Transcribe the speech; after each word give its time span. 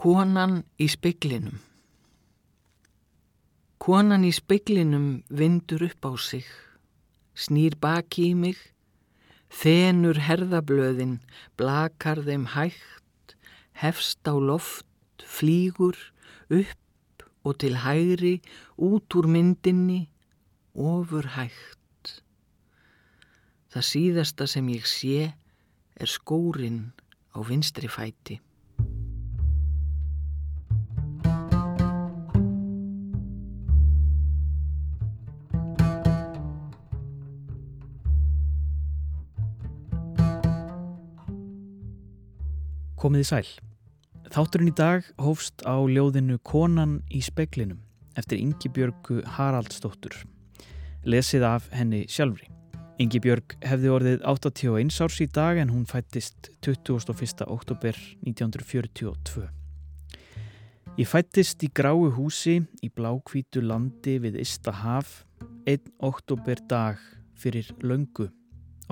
Konan 0.00 0.62
í 0.80 0.86
speiklinum 0.88 1.58
Konan 3.84 4.22
í 4.24 4.30
speiklinum 4.32 5.10
vindur 5.28 5.84
upp 5.84 6.08
á 6.08 6.12
sig, 6.16 6.46
snýr 7.36 7.76
baki 7.76 8.30
í 8.30 8.38
mig, 8.38 8.56
þenur 9.52 10.22
herðablöðin, 10.24 11.18
blakar 11.60 12.24
þeim 12.24 12.48
hægt, 12.54 13.36
hefst 13.76 14.24
á 14.24 14.32
loft, 14.40 14.88
flýgur, 15.20 16.00
upp 16.48 17.28
og 17.44 17.60
til 17.60 17.76
hægri, 17.84 18.38
út 18.80 19.20
úr 19.20 19.28
myndinni, 19.28 20.06
ofur 20.72 21.34
hægt. 21.36 22.16
Það 23.68 23.90
síðasta 23.92 24.48
sem 24.48 24.76
ég 24.80 24.88
sé 24.88 25.34
er 25.92 26.08
skórin 26.08 26.86
á 27.36 27.44
vinstri 27.44 27.92
fæti. 27.92 28.40
Komiði 43.00 43.24
sæl. 43.24 43.46
Þátturinn 44.28 44.68
í 44.68 44.76
dag 44.76 45.06
hófst 45.24 45.62
á 45.64 45.72
ljóðinu 45.88 46.34
Konan 46.44 46.98
í 47.08 47.22
speklinum 47.24 47.78
eftir 48.20 48.36
Ingi 48.36 48.68
Björgu 48.76 49.22
Haraldsdóttur. 49.38 50.18
Lesið 51.08 51.46
af 51.48 51.70
henni 51.72 52.02
sjálfri. 52.12 52.50
Ingi 53.00 53.22
Björg 53.24 53.56
hefði 53.64 53.94
orðið 53.94 54.28
81 54.28 55.00
árs 55.00 55.16
í 55.24 55.28
dag 55.32 55.62
en 55.62 55.72
hún 55.72 55.88
fættist 55.88 56.52
21. 56.60 57.48
oktober 57.48 57.96
1942. 58.28 59.48
Ég 61.00 61.08
fættist 61.08 61.64
í 61.64 61.72
gráu 61.72 62.10
húsi 62.12 62.60
í 62.84 62.92
blákvítu 62.92 63.64
landi 63.64 64.20
við 64.20 64.42
Istahaf 64.44 65.22
1. 65.64 65.88
oktober 66.04 66.60
dag 66.68 67.00
fyrir 67.32 67.72
löngu 67.80 68.28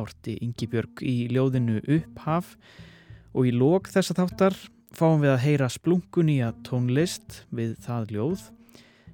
orti 0.00 0.40
Ingi 0.40 0.64
Björg 0.64 1.04
í 1.04 1.26
ljóðinu 1.28 1.82
Upphaf 1.84 2.56
og 3.38 3.46
í 3.46 3.52
lók 3.54 3.86
þessa 3.92 4.16
þáttar 4.18 4.54
fáum 4.98 5.20
við 5.22 5.30
að 5.30 5.42
heyra 5.44 5.68
splunkun 5.70 6.30
í 6.32 6.40
að 6.42 6.56
tónlist 6.66 7.42
við 7.54 7.76
það 7.84 8.14
ljóð 8.16 8.40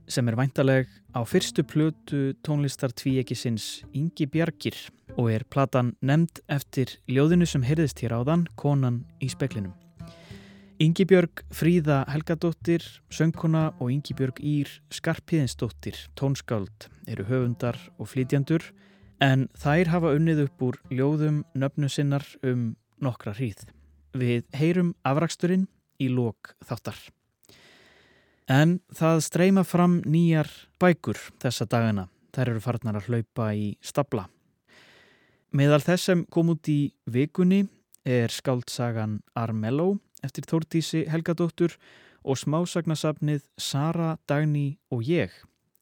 sem 0.08 0.28
er 0.28 0.36
væntaleg 0.38 0.88
á 1.12 1.20
fyrstu 1.28 1.64
plötu 1.68 2.20
tónlistar 2.44 2.92
tvíekisins 2.96 3.84
Ingi 3.92 4.26
Bjargir 4.32 4.76
og 5.18 5.28
er 5.32 5.44
platan 5.44 5.92
nefnd 6.00 6.40
eftir 6.48 6.96
ljóðinu 7.04 7.48
sem 7.48 7.64
heyrðist 7.64 8.00
hér 8.00 8.16
áðan, 8.16 8.46
Konan 8.56 9.02
í 9.20 9.28
speklinum. 9.32 9.74
Ingi 10.82 11.04
Björg 11.06 11.44
Fríða 11.54 12.00
Helgadóttir, 12.10 12.82
söngkona 13.12 13.68
og 13.78 13.92
Ingi 13.92 14.16
Björg 14.16 14.40
Ír 14.40 14.72
Skarpiðinsdóttir, 14.92 16.00
tónskáld, 16.18 16.88
eru 17.06 17.28
höfundar 17.28 17.78
og 17.98 18.10
flytjandur 18.10 18.72
en 19.22 19.46
þær 19.54 19.92
hafa 19.92 20.16
unnið 20.16 20.46
upp 20.48 20.66
úr 20.66 20.80
ljóðum 20.90 21.44
nöfnu 21.54 21.92
sinnar 21.92 22.26
um 22.42 22.72
nokkra 23.04 23.36
hríð. 23.36 23.68
Við 24.14 24.46
heyrum 24.54 24.94
afraksturinn 25.02 25.66
í 25.98 26.08
lók 26.08 26.54
þáttar. 26.62 26.98
En 28.50 28.78
það 28.92 29.22
streyma 29.24 29.64
fram 29.64 30.00
nýjar 30.06 30.50
bækur 30.78 31.18
þessa 31.42 31.66
dagana. 31.66 32.08
Þær 32.34 32.50
eru 32.52 32.62
farnar 32.62 32.98
að 32.98 33.08
hlaupa 33.08 33.52
í 33.56 33.74
stabla. 33.82 34.26
Meðal 35.54 35.80
þess 35.82 36.10
sem 36.10 36.24
kom 36.30 36.50
út 36.50 36.68
í 36.70 36.94
vikunni 37.06 37.64
er 38.04 38.30
skáldsagan 38.30 39.20
Armello 39.38 39.94
eftir 40.24 40.46
Þórdísi 40.50 41.04
Helgadóttur 41.08 41.76
og 42.24 42.38
smásagnasafnið 42.40 43.44
Sara, 43.60 44.16
Dagný 44.28 44.76
og 44.90 45.04
ég 45.06 45.32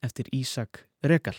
eftir 0.03 0.29
Ísak 0.35 0.85
Regal. 1.03 1.37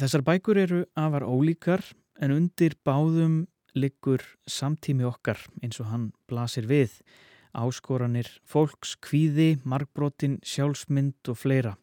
Þessar 0.00 0.24
bækur 0.26 0.58
eru 0.58 0.80
afar 0.98 1.22
ólíkar 1.22 1.84
en 2.18 2.34
undir 2.34 2.74
báðum 2.84 3.44
liggur 3.74 4.22
samtími 4.46 5.06
okkar 5.06 5.40
eins 5.62 5.80
og 5.82 5.90
hann 5.90 6.10
blasir 6.30 6.68
við 6.70 7.00
áskoranir, 7.54 8.28
fólks, 8.42 8.96
kvíði, 9.02 9.60
markbrotin, 9.62 10.40
sjálfsmynd 10.42 11.30
og 11.30 11.38
fleira. 11.38 11.76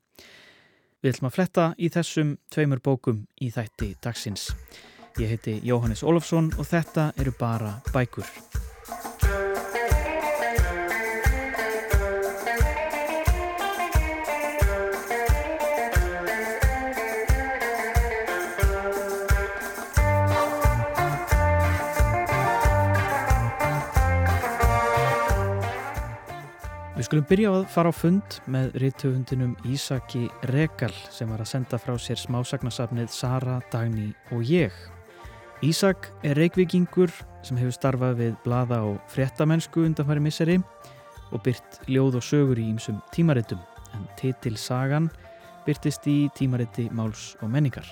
Við 1.01 1.15
ætlum 1.15 1.29
að 1.31 1.37
fletta 1.37 1.67
í 1.79 1.89
þessum 1.93 2.35
tveimur 2.53 2.83
bókum 2.83 3.23
í 3.41 3.49
þætti 3.53 3.95
dagsins. 4.03 4.51
Ég 5.19 5.33
heiti 5.33 5.59
Jóhannes 5.65 6.03
Ólafsson 6.03 6.51
og 6.57 6.67
þetta 6.69 7.11
eru 7.19 7.33
bara 7.39 7.79
bækur. 7.91 8.27
Við 27.01 27.07
skulum 27.07 27.25
byrja 27.25 27.51
að 27.57 27.63
fara 27.73 27.89
á 27.89 27.97
fund 27.97 28.35
með 28.53 28.75
rittöfundinum 28.77 29.55
Ísaki 29.65 30.27
Regal 30.51 30.91
sem 31.09 31.31
var 31.33 31.41
að 31.41 31.47
senda 31.49 31.79
frá 31.81 31.95
sér 31.97 32.19
smásagnasafnið 32.21 33.07
Sara, 33.09 33.55
Dagný 33.73 34.11
og 34.29 34.43
ég. 34.45 34.75
Ísak 35.65 36.11
er 36.21 36.37
reikvikingur 36.37 37.09
sem 37.41 37.57
hefur 37.57 37.73
starfað 37.73 38.19
við 38.19 38.35
blada 38.43 38.83
og 38.85 38.99
fréttamennsku 39.09 39.81
undanfæri 39.87 40.21
misseri 40.21 40.59
og 41.31 41.41
byrt 41.41 41.79
ljóð 41.89 42.19
og 42.19 42.27
sögur 42.27 42.61
í 42.61 42.67
ýmsum 42.69 42.99
tímaritum 43.15 43.63
en 43.97 44.03
titil 44.19 44.53
Sagan 44.61 45.07
byrtist 45.65 46.05
í 46.05 46.29
tímariti 46.37 46.85
Máls 46.93 47.31
og 47.41 47.49
menningar. 47.49 47.87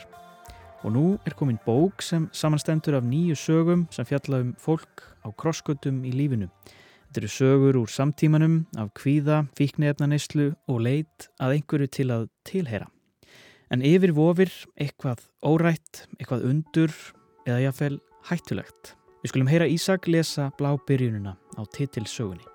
Og 0.85 0.93
nú 0.93 1.07
er 1.25 1.33
komin 1.33 1.57
bók 1.65 2.05
sem 2.05 2.29
samanstendur 2.29 2.99
af 3.01 3.09
nýju 3.09 3.41
sögum 3.41 3.87
sem 3.89 4.05
fjalla 4.05 4.43
um 4.45 4.53
fólk 4.53 5.01
á 5.25 5.33
krosskötum 5.33 6.05
í 6.05 6.13
lífinu 6.13 6.51
Þetta 7.09 7.23
eru 7.23 7.29
sögur 7.33 7.77
úr 7.79 7.89
samtímanum 7.89 8.55
af 8.77 8.91
kvíða, 8.93 9.39
fíknefnaneyslu 9.57 10.51
og 10.69 10.81
leit 10.85 11.25
að 11.41 11.55
einhverju 11.55 11.87
til 11.89 12.05
að 12.13 12.27
tilheyra. 12.45 12.85
En 13.73 13.81
yfir 13.81 14.13
vofir 14.13 14.51
eitthvað 14.77 15.23
órætt, 15.41 16.03
eitthvað 16.19 16.45
undur 16.51 16.93
eða 17.49 17.63
jáfnvel 17.63 17.97
hættulegt. 18.29 18.93
Við 19.23 19.33
skulum 19.33 19.49
heyra 19.49 19.65
Ísak 19.65 20.05
lesa 20.05 20.51
blá 20.61 20.69
byrjununa 20.85 21.33
á 21.33 21.61
titilsögunni. 21.73 22.45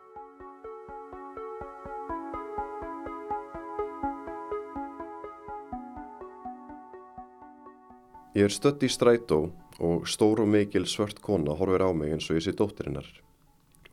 Ég 8.38 8.46
er 8.46 8.54
stött 8.54 8.86
í 8.86 8.94
strætó 8.94 9.48
og 9.82 10.06
stór 10.06 10.46
og 10.46 10.54
mikil 10.54 10.86
svört 10.86 11.18
kona 11.18 11.58
horfir 11.58 11.82
á 11.82 11.90
mig 11.90 12.14
eins 12.14 12.30
og 12.30 12.38
ég 12.38 12.46
sé 12.46 12.54
dóttirinnar. 12.54 13.10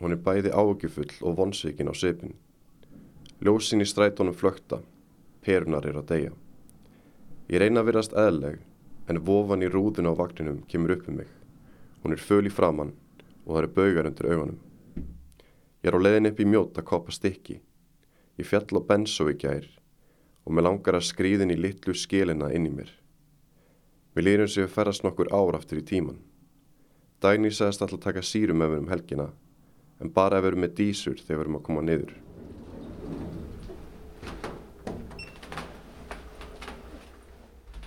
Hún 0.02 0.16
er 0.16 0.22
bæði 0.26 0.50
áökjufull 0.50 1.12
og 1.22 1.36
vonsvíkin 1.38 1.92
á 1.92 1.94
sipin. 1.94 2.34
Ljósin 3.42 3.84
í 3.84 3.86
strætónum 3.86 4.34
flökta, 4.34 4.80
perunar 5.46 5.86
er 5.86 6.00
að 6.00 6.08
deyja. 6.10 6.32
Ég 7.54 7.62
reyna 7.62 7.84
að 7.84 7.92
virast 7.92 8.16
eðleg, 8.18 8.58
en 9.06 9.22
vofan 9.28 9.62
í 9.62 9.70
rúðun 9.70 10.10
á 10.10 10.18
vagninum 10.18 10.64
kemur 10.72 10.96
upp 10.96 11.10
um 11.10 11.20
mig. 11.22 11.30
Hún 12.02 12.16
er 12.16 12.22
föl 12.22 12.50
í 12.50 12.54
framann 12.54 12.96
og 13.46 13.52
það 13.52 13.60
eru 13.62 13.74
baugar 13.76 14.10
undir 14.10 14.30
augunum. 14.32 14.58
Ég 15.82 15.92
er 15.92 15.98
á 15.98 16.04
leðin 16.06 16.32
upp 16.32 16.42
í 16.42 16.50
mjót 16.50 16.82
að 16.82 16.88
kopa 16.90 17.14
stykki. 17.14 17.60
Ég 18.42 18.50
fjall 18.50 18.82
á 18.82 18.82
bensó 18.82 19.30
í 19.30 19.38
gær 19.38 19.70
og 20.46 20.56
með 20.56 20.66
langar 20.66 20.98
að 20.98 21.10
skrýðin 21.12 21.54
í 21.54 21.60
litlu 21.62 21.94
skilina 21.94 22.50
inn 22.50 22.66
í 22.66 22.74
mér. 22.74 22.90
Við 24.18 24.26
lýrum 24.26 24.50
sig 24.50 24.66
að 24.66 24.74
ferast 24.74 25.06
nokkur 25.06 25.30
áraftur 25.30 25.78
í 25.78 25.86
tíman. 25.86 26.18
Dagný 27.22 27.54
sagðist 27.54 27.86
alltaf 27.86 28.02
taka 28.02 28.26
sírum 28.26 28.58
með 28.58 28.74
mér 28.74 28.82
um 28.82 28.90
helgina 28.96 29.30
en 30.02 30.12
bara 30.14 30.42
við 30.42 30.52
erum 30.52 30.66
með 30.66 30.76
dísur 30.80 31.18
þegar 31.22 31.38
við 31.38 31.46
erum 31.46 31.58
að 31.60 31.66
koma 31.68 31.86
niður. 31.86 32.14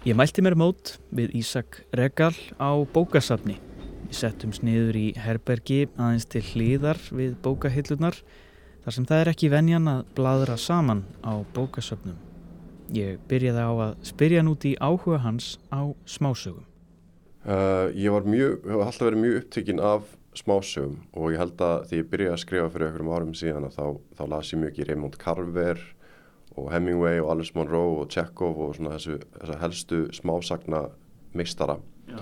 Ég 0.04 0.16
mælti 0.20 0.42
mér 0.44 0.52
mót 0.60 0.98
við 1.16 1.32
Ísak 1.40 1.78
Regal 1.96 2.34
á 2.60 2.76
bókasafni. 2.92 3.56
Við 4.04 4.18
settum 4.18 4.52
sniður 4.52 4.98
í 5.00 5.06
herbergi 5.16 5.86
aðeins 5.96 6.28
til 6.28 6.42
hlýðar 6.44 7.00
við 7.08 7.38
bókahillunar 7.40 8.18
þar 8.84 8.96
sem 8.98 9.06
það 9.08 9.22
er 9.22 9.30
ekki 9.32 9.50
venjan 9.54 9.88
að 9.88 10.02
bladra 10.18 10.58
saman 10.60 11.06
á 11.24 11.40
bókasafnum. 11.56 12.18
Ég 12.92 13.16
byrjaði 13.30 13.64
á 13.64 13.72
að 13.72 13.94
spyrja 14.04 14.42
hann 14.42 14.52
út 14.52 14.66
í 14.68 14.74
áhuga 14.76 15.22
hans 15.24 15.54
á 15.72 15.88
smásögum. 16.04 16.68
Uh, 17.44 17.88
ég 17.96 18.12
var 18.12 18.28
mjög, 18.28 18.60
hef 18.68 18.84
alltaf 18.84 19.08
verið 19.08 19.22
mjög 19.24 19.40
upptökin 19.40 19.80
af 19.80 20.12
smásögum 20.38 20.96
og 21.14 21.32
ég 21.34 21.40
held 21.40 21.60
að 21.62 21.88
því 21.88 22.00
ég 22.00 22.08
byrjaði 22.12 22.34
að 22.34 22.42
skrifa 22.42 22.70
fyrir 22.74 22.88
einhverjum 22.88 23.12
árum 23.14 23.34
síðan 23.38 23.68
þá, 23.72 23.84
þá 24.18 24.24
las 24.32 24.52
ég 24.52 24.60
mjög 24.62 24.80
í 24.80 24.86
Raymond 24.88 25.18
Carver 25.20 25.82
og 26.54 26.70
Hemingway 26.72 27.20
og 27.22 27.32
Alice 27.34 27.54
Munro 27.56 27.82
og 28.00 28.10
Chekhov 28.12 28.60
og 28.62 28.76
svona 28.76 28.94
þessu, 28.96 29.18
þessu 29.38 29.58
helstu 29.62 30.00
smásagna 30.14 30.84
mistara 31.34 31.78
Já. 32.10 32.20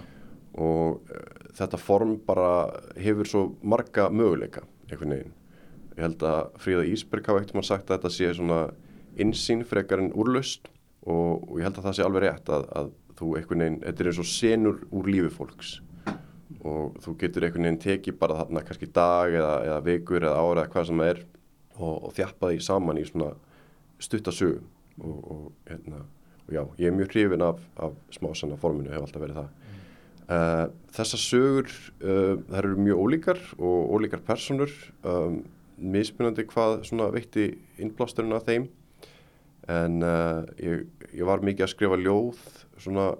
og 0.57 1.03
uh, 1.13 1.23
þetta 1.57 1.81
form 1.81 2.17
bara 2.27 2.53
hefur 3.01 3.29
svo 3.29 3.45
marga 3.63 4.09
möguleika 4.13 4.65
einhvern 4.89 5.17
veginn. 5.17 5.37
Ég 5.93 6.05
held 6.07 6.25
að 6.25 6.57
Fríða 6.61 6.89
Ísberg 6.89 7.29
hafa 7.29 7.43
ekkert 7.43 7.59
mann 7.59 7.69
sagt 7.69 7.91
að 7.91 7.99
þetta 7.99 8.13
sé 8.15 8.33
svona 8.37 8.61
insýn 9.21 9.65
frekar 9.69 10.01
en 10.01 10.13
úrlaust 10.17 10.71
og, 11.05 11.45
og 11.49 11.59
ég 11.61 11.69
held 11.69 11.81
að 11.81 11.89
það 11.89 11.97
sé 11.99 12.07
alveg 12.07 12.25
rétt 12.25 12.53
að, 12.53 12.69
að 12.81 12.93
þú 13.19 13.33
einhvern 13.37 13.65
veginn, 13.65 13.81
þetta 13.85 14.03
er 14.05 14.11
eins 14.11 14.23
og 14.23 14.31
senur 14.31 14.79
úr 14.89 15.11
lífi 15.13 15.33
fólks 15.35 15.75
og 16.61 16.99
þú 17.03 17.15
getur 17.21 17.47
einhvern 17.47 17.69
veginn 17.69 17.83
tekið 17.83 18.19
bara 18.21 18.41
þarna 18.43 18.65
kannski 18.67 18.89
dag 18.95 19.35
eða, 19.35 19.55
eða 19.69 19.81
vikur 19.87 20.27
eða 20.27 20.41
ára 20.41 20.65
eða 20.65 20.73
hvað 20.75 20.89
sem 20.89 21.03
það 21.03 21.13
er 21.13 21.23
og, 21.79 21.95
og 21.95 22.13
þjappa 22.17 22.51
því 22.51 22.61
saman 22.67 23.01
í 23.01 23.07
svona 23.09 23.31
stuttasögum 24.03 24.69
og, 25.01 25.17
og, 25.33 25.47
hérna, 25.69 26.03
og 26.47 26.55
já, 26.55 26.63
ég 26.79 26.91
er 26.91 26.97
mjög 26.97 27.15
hrifin 27.15 27.47
af, 27.47 27.63
af 27.81 27.97
smásanna 28.13 28.59
forminu, 28.61 28.93
hef 28.93 29.07
alltaf 29.07 29.23
verið 29.23 29.41
það 29.41 29.49
mm. 29.49 29.81
uh, 30.37 30.67
þessar 30.99 31.23
sögur 31.23 31.73
uh, 31.73 32.37
þær 32.51 32.61
eru 32.63 32.87
mjög 32.89 33.03
ólíkar 33.07 33.43
og 33.59 33.97
ólíkar 33.97 34.25
personur 34.27 34.75
um, 35.03 35.43
mismunandi 35.83 36.45
hvað 36.51 36.83
svona 36.87 37.09
veitti 37.15 37.53
innblásturinn 37.83 38.37
af 38.37 38.47
þeim 38.47 38.69
en 39.71 40.03
uh, 40.03 40.43
ég, 40.61 40.87
ég 41.15 41.27
var 41.27 41.43
mikið 41.45 41.67
að 41.67 41.73
skrifa 41.73 41.99
ljóð 42.01 42.39
svona 42.83 43.13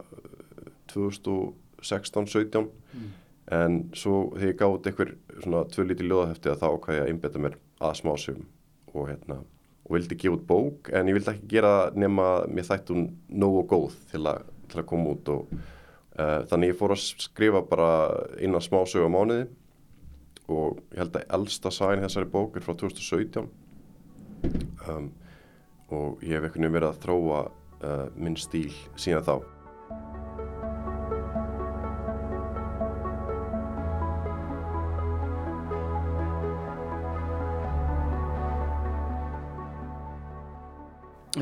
2016-17 0.93 2.67
mm. 2.67 3.11
En 3.51 3.79
svo 3.99 4.29
þegar 4.37 4.49
ég 4.49 4.59
gáði 4.61 4.91
eitthvað 4.91 5.15
svona 5.43 5.63
tvö 5.73 5.87
lítið 5.89 6.11
ljóðahefti 6.11 6.53
að 6.53 6.61
þá 6.63 6.69
hvað 6.85 6.97
ég 6.97 7.03
að 7.03 7.11
einbeta 7.11 7.43
mér 7.43 7.57
að 7.83 7.97
smásum 7.99 8.45
og 8.93 9.09
hérna 9.09 9.39
og 9.83 9.97
vildi 9.97 10.19
gefa 10.21 10.37
út 10.37 10.45
bók 10.47 10.91
en 10.95 11.11
ég 11.11 11.17
vildi 11.17 11.33
ekki 11.33 11.49
gera 11.51 11.73
nema 11.99 12.27
mér 12.47 12.69
þætti 12.69 12.95
hún 12.95 13.09
nógu 13.29 13.65
góð 13.73 13.97
til 14.13 14.23
að, 14.31 14.45
til 14.71 14.83
að 14.83 14.89
koma 14.93 15.15
út 15.17 15.33
og 15.33 15.57
uh, 15.57 16.45
þannig 16.51 16.73
ég 16.73 16.79
fór 16.79 16.95
að 16.95 17.03
skrifa 17.27 17.65
bara 17.67 17.91
innan 18.39 18.63
smásögu 18.63 19.11
á 19.11 19.15
mánuði 19.15 19.49
og 20.53 20.79
ég 20.93 21.03
held 21.03 21.19
að 21.19 21.35
elsta 21.39 21.73
sæn 21.75 22.05
þessari 22.05 22.31
bók 22.31 22.57
er 22.57 22.67
frá 22.67 22.77
2017 22.79 23.51
um, 24.87 25.11
og 25.93 26.23
ég 26.23 26.39
hef 26.39 26.47
einhvern 26.47 26.63
veginn 26.63 26.77
verið 26.79 26.93
að 26.93 27.03
þróa 27.03 27.43
uh, 27.49 28.07
minn 28.15 28.39
stíl 28.39 28.71
síðan 28.95 29.27
þá 29.27 29.35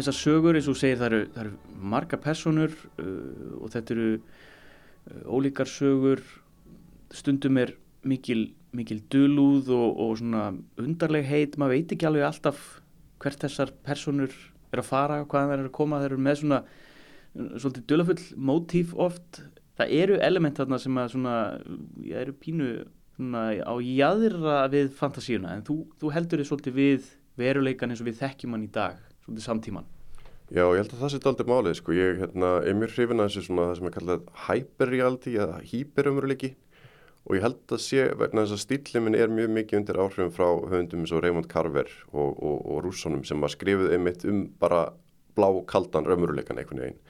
þessar 0.00 0.16
sögur 0.16 0.58
eins 0.58 0.68
og 0.70 0.78
segir 0.80 1.00
það 1.00 1.10
eru, 1.10 1.20
það 1.34 1.42
eru 1.44 1.80
marga 1.92 2.18
personur 2.20 2.76
uh, 3.00 3.60
og 3.60 3.72
þetta 3.74 3.94
eru 3.96 4.08
uh, 4.16 5.22
ólíkar 5.28 5.70
sögur. 5.70 6.22
Stundum 7.14 7.58
er 7.60 7.74
mikil, 8.06 8.50
mikil 8.76 9.02
dölúð 9.12 9.72
og, 9.74 9.88
og 10.00 10.14
svona 10.20 10.50
undarleg 10.80 11.26
heit, 11.28 11.58
maður 11.60 11.76
veit 11.76 11.96
ekki 11.96 12.08
alveg 12.08 12.28
alltaf 12.28 12.68
hvert 13.20 13.42
þessar 13.44 13.74
personur 13.84 14.32
er 14.70 14.80
að 14.80 14.88
fara, 14.88 15.20
hvaðan 15.26 15.50
það 15.50 15.58
er 15.58 15.66
að 15.66 15.76
koma, 15.76 16.00
þeir 16.00 16.14
eru 16.14 16.24
með 16.24 16.40
svona 16.40 16.60
svolítið 17.34 17.86
dölafull 17.90 18.22
mótíf 18.50 18.94
oft, 18.98 19.42
það 19.78 19.94
eru 19.98 20.16
element 20.24 20.58
þarna 20.58 20.78
sem 20.82 20.98
að 21.02 21.12
svona, 21.14 21.36
ég 22.06 22.24
eru 22.24 22.34
pínu 22.38 22.70
svona 23.18 23.44
á 23.60 23.74
jæðra 23.84 24.56
við 24.72 24.90
fantasíuna, 24.96 25.58
en 25.58 25.66
þú, 25.66 25.82
þú 26.00 26.12
heldur 26.14 26.40
þið 26.40 26.50
svolítið 26.50 26.78
við 26.78 27.10
veruleikan 27.40 27.92
eins 27.92 28.02
og 28.02 28.08
við 28.08 28.20
þekkjum 28.22 28.56
hann 28.56 28.66
í 28.66 28.72
dag 28.74 29.09
svolítið 29.30 29.46
samtíman. 29.46 29.88
Já, 30.50 30.64
ég 30.66 30.80
held 30.80 30.94
að 30.96 31.02
það 31.04 31.12
setja 31.12 31.30
aldrei 31.30 31.46
málið, 31.46 31.76
sko. 31.78 31.94
Ég 31.94 32.18
hérna, 32.24 32.48
er 32.66 32.74
mjög 32.74 32.96
hrifin 32.96 33.22
að 33.22 33.28
þessu 33.28 33.46
svona 33.46 33.68
það 33.68 33.76
sem 33.78 33.86
er 33.86 33.94
kallað 33.94 34.24
hyperreality 34.48 35.34
eða 35.38 35.60
hyperumröleiki 35.70 36.50
og 37.28 37.36
ég 37.36 37.44
held 37.44 37.74
að 37.76 37.82
sé 37.84 38.06
vegna 38.18 38.42
þess 38.42 38.56
að 38.56 38.62
stíliminn 38.64 39.14
er 39.14 39.30
mjög 39.30 39.52
mikið 39.54 39.78
undir 39.78 40.00
áhrifum 40.00 40.32
frá 40.34 40.48
höfundum 40.72 41.04
eins 41.04 41.12
og 41.14 41.22
Raymond 41.22 41.46
Carver 41.52 41.86
og, 42.10 42.32
og, 42.32 42.56
og 42.64 42.82
rússonum 42.86 43.22
sem 43.28 43.44
var 43.44 43.52
skrifið 43.52 43.94
einmitt 43.94 44.26
um 44.26 44.46
bara 44.58 44.88
blá 45.38 45.48
kaldan 45.70 46.08
raumurleikan 46.08 46.58
einhvern 46.58 46.82
veginn. 46.82 47.00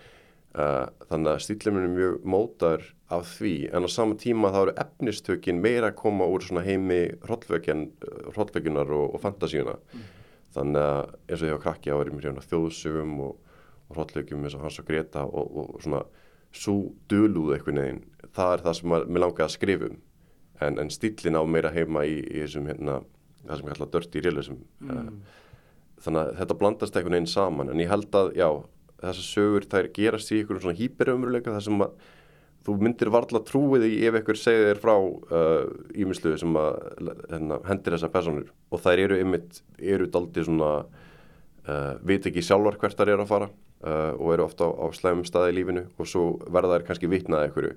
Uh, 0.50 0.90
þannig 1.08 1.32
að 1.32 1.43
stíliminn 1.46 1.87
er 1.87 1.94
mjög 1.94 2.22
mótar 2.26 2.87
af 3.08 3.37
því 3.38 3.55
en 3.70 3.87
á 3.87 3.88
sama 3.88 4.19
tíma 4.20 4.50
þá 4.52 4.61
eru 4.67 4.78
efnistökin 4.82 5.62
meira 5.62 5.94
að 5.94 6.00
koma 6.02 6.28
úr 6.28 6.44
svona 6.44 6.67
heimi 6.67 7.05
hróllvekjunar 7.25 8.90
og, 8.90 9.14
og 9.14 9.22
fantasíuna. 9.22 9.78
Mm 9.94 10.08
þannig 10.55 10.82
að 10.82 11.00
eins 11.29 11.41
og 11.41 11.44
því 11.44 11.52
að 11.55 11.62
krakki 11.64 11.94
á 11.94 12.00
verið 12.00 12.17
mér 12.17 12.29
hérna 12.31 12.47
þjóðsögum 12.47 13.17
og, 13.26 13.56
og 13.88 13.99
hróllögjum 13.99 14.44
eins 14.47 14.56
og 14.58 14.64
hans 14.67 14.81
og 14.82 14.88
Greta 14.91 15.25
og, 15.26 15.56
og 15.62 15.82
svona 15.85 16.05
svo 16.50 16.76
dölúð 17.11 17.55
eitthvað 17.55 17.79
neginn 17.79 18.05
það 18.35 18.55
er 18.56 18.64
það 18.67 18.79
sem 18.81 18.94
mér 18.94 19.25
langar 19.25 19.47
að 19.47 19.55
skrifum 19.55 19.99
en, 20.61 20.79
en 20.82 20.91
stílin 20.93 21.38
á 21.38 21.43
meira 21.47 21.73
heima 21.75 22.05
í, 22.08 22.19
í 22.20 22.43
þessum 22.43 22.69
hérna 22.70 23.00
það 23.47 23.61
sem 23.61 23.70
ég 23.70 23.76
kalla 23.76 23.91
dörti 23.94 24.20
í 24.20 24.25
realism. 24.25 24.58
Mm. 24.85 24.91
uh, 24.91 25.38
þannig 26.05 26.23
að 26.23 26.32
þetta 26.41 26.58
blandast 26.61 26.96
eitthvað 26.96 27.14
neginn 27.17 27.31
saman. 27.31 27.73
En 27.73 27.82
ég 27.82 27.91
held 27.91 28.17
að 28.17 28.32
já 28.38 28.49
þessar 29.00 29.26
sögur 29.26 29.69
þær 29.73 29.91
gerast 29.96 30.32
í 30.32 30.41
einhverjum 30.41 30.64
svona 30.67 30.81
hýperumruleika 30.81 31.55
þar 31.55 31.67
sem 31.67 31.85
að 31.85 32.08
þú 32.67 32.77
myndir 32.85 33.11
varla 33.12 33.41
trúið 33.47 33.87
í 33.89 33.93
ef 34.09 34.19
einhver 34.19 34.39
segir 34.39 34.71
þér 34.71 34.83
frá 34.83 34.95
ímisluðu 35.97 36.37
uh, 36.37 36.41
sem 36.43 36.59
að 36.61 36.81
hérna, 37.31 37.61
hendir 37.69 37.97
þessa 37.97 38.12
personur 38.12 38.51
og 38.71 38.83
þær 38.85 39.05
eru 39.07 39.21
ymmit, 39.23 39.62
eru 39.81 40.09
daldi 40.12 40.45
svona 40.45 40.73
uh, 40.81 41.95
veit 42.05 42.27
ekki 42.27 42.45
sjálfar 42.45 42.79
hvert 42.81 42.99
þær 42.99 43.15
eru 43.15 43.25
að 43.25 43.33
fara 43.33 43.51
uh, 43.85 44.12
og 44.17 44.35
eru 44.35 44.47
ofta 44.47 44.69
á, 44.69 44.71
á 44.77 44.87
slæmum 44.97 45.27
staði 45.29 45.55
í 45.55 45.59
lífinu. 45.61 45.87
Og 45.99 46.09
svo 46.09 46.27
verða 46.49 46.79
þær 46.79 46.89
kannski 46.91 47.11
vitnaði 47.11 47.49
einhverju. 47.49 47.77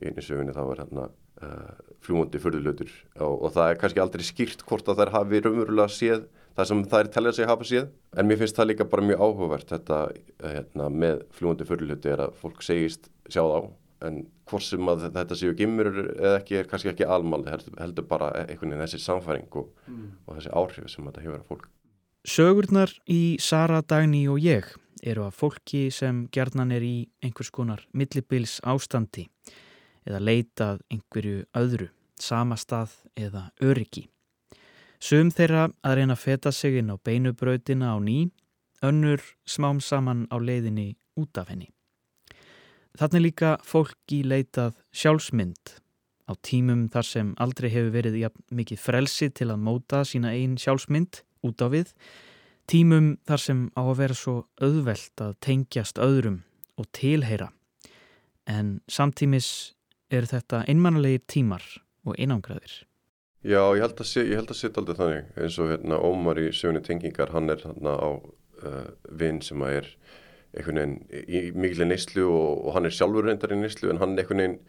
Í 0.00 0.10
einu 0.10 0.24
sögunni 0.24 0.56
þá 0.56 0.62
er 0.64 0.82
hérna 0.82 1.06
uh, 1.08 1.72
fljúmundi 2.04 2.40
förðulötur 2.40 2.92
og, 3.20 3.34
og 3.34 3.56
það 3.56 3.72
er 3.72 3.80
kannski 3.80 4.04
aldrei 4.04 4.24
skýrt 4.24 4.64
hvort 4.68 4.88
að 4.88 5.02
þær 5.02 5.14
hafi 5.18 5.42
raunverulega 5.44 5.92
séð 5.92 6.22
það 6.56 6.70
sem 6.70 6.80
þær 6.92 7.10
telja 7.14 7.34
sig 7.36 7.48
hafa 7.48 7.68
séð. 7.68 7.90
En 8.16 8.28
mér 8.28 8.40
finnst 8.40 8.56
það 8.56 8.72
líka 8.72 8.88
bara 8.90 9.04
mjög 9.06 9.20
áhugavert 9.26 9.74
þetta 9.74 10.00
hérna, 10.40 10.88
með 10.88 11.22
fljúmundi 11.36 11.68
förðulötu 11.68 12.12
er 12.12 12.24
að 12.26 12.40
fólk 12.40 12.64
segist 12.64 13.12
sjá 13.30 13.44
þá 13.44 13.70
en 14.06 14.22
hvort 14.48 14.64
sem 14.64 14.92
að 14.92 15.08
þetta 15.14 15.36
séu 15.36 15.56
gimmur 15.56 15.90
eða 15.92 16.38
ekki 16.38 16.60
er 16.60 16.70
kannski 16.70 16.92
ekki 16.92 17.08
almáli 17.08 17.50
heldur, 17.52 17.76
heldur 17.80 18.06
bara 18.08 18.30
einhvern 18.46 18.72
veginn 18.72 18.86
þessi 18.86 19.02
samfæring 19.04 19.50
og, 19.60 19.70
mm. 19.86 20.08
og 20.26 20.38
þessi 20.38 20.54
áhrif 20.56 20.90
sem 20.92 21.06
þetta 21.10 21.26
hefur 21.26 21.38
að 21.42 21.52
fólk 21.52 21.68
Sögurnar 22.28 22.90
í 23.08 23.38
Sara, 23.40 23.80
Dagni 23.80 24.26
og 24.28 24.42
ég 24.44 24.66
eru 25.00 25.24
að 25.24 25.38
fólki 25.38 25.86
sem 25.94 26.26
gerðnan 26.32 26.74
er 26.76 26.84
í 26.84 27.08
einhvers 27.24 27.48
konar 27.48 27.86
millibils 27.96 28.58
ástandi 28.60 29.24
eða 30.04 30.20
leitað 30.20 30.82
einhverju 30.92 31.46
öðru, 31.56 31.88
samastað 32.20 32.92
eða 33.16 33.48
öryggi. 33.64 34.08
Sum 35.00 35.30
þeirra 35.32 35.70
að 35.80 35.96
reyna 35.96 36.16
að 36.16 36.24
feta 36.26 36.52
sig 36.52 36.76
inn 36.80 36.92
á 36.92 37.00
beinubrautina 37.00 37.94
á 37.96 37.98
ný, 38.04 38.28
önnur 38.84 39.24
smám 39.48 39.80
saman 39.80 40.26
á 40.28 40.36
leiðinni 40.36 40.98
út 41.16 41.40
af 41.40 41.48
henni. 41.48 41.70
Þannig 42.98 43.22
líka 43.22 43.54
fólki 43.66 44.22
leitað 44.26 44.74
sjálfsmynd 44.90 45.76
á 46.30 46.32
tímum 46.46 46.88
þar 46.90 47.06
sem 47.06 47.30
aldrei 47.42 47.70
hefur 47.70 47.94
verið 47.94 48.18
ja, 48.22 48.30
mikið 48.54 48.82
frelsi 48.82 49.30
til 49.34 49.50
að 49.50 49.62
móta 49.66 50.02
sína 50.06 50.32
einn 50.34 50.56
sjálfsmynd 50.60 51.22
út 51.46 51.62
á 51.62 51.66
við, 51.72 51.94
tímum 52.70 53.16
þar 53.26 53.42
sem 53.46 53.62
á 53.74 53.82
að 53.82 53.96
vera 54.02 54.18
svo 54.18 54.36
auðvelt 54.62 55.24
að 55.24 55.38
tengjast 55.42 55.98
öðrum 56.02 56.42
og 56.78 56.86
tilheyra. 56.96 57.50
En 58.46 58.78
samtímis 58.90 59.74
er 60.10 60.26
þetta 60.26 60.64
einmannalegir 60.70 61.22
tímar 61.30 61.64
og 62.06 62.16
einangraðir. 62.18 62.84
Já, 63.40 63.62
ég 63.72 63.84
held 63.86 64.00
að 64.02 64.58
setja 64.58 64.82
aldrei 64.82 64.98
þannig 64.98 65.38
eins 65.40 65.56
og 65.62 65.70
hérna 65.70 66.00
Ómar 66.04 66.40
í 66.42 66.50
sögni 66.52 66.82
tengingar, 66.84 67.30
hann 67.32 67.48
er 67.48 67.62
hérna 67.64 67.94
á 67.96 68.10
uh, 68.20 68.90
vinn 69.16 69.40
sem 69.44 69.62
að 69.64 69.78
er 69.78 69.88
einhvern 70.56 70.80
veginn 70.80 71.26
í 71.30 71.42
miklu 71.54 71.86
neyslu 71.86 72.26
og, 72.28 72.64
og 72.66 72.76
hann 72.76 72.88
er 72.88 72.94
sjálfur 72.94 73.26
reyndar 73.26 73.54
í 73.54 73.60
neyslu 73.60 73.90
en 73.92 74.00
hann 74.02 74.16
einhvern 74.18 74.42
veginn 74.44 74.60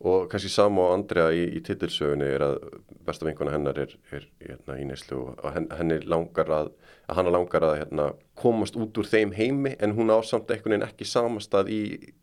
og 0.00 0.30
kannski 0.32 0.48
sama 0.48 0.86
á 0.88 0.96
Andrea 0.96 1.28
í, 1.28 1.42
í 1.56 1.60
titilsögunni 1.60 2.24
er 2.24 2.44
að 2.44 2.56
besta 3.04 3.26
vinkona 3.26 3.52
hennar 3.52 3.76
er, 3.82 3.92
er 4.14 4.24
hérna, 4.40 4.78
í 4.80 4.86
neyslu 4.88 5.20
og 5.34 5.58
henni 5.76 5.98
langar 6.08 6.48
að, 6.56 6.70
að 7.06 7.20
hann 7.20 7.32
langar 7.34 7.66
að 7.68 7.76
hérna, 7.82 8.06
komast 8.40 8.78
út 8.80 8.96
úr 8.96 9.10
þeim 9.10 9.34
heimi 9.36 9.74
en 9.78 9.92
hún 9.98 10.12
ásamt 10.14 10.48
einhvern 10.48 10.78
veginn 10.78 10.88
ekki 10.88 11.08
samastað 11.08 11.72
í 11.74 11.80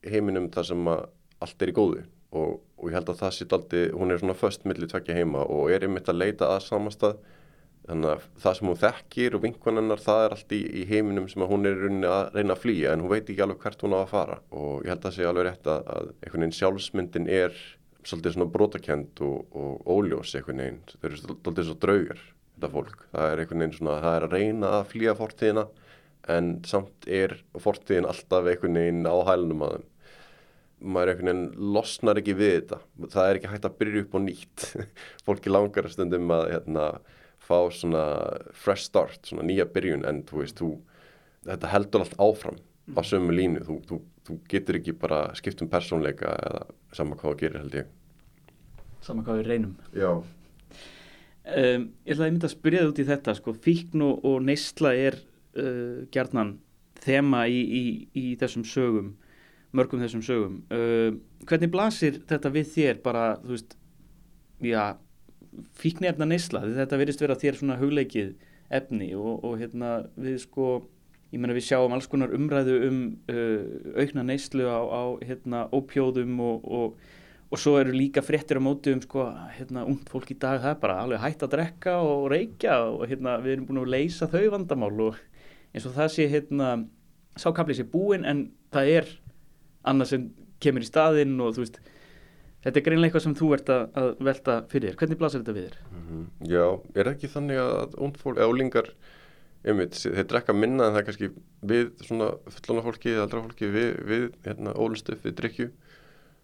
heiminum 0.10 0.50
þar 0.54 0.70
sem 0.72 0.90
allt 0.90 1.62
er 1.62 1.70
í 1.70 1.78
góðu. 1.78 2.04
Og, 2.38 2.58
og 2.82 2.90
ég 2.90 2.98
held 2.98 3.12
að 3.14 3.22
það 3.22 3.36
sitt 3.38 3.54
aldrei, 3.56 3.84
hún 3.94 4.12
er 4.12 4.20
svona 4.20 4.36
först 4.36 4.66
millir 4.68 4.90
tvekja 4.90 5.16
heima 5.16 5.46
og 5.46 5.70
er 5.72 5.86
einmitt 5.86 6.10
að 6.10 6.20
leita 6.24 6.50
að 6.56 6.66
samastað 6.66 7.22
þannig 7.88 8.12
að 8.12 8.28
það 8.44 8.58
sem 8.58 8.70
hún 8.70 8.80
þekkir 8.84 9.38
og 9.38 9.44
vinkonennar 9.46 10.04
það 10.04 10.24
er 10.26 10.36
allt 10.36 10.56
í, 10.56 10.62
í 10.82 10.86
heiminum 10.90 11.28
sem 11.32 11.46
hún 11.48 11.70
er 11.70 11.84
að 11.88 12.36
reyna 12.36 12.56
að 12.56 12.64
flýja 12.64 12.94
en 12.94 13.04
hún 13.06 13.14
veit 13.14 13.26
ekki 13.26 13.44
alveg 13.46 13.64
hvert 13.64 13.84
hún 13.86 13.96
á 13.96 14.00
að 14.02 14.14
fara. 14.14 14.40
Og 14.52 14.72
ég 14.84 14.92
held 14.92 15.00
að 15.00 15.08
það 15.08 15.18
sé 15.18 15.28
alveg 15.30 15.48
rétt 15.48 15.70
að, 15.72 15.92
að 15.96 16.10
einhvern 16.14 16.46
veginn 16.46 16.58
sjálfsmyndin 16.60 17.30
er 17.40 17.60
svolítið 18.08 18.38
svona 18.38 18.52
brotakent 18.52 19.22
og, 19.26 19.58
og 19.58 19.92
óljós 19.98 20.36
einhvern 20.38 20.64
veginn, 20.64 20.82
þau 20.92 21.08
eru 21.10 21.22
svolítið 21.22 21.70
svo 21.70 21.78
draugar 21.84 22.24
þetta 22.58 22.72
fólk, 22.74 23.04
það 23.14 23.32
er 23.32 23.42
einhvern 23.42 23.64
veginn 23.64 23.76
svona 23.78 24.00
það 24.02 24.16
er 24.16 24.26
að 24.26 24.34
reyna 24.38 24.72
að 24.78 24.88
flýja 24.94 25.18
fortíðina 25.18 25.66
en 26.38 26.50
samt 26.68 27.08
er 27.08 27.36
fortíðin 27.62 28.08
alltaf 28.10 28.50
einhvern 28.50 28.80
veginn 28.80 29.06
á 29.08 29.16
hælunum 29.28 29.68
að 29.68 29.76
þeim. 29.76 29.86
Maður 30.78 31.12
einhvern 31.12 31.30
veginn 31.32 31.70
losnar 31.76 32.20
ekki 32.22 32.36
við 32.38 32.56
þetta. 32.56 32.80
Það 33.14 33.30
er 33.30 33.40
ekki 33.40 33.52
hægt 33.54 33.68
að 33.70 33.78
byrja 33.80 34.02
upp 34.04 34.18
á 34.18 34.20
nýtt. 34.26 34.66
Fólki 35.26 35.54
langar 35.54 35.90
stundum 35.94 36.34
að 36.36 36.50
hérna 36.54 36.88
fá 37.48 37.58
svona 37.74 38.04
fresh 38.56 38.90
start, 38.90 39.22
svona 39.30 39.46
nýja 39.48 39.68
byrjun 39.72 40.06
en 40.08 40.24
þú 40.28 40.42
veist, 40.44 40.60
þú, 40.60 40.74
þetta 41.48 41.72
heldur 41.74 42.06
allt 42.06 42.18
áfram 42.22 42.60
á 42.96 43.02
sömu 43.04 43.36
línu, 43.36 43.64
þú, 43.68 43.78
þú, 43.88 44.00
þú 44.28 44.40
getur 44.52 44.80
ekki 44.80 44.96
bara 45.00 45.22
skipt 45.40 45.64
um 45.64 45.72
persónleika 45.72 46.34
eða 46.48 46.66
sama 46.96 47.18
hvað 47.20 47.34
þú 47.34 47.40
gerir 47.42 47.62
held 47.64 47.78
ég. 47.82 47.94
Sama 49.04 49.24
hvað 49.24 49.42
við 49.42 49.52
reynum. 49.52 49.76
Já. 49.96 50.12
Um, 51.48 51.88
Ég 52.04 52.14
ætlaði 52.14 52.28
að 52.28 52.34
mynda 52.34 52.50
að 52.50 52.56
spyrja 52.56 52.84
þið 52.84 52.90
út 52.92 53.00
í 53.00 53.08
þetta 53.08 53.36
sko, 53.38 53.54
fíkn 53.64 54.04
og, 54.04 54.26
neysla 54.44 54.92
er 55.00 55.20
uh, 55.56 56.04
gjarnan 56.12 56.58
þema 57.04 57.46
í, 57.48 57.62
í, 57.64 57.84
í 58.20 58.26
þessum 58.40 58.66
sögum 58.68 59.14
mörgum 59.76 60.02
þessum 60.02 60.24
sögum. 60.26 60.62
Uh, 60.72 61.18
hvernig 61.48 61.72
blasir 61.74 62.22
þetta 62.28 62.52
við 62.54 62.72
þér? 62.74 63.02
Bara, 63.04 63.26
þú 63.44 63.56
veist 63.56 63.78
já, 64.64 64.84
fíknefna 65.80 66.28
neysla 66.30 66.64
þetta 66.66 67.00
verist 67.00 67.24
vera 67.24 67.38
þér 67.40 67.60
svona 67.60 67.80
hugleikið 67.82 68.36
efni 68.74 69.14
og, 69.16 69.44
og 69.46 69.60
hérna 69.62 69.92
við 70.20 70.42
sko 70.44 70.72
ég 71.32 71.42
menna 71.42 71.56
við 71.56 71.68
sjáum 71.68 71.94
alls 71.96 72.08
konar 72.12 72.34
umræðu 72.36 72.80
um 72.88 73.00
uh, 73.32 73.62
aukna 74.00 74.26
neyslu 74.28 74.68
á, 74.68 74.80
á 74.80 75.04
hérna 75.28 75.66
ópjóðum 75.76 76.40
og, 76.44 76.68
og, 76.68 76.98
og 77.52 77.62
svo 77.62 77.76
eru 77.82 77.96
líka 77.96 78.24
fréttir 78.24 78.60
á 78.60 78.64
móti 78.64 78.94
um 78.96 79.02
sko 79.04 79.28
hérna 79.58 79.86
ungt 79.88 80.12
fólk 80.12 80.32
í 80.32 80.40
dag 80.40 80.62
það 80.64 80.74
er 80.74 80.82
bara 80.84 81.00
alveg 81.04 81.24
hægt 81.24 81.44
að 81.48 81.54
drekka 81.56 81.98
og 82.04 82.30
reykja 82.32 82.80
og 82.94 83.08
hérna 83.12 83.38
við 83.44 83.58
erum 83.58 83.70
búin 83.70 83.84
að 83.84 83.94
leysa 83.96 84.30
þau 84.32 84.46
vandamál 84.56 84.96
og 85.10 85.20
eins 85.74 85.88
og 85.88 85.96
það 85.98 86.14
sé 86.16 86.30
hérna 86.32 86.72
sákaplið 87.38 87.82
sé 87.82 87.88
búin 87.92 88.28
en 88.28 88.48
það 88.74 88.94
er 88.96 89.14
annað 89.88 90.14
sem 90.14 90.28
kemur 90.64 90.84
í 90.84 90.90
staðinn 90.90 91.38
og 91.44 91.56
þú 91.56 91.66
veist 91.66 91.80
Þetta 92.68 92.82
er 92.82 92.84
greinlega 92.84 93.08
eitthvað 93.08 93.24
sem 93.24 93.36
þú 93.40 93.50
ert 93.56 93.70
að, 93.72 93.84
að 93.96 94.08
velta 94.28 94.56
fyrir 94.68 94.90
þér. 94.90 94.96
Hvernig 95.00 95.20
blasir 95.22 95.40
þetta 95.40 95.54
við 95.56 95.68
þér? 95.68 95.76
Mm 95.88 96.08
-hmm. 96.08 96.24
Já, 96.52 96.64
er 97.00 97.10
ekki 97.14 97.30
þannig 97.32 97.60
að 97.64 97.94
und 98.04 98.18
fólk, 98.20 98.40
álingar, 98.44 98.90
einmitt, 99.64 99.96
þeir 99.96 100.26
drekka 100.28 100.56
minna 100.56 100.88
en 100.88 100.98
það 100.98 101.00
er 101.00 101.06
kannski 101.08 101.30
við 101.72 101.94
svona 102.04 102.28
fullona 102.58 102.84
fólki 102.84 103.14
eða 103.14 103.24
aldra 103.24 103.44
fólki 103.46 103.70
við, 103.72 103.92
við 104.10 104.26
hérna, 104.44 104.74
ólustuð 104.76 105.24
við 105.24 105.38
drikju. 105.40 105.70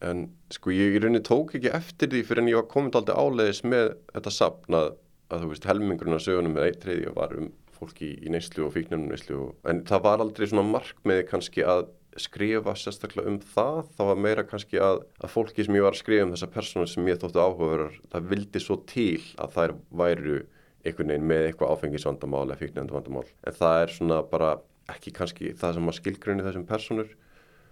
En 0.03 0.29
sko 0.51 0.71
ég 0.71 0.95
í 0.95 1.01
rauninni 1.03 1.23
tók 1.27 1.55
ekki 1.57 1.75
eftir 1.75 2.11
því 2.11 2.21
fyrir 2.23 2.43
en 2.43 2.51
ég 2.53 2.59
var 2.61 2.71
komið 2.71 2.95
aldrei 3.01 3.19
áleiðis 3.19 3.63
með 3.67 3.91
þetta 4.13 4.31
sapn 4.31 4.79
að, 4.79 4.95
að 5.27 5.43
þú 5.43 5.51
veist 5.51 5.67
helmingurinn 5.67 6.15
af 6.15 6.23
sögunum 6.23 6.55
með 6.55 6.69
eitt 6.69 6.79
treyði 6.83 7.11
og 7.11 7.19
var 7.19 7.35
um 7.35 7.51
fólki 7.75 8.13
í 8.23 8.31
neyslu 8.31 8.69
og 8.69 8.73
fíknunum 8.77 9.11
neyslu. 9.11 9.51
En 9.67 9.83
það 9.83 10.07
var 10.07 10.23
aldrei 10.23 10.47
svona 10.47 10.63
markmiði 10.71 11.27
kannski 11.27 11.67
að 11.67 11.89
skrifa 12.21 12.75
sérstaklega 12.77 13.31
um 13.31 13.39
það. 13.53 13.79
Þá 13.97 14.03
var 14.09 14.19
meira 14.25 14.43
kannski 14.47 14.81
að, 14.81 15.03
að 15.19 15.33
fólki 15.33 15.65
sem 15.65 15.77
ég 15.77 15.85
var 15.85 15.95
að 15.95 16.01
skrifa 16.01 16.27
um 16.27 16.33
þessa 16.35 16.51
persónu 16.53 16.89
sem 16.89 17.07
ég 17.09 17.21
þóttu 17.21 17.41
áhugaverðar 17.41 17.97
það 18.13 18.27
vildi 18.33 18.61
svo 18.63 18.77
til 18.89 19.21
að 19.41 19.55
þær 19.57 19.75
væru 20.03 20.37
einhvern 20.83 21.13
veginn 21.13 21.27
með 21.29 21.47
eitthvað 21.47 21.73
áfengisvandamál 21.73 22.45
eða 22.49 22.59
fíknendavandamál 22.59 23.25
en 23.47 23.57
það 23.57 23.81
er 23.81 23.93
svona 23.95 24.19
bara 24.27 24.53
ekki 24.91 25.13
kannski 25.15 25.53
það 25.59 25.77
sem 25.77 25.89
að 25.89 25.97
skilgrunni 25.99 26.45
þessum 26.45 26.65
personur 26.67 27.13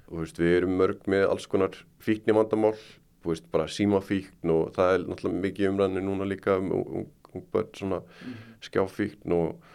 og 0.08 0.22
veist, 0.22 0.40
við 0.40 0.58
erum 0.62 0.78
mörg 0.80 1.08
með 1.12 1.26
alls 1.28 1.48
konar 1.52 1.76
fíknivandamál 2.04 2.76
veist, 3.28 3.48
bara 3.52 3.68
símafíkn 3.72 4.54
og 4.54 4.72
það 4.78 4.94
er 4.96 5.06
náttúrulega 5.10 5.44
mikið 5.46 5.72
umræðinu 5.74 6.06
núna 6.08 6.30
líka 6.30 6.58
um 6.62 6.72
ung, 6.78 7.10
ung 7.36 7.48
börn 7.52 7.72
svona 7.78 8.02
mm. 8.02 8.38
skjáfíkn 8.68 9.36
og, 9.36 9.68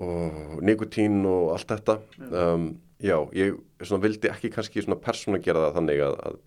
og 0.00 0.64
nikotín 0.64 1.20
og 1.28 1.52
allt 1.54 1.76
þetta. 1.76 2.00
Um 2.30 2.70
Já, 3.00 3.16
ég 3.32 3.56
svona, 3.80 4.02
vildi 4.04 4.28
ekki 4.28 4.50
kannski 4.52 4.84
svona 4.84 5.00
persóna 5.00 5.40
gera 5.42 5.68
það 5.68 5.78
þannig 5.78 6.02
að, 6.04 6.18
að, 6.28 6.38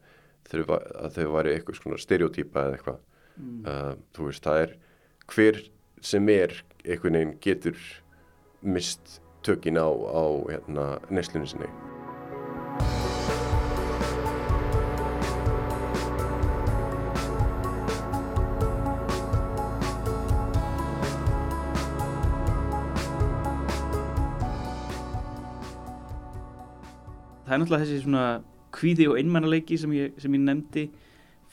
þau, 0.52 0.78
að 0.78 1.18
þau 1.18 1.28
væri 1.38 1.56
eitthvað 1.56 1.80
svona 1.80 2.02
stereotýpa 2.02 2.68
eða 2.68 2.78
eitthvað. 2.78 3.02
Mm. 3.34 3.64
Uh, 3.66 3.94
þú 4.14 4.30
veist, 4.30 4.46
það 4.46 4.66
er 4.68 4.76
hver 5.34 5.60
sem 6.04 6.30
er 6.30 6.56
einhvern 6.84 7.18
veginn 7.18 7.36
getur 7.42 7.80
mist 8.62 9.18
tökin 9.44 9.82
á, 9.82 9.90
á 9.90 10.24
hérna, 10.52 10.88
neslunni 11.10 11.50
sinni. 11.50 11.72
Það 27.46 27.56
er 27.56 27.62
náttúrulega 27.62 27.86
þessi 27.86 28.02
svona 28.04 28.26
kvíði 28.74 29.10
og 29.12 29.20
einmannaleiki 29.22 29.78
sem 29.80 29.94
sem 30.18 30.38
ég 30.40 30.44
nefndi. 30.44 30.88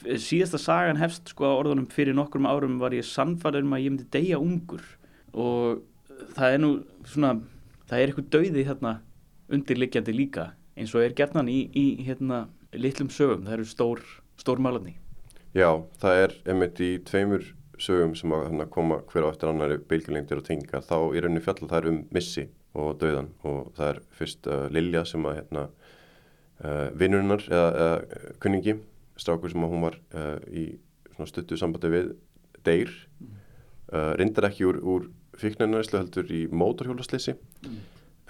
Síðasta 0.01 0.57
sagan 0.57 0.97
hefst 0.97 1.29
sko 1.29 1.45
á 1.45 1.59
orðunum 1.59 1.85
fyrir 1.91 2.17
nokkrum 2.17 2.49
árum 2.49 2.79
var 2.81 2.95
ég 2.97 3.05
sannfæður 3.05 3.67
um 3.67 3.75
að 3.77 3.83
ég 3.83 3.93
myndi 3.93 4.07
deyja 4.13 4.41
ungur. 4.41 4.81
Og 5.37 5.83
það 6.35 6.55
er 6.55 6.61
nú 6.61 6.71
svona 7.05 7.35
það 7.91 7.99
er 7.99 8.11
eitthvað 8.11 8.31
dauði 8.33 8.65
hérna 8.67 8.97
undirliggjandi 9.51 10.15
líka 10.15 10.51
eins 10.79 10.93
og 10.95 11.03
er 11.03 11.15
gerðnan 11.15 11.49
í, 11.51 11.65
í 11.75 11.85
hérna 12.05 12.45
litlum 12.71 13.09
sögum, 13.11 13.43
það 13.45 13.57
eru 13.57 13.67
stór, 13.67 14.03
stór 14.39 14.61
malani 14.63 14.95
Já, 15.51 15.83
það 15.99 16.21
er 16.23 16.35
einmitt 16.47 16.79
í 16.79 16.91
tveimur 17.03 17.49
sögum 17.81 18.13
sem 18.15 18.31
að 18.31 18.45
hérna, 18.47 18.67
koma 18.71 19.01
hver 19.11 19.27
á 19.27 19.31
eftir 19.33 19.51
annari 19.51 19.79
beilgjulengdir 19.89 20.39
og 20.39 20.47
tinga 20.47 20.83
þá 20.85 20.97
er 21.17 21.27
henni 21.27 21.43
fjall 21.43 21.59
það 21.65 21.77
er 21.81 21.89
um 21.91 22.01
missi 22.15 22.47
og 22.77 22.93
dauðan 23.01 23.31
og 23.43 23.73
það 23.75 23.89
er 23.89 24.01
fyrst 24.15 24.47
uh, 24.47 24.67
Lilja 24.71 25.03
sem 25.09 25.25
að 25.27 25.41
hérna 25.41 25.65
uh, 26.63 26.87
vinnunnar 26.97 27.43
eða, 27.49 27.69
eða 27.83 28.33
kunningi 28.43 28.77
strákur 29.19 29.53
sem 29.53 29.65
hún 29.65 29.85
var 29.85 29.97
uh, 30.15 30.37
í 30.49 30.71
stuttu 31.29 31.57
sambandi 31.59 31.91
við 31.91 32.11
deyr 32.65 32.89
mm. 33.21 33.33
uh, 33.93 34.11
reyndar 34.17 34.49
ekki 34.49 34.65
úr, 34.69 34.79
úr 34.81 35.07
fíknarnarislu 35.37 35.99
heldur 35.99 36.31
í 36.33 36.43
mótorhjólaslissi 36.49 37.35
mm. 37.37 37.79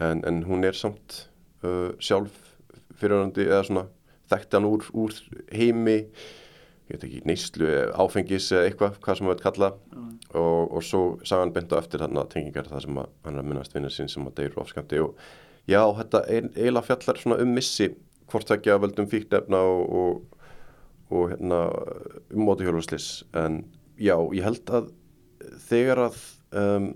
en, 0.04 0.24
en 0.28 0.44
hún 0.48 0.68
er 0.68 0.78
samt 0.78 1.28
sjálf 2.02 2.34
fyrirhandi 2.98 3.44
eða 3.46 3.66
svona 3.68 3.84
þekkti 4.32 4.58
hann 4.58 4.66
úr, 4.66 4.88
úr 4.98 5.14
heimi 5.54 5.98
ég 6.02 6.96
veit 6.96 7.06
ekki, 7.06 7.22
neyslu, 7.30 7.68
áfengis 8.02 8.50
eða 8.52 8.68
eitthvað, 8.68 8.98
hvað 9.04 9.18
sem 9.18 9.28
við 9.28 9.34
veitum 9.36 9.46
kalla 9.46 9.70
mm. 9.94 10.12
og, 10.42 10.62
og 10.66 10.86
svo 10.86 11.02
sagði 11.22 11.46
hann 11.46 11.54
benda 11.56 11.80
eftir 11.80 12.04
þarna 12.04 12.26
tengingar 12.32 12.70
það 12.72 12.86
sem 12.86 13.02
að 13.04 13.12
hann 13.28 13.38
er 13.38 13.44
að 13.44 13.52
minnast 13.52 13.76
vinnir 13.78 13.96
sín 13.96 14.12
sem 14.12 14.28
að 14.28 14.38
deyru 14.42 14.64
ofskamti 14.64 15.02
og 15.06 15.22
já, 15.70 15.82
þetta 16.02 16.24
eiginlega 16.28 16.88
fjallar 16.90 17.22
svona 17.22 17.40
um 17.46 17.54
missi 17.56 17.92
hvort 18.32 18.56
ekki 18.56 18.74
að 18.74 18.84
völdum 18.86 19.10
fíknefna 19.12 19.62
og, 19.68 19.94
og, 20.02 20.42
og 21.12 21.32
hérna, 21.34 21.62
um 22.32 22.44
mótuhjólfarslis 22.48 23.10
en 23.38 23.64
já, 24.00 24.16
ég 24.34 24.46
held 24.48 24.74
að 24.74 24.92
þegar 25.68 26.06
að 26.08 26.20
um, 26.58 26.92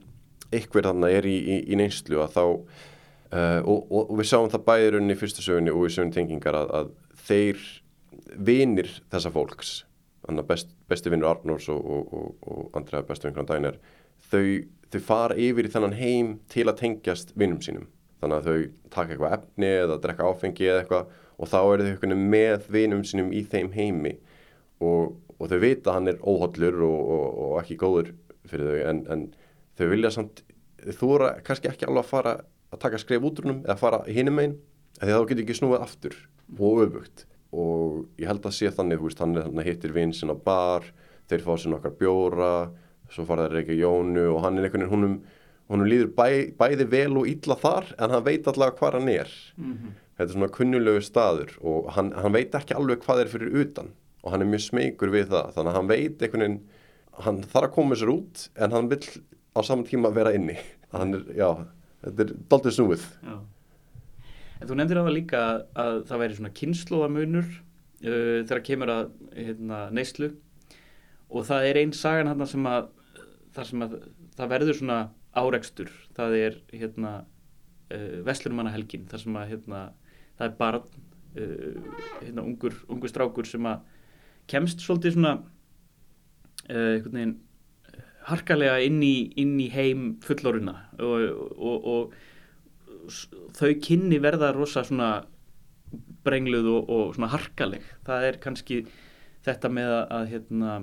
eitthvað 0.56 0.92
þannig 0.92 1.18
er 1.20 1.30
í, 1.30 1.36
í, 1.38 1.58
í 1.74 1.80
neinslu 1.80 2.22
að 2.24 2.38
þá 2.38 2.44
uh, 2.46 3.60
og, 3.63 3.82
og 3.89 4.13
við 4.20 4.30
sáum 4.32 4.51
það 4.54 4.68
bæðir 4.70 5.00
unni 5.01 5.15
í 5.15 5.20
fyrsta 5.20 5.44
sögunni 5.46 5.74
og 5.74 5.89
í 5.89 5.96
sögun 5.96 6.13
tengingar 6.15 6.58
að, 6.62 6.72
að 6.80 6.94
þeir 7.27 7.68
vinir 8.36 8.89
þessa 9.12 9.34
fólks 9.34 9.75
best, 10.48 10.72
besti 10.89 11.12
vinnur 11.13 11.36
Arnórs 11.36 11.68
og, 11.70 12.72
andra 12.77 13.04
besti 13.06 13.30
vinnur 13.30 13.46
Dænir 13.50 13.77
þau, 14.32 14.65
þau 14.94 15.01
fara 15.06 15.38
yfir 15.38 15.68
í 15.68 15.74
þennan 15.74 15.98
heim 16.00 16.32
til 16.51 16.68
að 16.70 16.80
tengjast 16.82 17.36
vinnum 17.38 17.62
sínum. 17.63 17.88
Þannig 18.22 18.38
að 18.38 18.48
þau 18.48 18.89
taka 18.96 19.13
eitthvað 19.13 19.38
efni 19.38 19.72
eða 19.84 20.00
drekka 20.01 20.30
áfengi 20.30 20.70
eða 20.70 20.84
eitthvað 20.84 21.13
og 21.36 21.51
þá 21.51 21.60
eru 21.62 21.88
þau 22.00 22.15
með 22.15 22.68
vinum 22.72 23.04
sinum 23.08 23.32
í 23.36 23.44
þeim 23.50 23.72
heimi. 23.75 24.15
Og, 24.84 25.15
og 25.39 25.51
þau 25.51 25.60
vita 25.62 25.92
að 25.92 25.98
hann 25.98 26.12
er 26.12 26.22
óhollur 26.24 26.82
og, 26.88 27.00
og, 27.15 27.39
og 27.46 27.56
ekki 27.62 27.80
góður 27.80 28.12
fyrir 28.50 28.72
þau 28.72 28.89
en, 28.92 29.01
en 29.12 29.25
þau 29.80 29.88
vilja 29.92 30.12
samt 30.15 30.44
þú 30.86 31.12
voru 31.13 31.30
kannski 31.46 31.72
ekki 31.72 31.88
alveg 31.88 32.04
að 32.04 32.12
fara 32.12 32.36
að 32.74 32.82
taka 32.84 33.00
skref 33.01 33.24
útrunum 33.25 33.63
eða 33.63 33.77
fara 33.80 34.01
hinum 34.08 34.42
einn 34.44 34.58
því 35.00 35.12
þá 35.12 35.30
getur 35.30 35.44
ekki 35.46 35.58
snúið 35.60 35.86
aftur 35.86 36.20
og 36.60 36.84
öfugt. 36.86 37.25
Og 37.56 38.06
ég 38.20 38.27
held 38.30 38.46
að 38.46 38.58
sé 38.58 38.72
þannig 38.74 39.01
veist, 39.01 39.22
hann, 39.24 39.36
hann 39.39 39.63
hittir 39.63 39.96
vinn 39.96 40.13
sinna 40.15 40.36
bar 40.36 40.88
þeir 41.30 41.44
fá 41.46 41.54
sér 41.56 41.74
nokkar 41.74 41.96
bjóra 42.00 42.54
svo 43.12 43.25
fara 43.27 43.48
þeir 43.50 43.63
ekki 43.63 43.80
Jónu 43.80 44.27
og 44.34 44.42
hann 44.44 44.60
er 44.60 44.68
einhvern 44.68 44.88
veginn 44.88 45.20
húnum 45.72 45.88
líður 45.88 46.12
bæ, 46.13 46.51
bæði 46.58 46.88
vel 46.92 47.13
og 47.22 47.30
illa 47.30 47.56
þar 47.58 47.88
en 47.98 48.13
hann 48.13 48.25
veit 48.25 48.48
allavega 48.50 48.77
hvað 48.80 49.00
hann 49.00 49.13
er. 49.15 49.38
Mm 49.58 49.77
-hmm 49.77 50.01
þetta 50.15 50.27
er 50.29 50.34
svona 50.34 50.51
kunnulegu 50.55 51.03
staður 51.03 51.53
og 51.62 51.91
hann, 51.95 52.12
hann 52.15 52.36
veit 52.36 52.55
ekki 52.55 52.75
alveg 52.77 53.03
hvað 53.03 53.25
er 53.25 53.31
fyrir 53.31 53.55
utan 53.63 53.91
og 54.24 54.34
hann 54.34 54.41
er 54.41 54.50
mjög 54.50 54.63
smegur 54.65 55.12
við 55.13 55.29
það. 55.34 55.51
Þannig 55.55 55.72
að 55.72 55.77
hann 55.77 55.89
veit 55.91 56.24
einhvern 56.24 56.45
veginn 56.45 56.62
hann 57.25 57.41
þarf 57.43 57.69
að 57.69 57.75
koma 57.75 57.98
sér 58.00 58.12
út 58.15 58.45
en 58.55 58.75
hann 58.75 58.89
vil 58.91 59.01
á 59.55 59.60
saman 59.63 59.88
tíma 59.88 60.12
vera 60.15 60.34
inni. 60.36 60.55
Er, 60.95 61.13
já, 61.36 61.50
þetta 62.05 62.25
er 62.25 62.34
doldið 62.51 62.75
snúið. 62.77 63.05
Já. 63.25 63.36
En 64.55 64.69
þú 64.69 64.79
nefndir 64.79 65.00
á 65.00 65.05
það 65.05 65.15
líka 65.17 65.43
að, 65.43 65.62
að 65.84 66.01
það 66.10 66.22
væri 66.24 66.39
svona 66.39 66.53
kynnslóðamunur 66.55 67.48
uh, 67.51 68.39
þegar 68.48 68.63
kemur 68.69 68.93
að 68.93 69.05
hérna, 69.36 69.81
neyslu. 69.95 70.31
Og 71.29 71.48
það 71.48 71.69
er 71.69 71.81
einn 71.81 71.93
sagan 71.95 72.31
hann 72.31 72.48
sem 72.50 72.67
að 72.72 72.89
það 73.55 73.69
sem 73.69 73.86
að 73.86 73.95
það 74.36 74.51
verður 74.51 74.79
svona 74.79 75.00
áreikstur 75.36 75.91
það 76.15 76.38
er 76.39 76.57
hérna 76.72 77.13
uh, 77.22 78.19
Veslunumannahelgin 78.27 79.07
þar 79.12 79.24
sem 79.24 79.38
að 79.39 79.53
hérna 79.53 79.84
það 80.38 80.48
er 80.48 80.56
barn 80.60 80.86
uh, 80.86 81.98
hérna, 82.22 82.46
ungur, 82.46 82.77
ungur 82.92 83.12
strákur 83.12 83.50
sem 83.50 83.68
að 83.70 83.84
kemst 84.51 84.84
svolítið 84.84 85.18
svona 85.18 85.36
uh, 85.39 87.01
veginn 87.08 87.38
harkalega 88.25 88.80
inn 88.82 89.01
í, 89.06 89.15
inn 89.38 89.58
í 89.62 89.70
heim 89.74 90.15
fulloruna 90.25 90.75
og, 90.98 91.25
og, 91.56 91.89
og 91.94 93.12
þau 93.54 93.72
kynni 93.86 94.18
verða 94.22 94.50
rosa 94.56 94.82
svona 94.86 95.10
brengluð 96.25 96.68
og, 96.72 96.89
og 96.89 97.15
svona 97.15 97.30
harkaleg. 97.36 97.86
Það 98.08 98.27
er 98.30 98.39
kannski 98.42 98.80
þetta 99.46 99.70
með 99.70 99.92
að, 99.94 100.06
að 100.18 100.30
hérna 100.34 100.75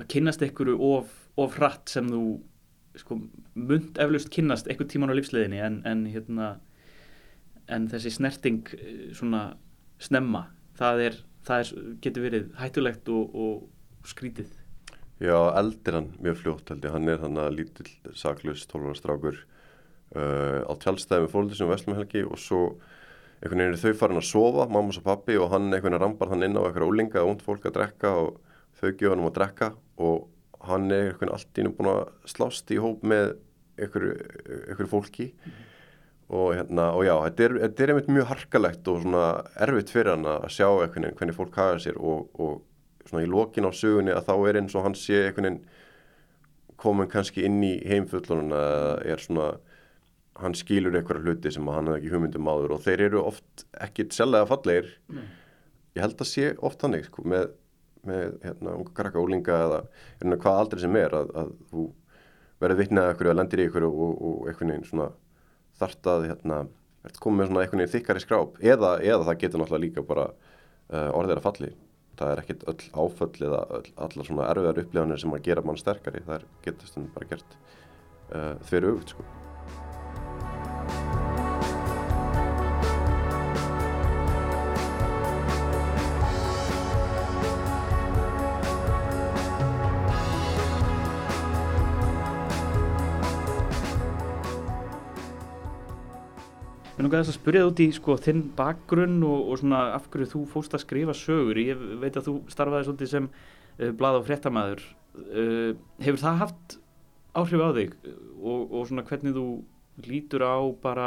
að 0.00 0.08
kynnast 0.12 0.44
einhverju 0.44 0.76
of, 0.90 1.12
of 1.40 1.56
hratt 1.56 1.92
sem 1.92 2.08
þú 2.12 2.24
sko, 3.00 3.20
mund 3.54 4.00
eflaust 4.02 4.30
kynnast 4.34 4.68
einhver 4.68 4.88
tíman 4.90 5.12
á 5.12 5.16
lífsleðinni 5.16 5.60
en, 5.64 5.80
en 5.88 6.04
hérna 6.10 6.54
en 7.72 7.88
þessi 7.90 8.12
snerting 8.14 8.62
eh, 8.76 9.10
svona 9.16 9.50
snemma 10.00 10.46
það, 10.78 11.04
er, 11.08 11.20
það 11.46 11.62
er, 11.62 11.72
getur 12.04 12.26
verið 12.26 12.50
hættulegt 12.60 13.10
og, 13.12 13.36
og 13.36 14.08
skrítið. 14.08 14.52
Já, 15.20 15.36
eldir 15.60 15.98
hann 15.98 16.12
mjög 16.24 16.38
fljótt 16.40 16.70
held 16.72 16.86
ég, 16.86 16.94
hann 16.94 17.12
er 17.12 17.20
hann 17.20 17.40
að 17.42 17.58
lítill 17.58 17.90
saklaus 18.16 18.64
12 18.70 18.86
ára 18.88 18.96
strákur 18.96 19.42
uh, 20.16 20.64
á 20.64 20.72
tjálstæði 20.80 21.26
með 21.26 21.34
fólkið 21.34 21.58
sem 21.58 21.68
Vestlumhelgi 21.68 22.22
og 22.24 22.40
svo 22.40 22.62
einhvern 23.40 23.60
veginn 23.60 23.76
er 23.76 23.82
þau 23.82 23.98
farin 24.00 24.20
að 24.20 24.28
sofa, 24.30 24.66
mamma 24.72 24.96
og 24.96 25.04
pappi 25.04 25.36
og 25.40 25.52
hann 25.52 25.68
einhvern 25.68 25.92
veginn 25.92 26.02
rambar 26.02 26.32
hann 26.32 26.46
inn 26.46 26.56
á 26.56 26.64
eitthvað 26.64 26.88
úlinga 26.88 27.20
og 27.20 27.34
und 27.34 27.44
fólk 27.44 27.68
að 27.68 27.76
drekka 27.76 28.14
og 28.22 28.40
þau 28.80 28.88
gefa 28.88 29.12
hann 29.12 29.22
um 29.22 29.28
að 29.28 29.36
drekka 29.36 29.70
og 30.00 30.26
hann 30.70 30.88
er 30.88 31.10
einhvern 31.10 31.20
veginn 31.20 31.36
allt 31.36 31.62
ínum 31.62 31.76
búin 31.76 31.92
að 31.92 32.02
slást 32.32 32.72
í 32.72 32.80
hóp 32.80 33.04
með 33.04 33.34
einhverju, 33.80 34.88
fólki 34.88 35.30
og 36.30 36.52
hérna, 36.54 36.90
og 36.94 37.02
já, 37.06 37.14
þetta 37.26 37.44
er, 37.44 37.54
þetta 37.64 37.82
er 37.82 37.92
einmitt 37.92 38.10
mjög 38.14 38.28
harkalegt 38.30 38.88
og 38.90 39.00
svona 39.02 39.24
erfitt 39.66 39.90
fyrir 39.90 40.12
hann 40.14 40.28
að 40.30 40.44
sjá 40.54 40.68
veginn 40.68 41.16
hvernig 41.18 41.34
fólk 41.34 41.56
haga 41.58 41.80
sér 41.82 41.98
og, 41.98 42.28
og 42.38 43.08
svona 43.08 43.24
í 43.24 43.30
lokin 43.30 43.66
á 43.66 43.72
sögunni 43.74 44.14
að 44.14 44.28
þá 44.28 44.34
er 44.36 44.58
eins 44.60 44.76
og 44.78 44.86
hann 44.86 44.94
sé 44.98 45.24
einhvern 45.24 45.48
veginn 45.48 45.64
komin 46.80 47.10
kannski 47.10 47.44
inn 47.44 47.58
í 47.66 47.74
heimfullunum 47.84 48.54
eða 48.56 48.94
er 49.10 49.22
svona 49.24 49.48
hann 50.40 50.56
skilur 50.56 50.94
einhverja 50.96 51.26
hluti 51.26 51.52
sem 51.52 51.66
hann 51.68 51.90
hefði 51.90 52.00
ekki 52.00 52.12
hugmyndum 52.14 52.48
áður 52.48 52.76
og 52.76 52.84
þeir 52.84 53.06
eru 53.08 53.24
oft 53.28 53.64
ekki 53.82 54.06
sellega 54.14 54.48
fallegir 54.48 54.92
Nei. 55.12 55.24
ég 55.98 56.04
held 56.04 56.22
að 56.22 56.30
sé 56.30 56.52
oft 56.56 56.80
þannig 56.84 57.08
sko, 57.08 57.24
með, 57.28 57.50
með 58.06 58.38
hérna, 58.46 58.76
unga 58.78 58.94
krakka 58.96 59.20
ólinga 59.20 59.58
eða 59.66 59.80
hérna, 60.22 60.38
hvað 60.44 60.60
aldrei 60.62 60.84
sem 60.84 61.00
er 61.00 61.16
að, 61.18 61.34
að 61.42 61.52
þú 61.72 61.88
verður 62.62 62.80
vitnað 62.80 63.10
eitthvað 63.10 63.36
lendir 63.40 63.60
í 63.60 63.66
eitthvað 63.66 63.88
og, 63.90 64.14
og 64.30 64.48
einhvern 64.48 64.72
veginn 64.74 64.88
svona 64.88 65.10
þart 65.80 66.10
að 66.12 66.26
hérna, 66.30 66.60
komið 67.24 67.40
með 67.40 67.50
svona 67.50 67.64
einhvern 67.64 67.82
veginn 67.82 67.94
þykkari 67.96 68.24
skráp? 68.24 68.60
Eða, 68.60 68.94
eða 69.00 69.28
það 69.28 69.40
getur 69.44 69.62
náttúrulega 69.62 69.86
líka 69.86 70.06
bara 70.06 70.28
uh, 70.30 71.10
orðið 71.16 71.36
að 71.38 71.44
falli. 71.48 71.72
Það 72.20 72.32
er 72.34 72.42
ekkit 72.42 72.64
öll 72.68 72.86
áföll 73.00 73.46
eða 73.48 73.60
öll, 73.80 73.84
allar 74.06 74.28
svona 74.28 74.48
erfiðar 74.52 74.82
upplifanir 74.84 75.22
sem 75.24 75.36
að 75.36 75.44
gera 75.48 75.64
mann 75.64 75.80
sterkari. 75.80 76.24
Það 76.28 76.48
getur 76.66 76.92
stundum 76.92 77.12
bara 77.16 77.30
gert 77.34 77.60
uh, 78.34 78.56
þverju 78.68 78.96
auðvitað 78.96 79.14
sko 79.16 79.39
Mér 97.00 97.06
langar 97.06 97.22
þess 97.24 97.32
að 97.32 97.36
spyrja 97.38 97.60
það 97.62 97.70
út 97.70 97.78
í 97.80 97.84
sko, 97.96 98.14
þinn 98.20 98.40
bakgrunn 98.58 99.22
og, 99.24 99.46
og 99.48 99.56
svona 99.56 99.78
af 99.94 100.10
hverju 100.12 100.26
þú 100.34 100.40
fóst 100.52 100.74
að 100.76 100.82
skrifa 100.82 101.14
sögur. 101.16 101.56
Ég 101.56 101.84
veit 102.02 102.16
að 102.20 102.26
þú 102.26 102.32
starfaði 102.52 102.84
svolítið 102.84 103.08
sem 103.08 103.28
uh, 103.30 103.92
blað 103.96 104.18
og 104.18 104.26
fréttamaður. 104.26 104.82
Uh, 105.16 105.70
hefur 106.04 106.20
það 106.20 106.42
haft 106.42 106.74
áhrif 107.40 107.62
á 107.64 107.70
þig 107.78 107.94
og, 108.04 108.66
og 108.66 108.84
svona 108.90 109.04
hvernig 109.08 109.32
þú 109.32 109.44
lítur 110.10 110.44
á 110.44 110.60
bara 110.82 111.06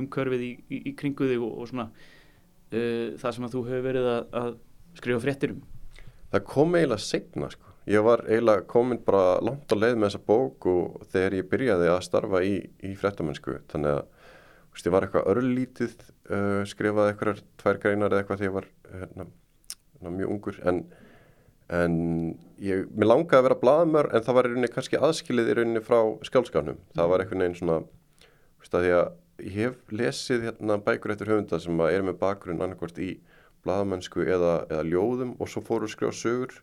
umkörfið 0.00 0.44
í, 0.46 0.48
í, 0.72 0.78
í 0.88 0.92
kringu 0.96 1.28
þig 1.28 1.44
og, 1.44 1.52
og 1.52 1.68
svona 1.68 1.86
uh, 1.92 3.12
það 3.20 3.36
sem 3.36 3.48
að 3.50 3.56
þú 3.58 3.62
hefur 3.66 3.84
verið 3.90 4.08
að, 4.14 4.22
að 4.40 4.48
skrifa 5.02 5.24
fréttir 5.26 5.52
um? 5.52 5.60
Það 6.32 6.46
kom 6.54 6.78
eiginlega 6.78 7.04
segna 7.04 7.50
sko. 7.52 7.74
Ég 7.92 8.08
var 8.08 8.24
eiginlega 8.24 8.64
komin 8.72 9.02
bara 9.04 9.36
langt 9.44 9.68
á 9.68 9.76
leið 9.76 10.00
með 10.00 10.14
þessa 10.14 10.24
bók 10.32 10.70
og 10.72 11.04
þegar 11.12 11.38
ég 11.42 11.52
byrjaði 11.52 11.92
að 11.92 12.00
starfa 12.08 12.40
í, 12.40 12.56
í 12.88 12.94
fréttamennsku. 12.96 13.58
Þannig 13.68 13.98
að 13.98 14.08
þú 14.70 14.78
veist, 14.78 14.86
ég 14.86 14.94
var 14.94 15.06
eitthvað 15.06 15.30
örlítið, 15.34 15.94
uh, 16.30 16.62
skrifaði 16.70 17.12
eitthvað 17.12 17.40
tvær 17.60 17.80
greinar 17.82 18.12
eða 18.14 18.22
eitthvað 18.22 18.42
þegar 18.42 18.50
ég 18.50 18.56
var 18.56 18.68
hérna, 18.90 19.26
hérna, 19.94 20.12
mjög 20.18 20.34
ungur. 20.36 20.60
En, 20.70 20.82
en 21.80 21.96
ég, 22.62 22.86
mér 22.94 23.10
langaði 23.10 23.40
að 23.40 23.48
vera 23.48 23.60
blaðmör 23.64 24.10
en 24.14 24.26
það 24.26 24.38
var 24.38 24.48
í 24.48 24.52
rauninni 24.52 24.72
kannski 24.74 25.00
aðskilið 25.00 25.50
í 25.50 25.58
rauninni 25.58 25.82
frá 25.86 25.98
skjálfskánum. 26.28 26.78
Það 26.94 27.12
var 27.12 27.24
einhvern 27.24 27.44
veginn 27.44 27.58
svona, 27.58 27.80
þú 28.22 28.64
veist 28.64 28.78
að 28.78 28.86
því 28.86 28.94
að 29.00 29.10
ég 29.40 29.56
hef 29.56 29.94
lesið 29.96 30.46
hérna 30.48 30.78
bækur 30.84 31.14
eftir 31.14 31.30
höfunda 31.32 31.60
sem 31.62 31.80
að 31.80 31.94
er 31.96 32.06
með 32.06 32.18
bakgrunn 32.20 32.60
annarkvort 32.60 32.98
í 33.00 33.14
blaðamennsku 33.64 34.24
eða, 34.24 34.66
eða 34.70 34.84
ljóðum 34.88 35.34
og 35.40 35.50
svo 35.50 35.62
fóru 35.64 35.88
að 35.88 35.94
skrifa 35.94 36.16
sögur 36.16 36.54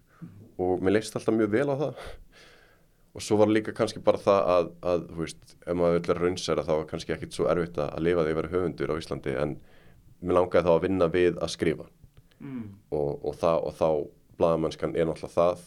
og 0.61 0.81
mér 0.81 0.97
leist 0.97 1.15
alltaf 1.17 1.35
mjög 1.35 1.51
vel 1.53 1.67
á 1.69 1.75
það 1.81 2.05
og 3.17 3.23
svo 3.25 3.39
var 3.41 3.49
líka 3.49 3.73
kannski 3.73 4.01
bara 4.05 4.21
það 4.21 4.51
að, 4.53 4.67
að 4.91 5.05
þú 5.09 5.23
veist, 5.23 5.55
ef 5.65 5.77
maður 5.77 5.95
vil 5.97 6.17
raunsæra 6.21 6.65
þá 6.67 6.73
var 6.75 6.89
kannski 6.91 7.15
ekkit 7.15 7.33
svo 7.33 7.47
erfitt 7.49 7.79
að 7.81 8.03
lifa 8.05 8.25
því 8.25 8.33
að 8.33 8.39
vera 8.39 8.51
höfundur 8.51 8.93
á 8.93 8.99
Íslandi 9.01 9.33
en 9.41 9.55
mér 10.21 10.37
langaði 10.37 10.67
þá 10.67 10.73
að 10.75 10.83
vinna 10.85 11.07
við 11.13 11.39
að 11.41 11.53
skrifa. 11.55 11.87
Mm. 12.37 12.65
og, 12.93 13.25
og, 13.25 13.33
það, 13.41 13.63
og 13.65 13.73
þá 13.79 13.87
blaðamennskan 14.37 14.91
er 14.93 15.07
náttúrulega 15.09 15.33
það. 15.33 15.63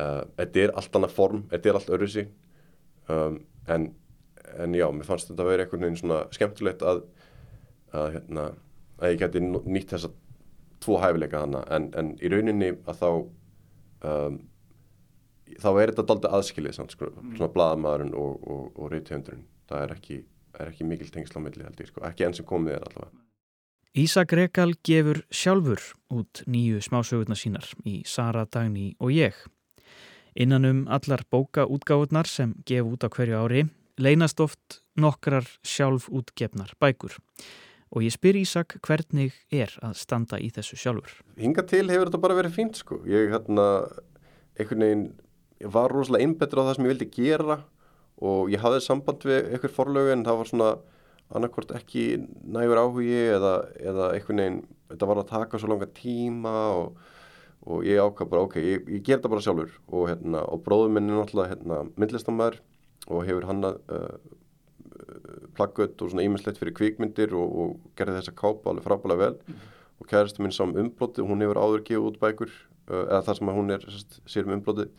Uh, 0.00 0.22
þetta 0.38 0.62
er 0.62 0.72
allt 0.80 0.96
annað 0.96 1.12
form, 1.12 1.42
þetta 1.50 1.68
er 1.68 1.76
allt 1.76 1.90
öruðsi 1.92 2.22
um, 3.10 3.40
en, 3.68 3.86
en 4.56 4.76
já, 4.78 4.86
mér 4.94 5.08
fannst 5.08 5.28
þetta 5.28 5.44
að 5.44 5.50
vera 5.50 5.66
einhvern 5.66 5.84
veginn 5.84 5.98
svona 6.00 6.20
skemmtilegt 6.32 6.84
að, 6.86 7.02
að, 7.90 8.06
hérna, 8.14 8.44
að 9.02 9.12
ég 9.12 9.20
geti 9.24 9.42
nýtt 9.44 9.92
þessa 9.92 10.12
tvo 10.80 11.00
hæfileika 11.02 11.42
hana 11.42 11.64
en, 11.74 11.90
en 11.98 12.14
í 12.22 12.30
rauninni 12.32 12.70
að 12.88 13.02
þá 13.02 13.08
um, 13.10 14.38
þá 15.58 15.70
er 15.72 15.92
þetta 15.92 16.06
daldið 16.10 16.36
aðskilið 16.38 16.76
samt, 16.76 16.94
sko, 16.96 17.10
svona 17.36 17.50
blaðamaðurinn 17.54 18.14
og, 18.18 18.44
og, 18.44 18.68
og 18.76 18.92
reythjöndurinn 18.92 19.46
það 19.70 19.86
er 19.86 19.96
ekki, 19.96 20.20
er 20.58 20.70
ekki 20.70 20.86
mikil 20.86 21.10
tengsla 21.10 21.42
á 21.42 21.44
milli 21.46 21.66
held 21.66 21.82
ég, 21.82 21.90
sko, 21.90 22.04
ekki 22.06 22.28
enn 22.28 22.36
sem 22.38 22.48
komið 22.48 22.78
er 22.78 22.86
allavega 22.90 23.26
Ísak 23.98 24.30
Rekal 24.38 24.76
gefur 24.86 25.24
sjálfur 25.34 25.82
út 26.14 26.44
nýju 26.46 26.78
smásögurnar 26.86 27.38
sínar 27.40 27.66
í 27.82 28.04
Sara, 28.06 28.44
Dagný 28.46 28.92
og 29.02 29.10
ég. 29.10 29.34
Innan 30.38 30.68
um 30.68 30.84
allar 30.86 31.24
bókaútgáfurnar 31.26 32.30
sem 32.30 32.52
gef 32.62 32.86
út 32.86 33.02
á 33.02 33.10
hverju 33.10 33.34
ári 33.34 33.64
leynast 33.98 34.38
oft 34.40 34.78
nokkrar 34.94 35.48
sjálf 35.66 36.06
útgefnar 36.06 36.70
bækur. 36.78 37.16
Og 37.90 38.06
ég 38.06 38.14
spyr 38.14 38.38
Ísak 38.38 38.76
hvernig 38.86 39.34
er 39.50 39.74
að 39.82 39.98
standa 39.98 40.38
í 40.38 40.52
þessu 40.54 40.78
sjálfur. 40.78 41.10
hinga 41.36 41.66
til 41.66 41.88
hefur 41.90 42.06
þetta 42.06 42.22
bara 42.22 42.38
verið 42.38 42.54
fínt 42.54 42.78
sko. 42.78 43.02
Ég 43.10 43.34
hérna, 43.34 43.90
einhvern 44.54 44.86
veginn, 44.86 45.06
ég 45.60 45.72
var 45.74 45.92
rosalega 45.92 46.26
einbetur 46.26 46.62
á 46.62 46.68
það 46.68 46.74
sem 46.76 46.86
ég 46.86 46.94
vildi 46.94 47.10
gera 47.16 47.60
og 48.20 48.50
ég 48.52 48.62
hafði 48.62 48.80
samband 48.84 49.24
við 49.28 49.52
einhver 49.54 49.74
forlögu 49.74 50.14
en 50.14 50.24
það 50.26 50.40
var 50.40 50.50
svona 50.50 50.70
annarkvort 51.30 51.72
ekki 51.78 52.04
nægur 52.50 52.80
áhugi 52.80 53.20
eða, 53.36 53.54
eða 53.78 54.10
einhvern 54.16 54.42
veginn, 54.42 54.60
þetta 54.90 55.08
var 55.10 55.22
að 55.22 55.30
taka 55.30 55.60
svo 55.60 55.70
langa 55.70 55.88
tíma 55.94 56.54
og, 56.74 56.98
og 57.70 57.86
ég 57.86 58.02
ákvað 58.02 58.32
bara, 58.32 58.48
ok, 58.48 58.58
ég, 58.64 58.88
ég 58.96 59.04
ger 59.06 59.20
þetta 59.20 59.32
bara 59.32 59.44
sjálfur 59.46 59.76
og, 59.86 60.08
hérna, 60.10 60.42
og 60.42 60.64
bróður 60.66 60.94
minn 60.96 61.12
er 61.12 61.20
náttúrulega 61.20 61.54
hérna, 61.54 61.80
myndlistamæður 62.00 62.58
og 63.10 63.24
hefur 63.28 63.46
hann 63.48 63.68
uh, 63.68 64.16
plaggött 65.56 66.02
og 66.02 66.10
svona 66.10 66.26
ímislegt 66.26 66.58
fyrir 66.60 66.74
kvikmyndir 66.76 67.36
og, 67.38 67.54
og 67.62 67.94
gerði 67.98 68.18
þessa 68.18 68.34
kápa 68.36 68.72
alveg 68.72 68.86
frábælega 68.86 69.22
vel. 69.22 69.62
Og 70.00 70.08
kærastu 70.08 70.42
minn 70.42 70.54
sá 70.54 70.64
um 70.64 70.74
umblóti 70.80 71.24
hún 71.24 71.42
hefur 71.44 71.60
áður 71.60 71.86
gefið 71.86 72.10
út 72.10 72.20
bækur 72.20 72.50
uh, 72.50 73.06
eða 73.06 73.22
það 73.28 73.38
sem 73.38 73.54
hún 73.56 73.74
er 73.76 73.86
sérst, 73.86 74.20
sér 74.28 74.48
um 74.48 74.58
umblóti 74.58 74.90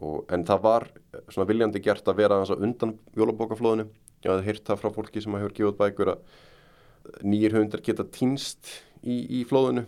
og, 0.00 0.24
en 0.32 0.46
það 0.46 0.64
var 0.64 0.88
eh, 0.94 1.20
svona 1.28 1.48
viljandi 1.50 1.82
gert 1.84 2.08
að 2.10 2.22
vera 2.22 2.40
undan 2.56 2.96
jólabókaflóðinu. 3.18 3.86
Ég 4.24 4.32
hafði 4.32 4.48
heyrt 4.48 4.66
það 4.66 4.80
frá 4.80 4.90
fólki 4.94 5.22
sem 5.22 5.36
hefur 5.36 5.54
gefið 5.58 5.78
bækur 5.80 6.14
að 6.14 7.24
nýjir 7.28 7.54
hundar 7.58 7.82
geta 7.84 8.06
týnst 8.08 8.70
í, 9.04 9.18
í 9.40 9.42
flóðinu. 9.48 9.84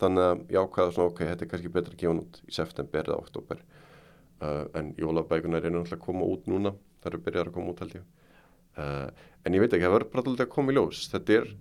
Þannig 0.00 0.26
að 0.28 0.44
ég 0.54 0.62
ákvaða 0.62 0.94
svona 0.94 1.10
ok, 1.10 1.24
þetta 1.32 1.46
er 1.46 1.50
kannski 1.50 1.72
betra 1.74 1.96
að 1.96 2.02
gefa 2.02 2.12
hún 2.12 2.22
út 2.22 2.40
í 2.46 2.54
september 2.54 3.10
eða 3.10 3.18
oktober 3.18 3.64
uh, 4.44 4.64
en 4.78 4.94
jólabækunar 5.00 5.66
er 5.66 5.74
náttúrulega 5.74 5.98
að 5.98 6.06
koma 6.06 6.30
út 6.30 6.46
núna. 6.50 6.74
Það 7.00 7.12
eru 7.12 7.22
byrjar 7.26 7.50
að 7.50 7.56
koma 7.56 7.74
út 7.74 7.84
held 7.84 7.98
ég. 7.98 8.06
Uh, 8.78 9.26
en 9.44 9.56
ég 9.56 9.64
veit 9.64 9.74
ekki, 9.74 9.86
það 9.86 9.96
verður 9.96 10.12
bara 10.14 10.24
alltaf 10.24 10.46
að 10.46 10.54
koma 10.54 10.72
í 10.72 10.78
ljós. 10.78 11.04
Þetta 11.10 11.36
er, 11.36 11.52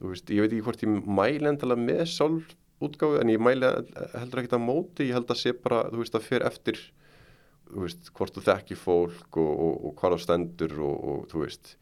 þú 0.00 0.12
veist, 0.14 0.34
ég 0.34 0.44
veit 0.44 0.50
ekki 0.50 0.66
hvort 0.68 0.84
ég 0.86 1.08
mæli 1.20 1.50
endalega 1.50 1.88
með 1.90 2.04
sjálf 2.14 2.54
útgáfu 2.84 3.20
en 3.20 3.32
ég 3.32 3.40
mæli 3.42 3.70
heldur 4.16 4.42
ekkert 4.42 4.56
að 4.58 4.64
móti. 4.64 5.08
Ég 5.10 5.18
held 5.18 5.30
að 5.30 5.42
sé 5.42 5.54
bara, 5.56 5.84
þú 7.70 7.84
veist, 7.86 8.10
hvort 8.14 8.36
þú 8.36 8.44
þekki 8.46 8.76
fólk 8.78 9.38
og, 9.40 9.52
og, 9.66 9.74
og 9.88 9.94
hvað 9.98 10.16
það 10.16 10.22
stendur 10.26 10.74
og, 10.84 10.96
og 11.10 11.26
þú 11.32 11.42
veist 11.44 11.74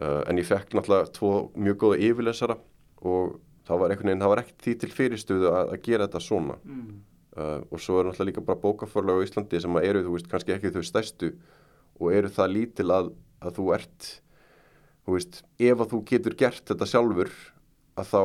uh, 0.00 0.22
en 0.30 0.40
ég 0.40 0.48
fekk 0.48 0.74
náttúrulega 0.76 1.12
tvo 1.16 1.32
mjög 1.56 1.78
góða 1.84 2.00
yfirlesara 2.08 2.56
og 3.00 3.38
það 3.68 3.80
var 3.82 3.92
einhvern 3.94 4.10
veginn, 4.10 4.24
það 4.24 4.32
var 4.34 4.42
ekkert 4.42 4.64
því 4.66 4.74
til 4.82 4.90
fyrirstöðu 4.96 5.50
að, 5.50 5.72
að 5.74 5.82
gera 5.88 6.06
þetta 6.08 6.22
svona 6.26 6.56
Mm. 6.64 7.00
uh, 7.36 7.60
og 7.70 7.80
svo 7.82 8.00
er 8.00 8.08
náttúrulega 8.08 8.28
líka 8.30 8.46
bara 8.46 8.62
bókaforlega 8.62 9.22
á 9.22 9.24
Íslandi 9.26 9.60
sem 9.62 9.76
eru, 9.82 10.02
þú 10.06 10.16
veist, 10.16 10.30
kannski 10.30 10.54
ekki 10.56 10.72
þau 10.74 10.82
stærstu 10.88 11.32
og 12.00 12.12
eru 12.16 12.30
það 12.32 12.54
lítil 12.56 12.90
að, 12.94 13.12
að 13.44 13.58
þú 13.58 13.66
ert 13.76 14.08
þú 15.06 15.16
veist, 15.16 15.42
ef 15.58 15.80
að 15.84 15.92
þú 15.94 16.00
getur 16.10 16.36
gert 16.38 16.64
þetta 16.70 16.88
sjálfur 16.88 17.30
að 18.00 18.10
þá 18.10 18.22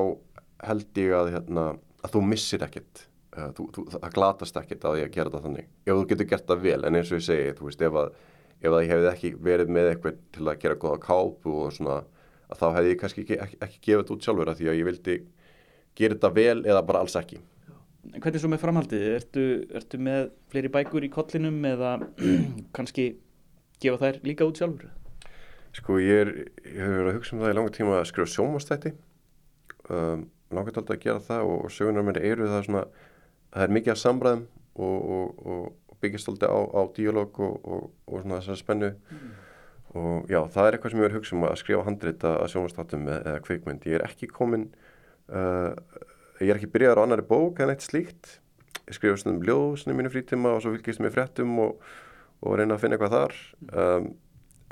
held 0.65 0.99
ég 1.01 1.13
að, 1.17 1.31
hérna, 1.35 1.65
að 2.05 2.15
þú 2.15 2.21
missir 2.29 2.63
ekkert 2.65 3.05
þú, 3.35 3.67
þú, 3.75 3.85
það 3.95 4.15
glatast 4.15 4.59
ekkert 4.61 4.87
að 4.87 4.99
ég 5.01 5.09
að 5.09 5.15
gera 5.15 5.31
þetta 5.31 5.43
þannig 5.45 5.69
ef 5.85 5.91
þú 5.91 6.05
getur 6.11 6.29
gert 6.31 6.49
það 6.49 6.65
vel, 6.65 6.81
en 6.87 6.99
eins 6.99 7.11
og 7.11 7.19
ég 7.19 7.25
segi 7.25 7.55
þú 7.57 7.69
veist, 7.69 7.81
ef 7.87 7.97
að, 8.01 8.19
ef 8.61 8.75
að 8.75 8.83
ég 8.85 8.93
hefði 8.93 9.09
ekki 9.11 9.31
verið 9.47 9.73
með 9.77 9.89
eitthvað 9.91 10.21
til 10.35 10.45
að 10.45 10.61
gera 10.61 10.79
goða 10.83 11.01
kápu 11.03 11.57
og 11.63 11.73
svona, 11.75 11.97
að 12.49 12.61
þá 12.61 12.65
hefði 12.77 12.93
ég 12.93 13.01
kannski 13.01 13.25
ekki, 13.25 13.39
ekki, 13.45 13.59
ekki 13.67 13.81
gefið 13.87 14.03
þetta 14.03 14.15
út 14.15 14.27
sjálfur 14.29 14.51
að 14.53 14.61
því 14.61 14.71
að 14.71 14.79
ég 14.79 14.89
vildi 14.89 15.17
gera 15.95 16.17
þetta 16.17 16.33
vel 16.35 16.57
eða 16.63 16.85
bara 16.87 17.03
alls 17.05 17.19
ekki 17.19 17.41
Hvernig 18.05 18.37
svo 18.37 18.51
með 18.51 18.61
framhaldið? 18.61 19.03
Ertu, 19.15 19.43
ertu 19.79 19.97
með 20.05 20.27
fleiri 20.53 20.69
bækur 20.69 21.07
í 21.07 21.09
kollinum 21.09 21.57
eða 21.65 21.95
kannski 22.75 23.07
gefa 23.81 23.97
þær 24.03 24.19
líka 24.27 24.45
út 24.45 24.61
sjálfur? 24.61 24.91
Sko 25.75 25.97
ég 25.99 26.21
er, 26.21 26.31
ég 26.69 26.77
hef 26.79 26.93
verið 26.93 27.09
að 27.09 27.17
hugsa 27.17 27.35
um 27.35 27.41
það 27.41 27.51
í 27.51 27.57
langa 27.57 27.73
tíma 27.75 27.97
að 27.97 28.05
skrifa 28.11 28.31
sjómastætti 28.31 28.93
um, 29.89 30.27
langt 30.53 30.77
alltaf 30.77 30.95
að 30.95 31.01
gera 31.03 31.23
það 31.25 31.49
og, 31.49 31.65
og 31.65 31.73
sögunar 31.73 32.05
mér 32.05 32.21
eru 32.21 32.47
það 32.51 32.63
svona 32.67 32.85
það 33.55 33.65
er 33.65 33.75
mikið 33.79 33.95
að 33.95 34.01
sambræðum 34.03 34.45
og, 34.75 35.09
og, 35.17 35.43
og 35.55 35.99
byggist 36.03 36.29
alltaf 36.29 36.51
á, 36.51 36.59
á 36.75 36.81
díalóg 36.95 37.39
og 37.41 37.87
svona 38.11 38.41
þessari 38.41 38.61
spennu. 38.61 38.91
Mm. 39.09 39.35
og 39.95 40.27
já, 40.29 40.41
það 40.51 40.67
er 40.67 40.75
eitthvað 40.75 40.91
sem 40.91 41.01
ég 41.01 41.07
er 41.07 41.15
hugsa 41.15 41.35
um 41.37 41.45
að 41.47 41.59
skrifa 41.61 41.85
handrita 41.87 42.33
að 42.41 42.49
sjómastættum 42.51 43.07
eða 43.15 43.37
kveikmynd, 43.45 43.87
ég 43.87 43.95
er 43.99 44.03
ekki 44.09 44.27
komin 44.27 44.67
uh, 45.31 45.71
ég 46.43 46.51
er 46.51 46.59
ekki 46.59 46.71
byrjaður 46.73 47.01
á 47.01 47.03
annari 47.05 47.25
bók 47.27 47.61
en 47.63 47.71
eitt 47.71 47.85
slíkt. 47.85 48.39
Ég 48.85 48.97
skrifa 48.97 49.17
svona 49.19 49.37
um 49.37 49.45
ljóðsnum 49.45 49.97
mínu 49.97 50.11
frítíma 50.13 50.55
og 50.55 50.63
svo 50.63 50.73
fylgist 50.75 51.01
mér 51.01 51.13
fréttum 51.15 51.55
og 51.61 51.79
reyna 52.59 52.75
að 52.75 52.83
finna 52.83 52.97
eitthvað 52.97 53.15
þar. 53.15 53.37
Um, 53.71 54.09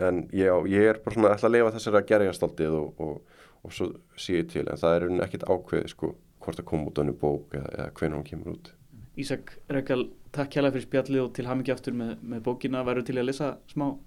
en 0.04 0.19
já, 0.34 0.54
ég 0.69 0.89
er 0.91 1.00
bara 1.06 1.15
svona 1.15 1.32
alltaf 1.32 1.50
að 1.50 1.56
lifa 1.56 1.74
þessari 1.78 2.00
að 2.00 2.10
gerja 2.12 2.36
stoltið 2.36 2.78
og, 2.78 3.02
og, 3.06 3.41
og 3.63 3.76
svo 3.78 3.89
ég 4.36 4.50
til, 4.52 4.65
en 4.67 4.82
það 4.82 4.98
er 4.98 5.08
ekkert 5.26 5.48
ákveð 5.48 5.89
sko, 5.93 6.12
hvort 6.43 6.62
að 6.62 6.69
koma 6.69 6.89
út 6.89 6.99
á 6.99 7.01
hennu 7.01 7.15
bók 7.19 7.56
eða, 7.58 7.69
eða 7.77 7.89
hvernig 7.99 8.19
hún 8.19 8.27
kemur 8.29 8.56
út 8.56 8.71
Ísak 9.19 9.51
Rekal, 9.69 10.08
takk 10.34 10.56
hjálpa 10.56 10.73
fyrir 10.73 10.88
spjallið 10.88 11.21
og 11.23 11.34
til 11.38 11.45
hamingi 11.45 11.73
aftur 11.73 11.93
með, 11.97 12.15
með 12.21 12.39
bókina, 12.47 12.82
verður 12.88 13.06
til 13.10 13.17
að 13.19 13.27
lesa 13.29 13.49
smá 13.69 13.91
uh, 13.91 13.97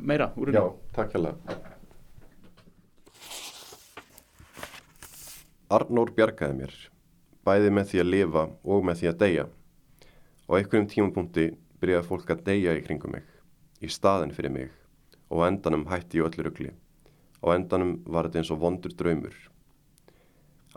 meira 0.00 0.30
úr 0.36 0.52
hennu? 0.52 0.62
Já, 0.62 0.94
takk 0.96 1.16
hjálpa 1.16 1.34
Arnór 5.78 6.14
bjargaði 6.16 6.62
mér 6.62 6.76
bæði 7.44 7.72
með 7.72 7.90
því 7.90 8.02
að 8.02 8.12
lifa 8.12 8.44
og 8.64 8.84
með 8.88 9.02
því 9.02 9.10
að 9.10 9.18
deyja 9.22 9.48
og 10.48 10.56
einhverjum 10.56 10.88
tímapunkti 10.94 11.50
byrjaði 11.80 12.08
fólk 12.08 12.32
að 12.32 12.44
deyja 12.48 12.76
í 12.76 12.84
kringum 12.86 13.12
mig 13.18 13.26
í 13.84 13.90
staðin 13.92 14.34
fyrir 14.34 14.52
mig 14.54 14.72
og 15.28 15.44
endanum 15.46 15.86
hætti 15.88 16.18
ég 16.18 16.28
öllu 16.28 16.46
ruggli. 16.46 16.72
Á 17.44 17.46
endanum 17.54 17.98
var 18.08 18.26
þetta 18.26 18.40
eins 18.40 18.52
og 18.54 18.60
vondur 18.62 18.94
draumur. 18.96 19.34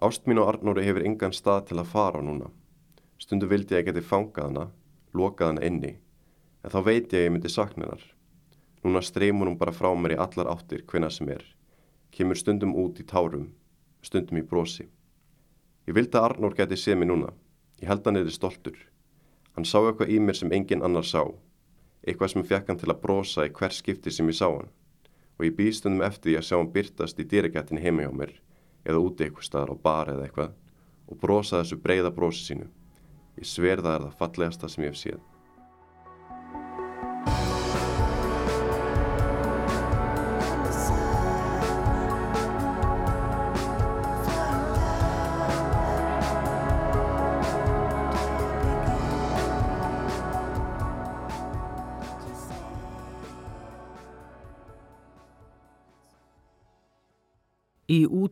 Ást 0.01 0.25
mín 0.25 0.41
og 0.41 0.47
Arnóri 0.49 0.83
hefur 0.85 1.05
engan 1.05 1.33
stað 1.35 1.67
til 1.69 1.77
að 1.77 1.91
fara 1.91 2.21
núna. 2.25 2.47
Stundu 3.21 3.49
vildi 3.49 3.77
ég 3.77 3.85
geti 3.85 4.01
fangað 4.01 4.47
hana, 4.47 4.63
lokað 5.13 5.51
hana 5.51 5.65
inni, 5.67 5.91
en 6.63 6.73
þá 6.73 6.79
veit 6.87 7.13
ég 7.13 7.19
að 7.19 7.27
ég 7.27 7.33
myndi 7.35 7.51
sakna 7.53 7.85
hennar. 7.85 8.07
Núna 8.81 9.03
streymur 9.05 9.51
hún 9.51 9.59
bara 9.61 9.75
frá 9.77 9.91
mér 9.93 10.15
í 10.15 10.21
allar 10.25 10.49
áttir 10.55 10.81
hvenna 10.89 11.11
sem 11.13 11.29
er. 11.29 11.45
Kemur 12.11 12.39
stundum 12.39 12.73
út 12.73 12.97
í 12.97 13.05
tárum, 13.05 13.51
stundum 14.01 14.41
í 14.41 14.45
brosi. 14.53 14.87
Ég 15.85 15.95
vildi 15.95 16.17
að 16.17 16.31
Arnór 16.31 16.57
geti 16.57 16.81
séð 16.81 17.03
mér 17.03 17.11
núna. 17.13 17.31
Ég 17.81 17.93
held 17.93 18.09
hann 18.09 18.17
eða 18.23 18.33
stoltur. 18.33 18.81
Hann 19.53 19.69
sá 19.69 19.77
eitthvað 19.83 20.15
í 20.15 20.19
mér 20.19 20.41
sem 20.41 20.53
engin 20.55 20.83
annar 20.83 21.05
sá 21.05 21.23
eitthvað 22.01 22.33
sem 22.33 22.45
fekk 22.49 22.69
hann 22.69 22.79
til 22.81 22.89
að 22.89 23.01
brosa 23.03 23.45
í 23.45 23.51
hver 23.53 23.73
skipti 23.75 24.13
sem 24.13 24.29
ég 24.29 24.37
sá 24.37 24.47
hann 24.47 24.69
og 25.37 25.45
ég 25.45 25.57
býstundum 25.57 26.03
eftir 26.05 26.35
ég 26.35 26.41
að 26.41 26.47
sjá 26.47 26.57
hann 26.57 26.71
byrtast 26.73 27.19
í 27.21 27.27
dýrikættin 27.29 27.81
heima 27.81 28.05
hjá 28.05 28.13
mér 28.15 28.33
eða 28.85 29.01
úti 29.03 29.25
eitthvað 29.25 29.47
staðar 29.47 29.73
á 29.73 29.83
bar 29.83 30.13
eða 30.13 30.27
eitthvað 30.27 30.55
og 31.11 31.19
brosa 31.21 31.61
þessu 31.61 31.79
breyða 31.83 32.13
brosi 32.15 32.45
sínu. 32.47 32.69
Ég 33.39 33.47
sver 33.47 33.83
það 33.83 33.95
er 33.95 34.05
það 34.07 34.17
fallegasta 34.21 34.69
sem 34.71 34.85
ég 34.85 34.93
hef 34.93 35.01
séð. 35.01 35.30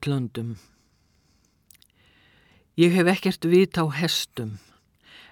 Í 0.10 0.12
útlöndum. 0.12 0.58
Ég 2.76 2.94
hef 2.94 3.08
ekkert 3.08 3.46
vit 3.46 3.78
á 3.78 3.86
hestum, 3.92 4.58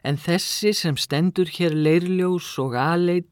en 0.04 0.18
þessi 0.18 0.74
sem 0.74 0.98
stendur 0.98 1.48
hér 1.48 1.74
leirljós 1.74 2.60
og 2.60 2.76
aðleit 2.76 3.30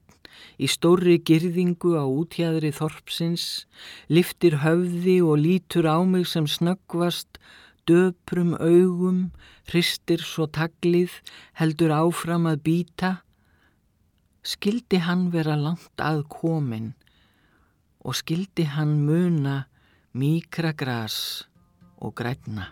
í 0.58 0.68
stóri 0.68 1.20
girðingu 1.20 1.96
á 2.00 2.06
útjæðri 2.08 2.72
þorpsins, 2.72 3.68
liftir 4.10 4.64
höfði 4.64 5.22
og 5.22 5.38
lítur 5.44 5.86
á 5.86 6.00
mig 6.04 6.26
sem 6.28 6.48
snöggvast, 6.48 7.38
döprum 7.86 8.56
augum, 8.56 9.32
hristir 9.70 10.24
svo 10.24 10.48
taglið, 10.48 11.12
heldur 11.60 11.92
áfram 11.92 12.48
að 12.48 12.64
býta. 12.64 13.12
Skildi 14.42 15.04
hann 15.04 15.30
vera 15.32 15.56
langt 15.60 16.00
að 16.00 16.26
komin 16.30 16.94
og 18.06 18.14
skildi 18.14 18.68
hann 18.70 19.02
muna 19.06 19.66
Míkra 20.16 20.72
gras 20.72 21.44
og 22.00 22.14
grætna. 22.16 22.70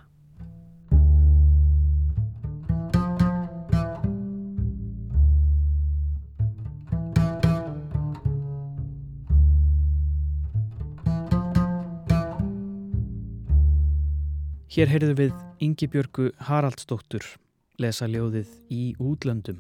Hér 14.72 14.88
heyrðu 14.88 15.12
við 15.18 15.34
Ingi 15.60 15.90
Björgu 15.92 16.30
Haraldsdóttur 16.40 17.28
lesa 17.76 18.08
ljóðið 18.08 18.48
í 18.72 18.94
útlöndum. 19.04 19.60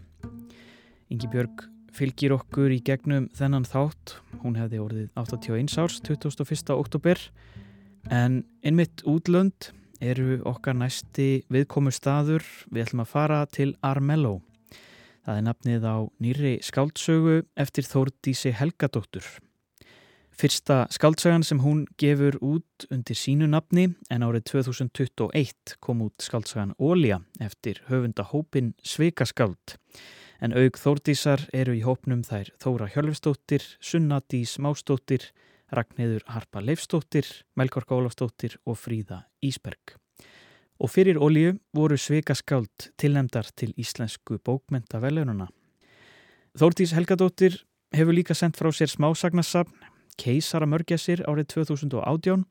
Ingi 1.12 1.28
Björg 1.28 1.68
fylgir 1.92 2.32
okkur 2.40 2.72
í 2.72 2.80
gegnum 2.80 3.28
þennan 3.36 3.68
þátt. 3.68 4.22
Hún 4.40 4.56
hefði 4.56 4.80
orðið 4.86 5.12
81 5.20 5.82
árs 5.84 6.00
21. 6.08 6.72
oktober 6.80 7.20
En 8.12 8.44
einmitt 8.64 9.04
útlönd 9.08 9.72
eru 10.04 10.42
okkar 10.48 10.76
næsti 10.76 11.46
viðkomur 11.54 11.96
staður. 11.96 12.44
Við 12.72 12.88
ætlum 12.88 13.06
að 13.06 13.14
fara 13.14 13.40
til 13.48 13.72
Armello. 13.82 14.42
Það 15.24 15.40
er 15.40 15.46
nafnið 15.48 15.88
á 15.88 15.98
nýri 16.20 16.54
skáldsögu 16.66 17.40
eftir 17.56 17.88
Þórdísi 17.88 18.52
Helgadóttur. 18.60 19.24
Fyrsta 20.34 20.88
skáldsögan 20.92 21.46
sem 21.46 21.62
hún 21.62 21.86
gefur 22.02 22.40
út 22.42 22.88
undir 22.92 23.16
sínu 23.16 23.48
nafni 23.48 23.92
en 24.12 24.26
árið 24.26 24.50
2021 24.50 25.78
kom 25.80 26.02
út 26.04 26.26
skáldsögan 26.26 26.74
Ólja 26.82 27.22
eftir 27.40 27.84
höfunda 27.88 28.26
hópin 28.26 28.74
Sveikaskáld. 28.84 29.78
En 30.42 30.58
aug 30.58 30.76
Þórdísar 30.76 31.46
eru 31.54 31.78
í 31.78 31.84
hópnum 31.86 32.26
þær 32.26 32.50
Þóra 32.60 32.90
Hjölfstóttir, 32.92 33.64
Sunnadís 33.80 34.58
Mástóttir, 34.60 35.30
Ragnheður 35.74 36.24
Harpa 36.30 36.62
Leifstóttir, 36.62 37.26
Melgork 37.58 37.92
Ólafstóttir 37.92 38.58
og 38.66 38.78
Fríða 38.78 39.24
Ísberg. 39.42 39.98
Og 40.80 40.92
fyrir 40.92 41.18
Ólíu 41.18 41.56
voru 41.74 41.98
sveikaskáld 41.98 42.92
tilnemdar 42.98 43.50
til 43.56 43.74
íslensku 43.80 44.40
bókmentavelununa. 44.46 45.48
Þórtís 46.54 46.94
Helgadóttir 46.94 47.64
hefur 47.94 48.14
líka 48.14 48.36
sendt 48.38 48.60
frá 48.60 48.70
sér 48.74 48.92
smásagnasafn 48.92 49.90
Keisara 50.18 50.68
mörgjasir 50.70 51.24
árið 51.26 51.50
2018 51.56 52.44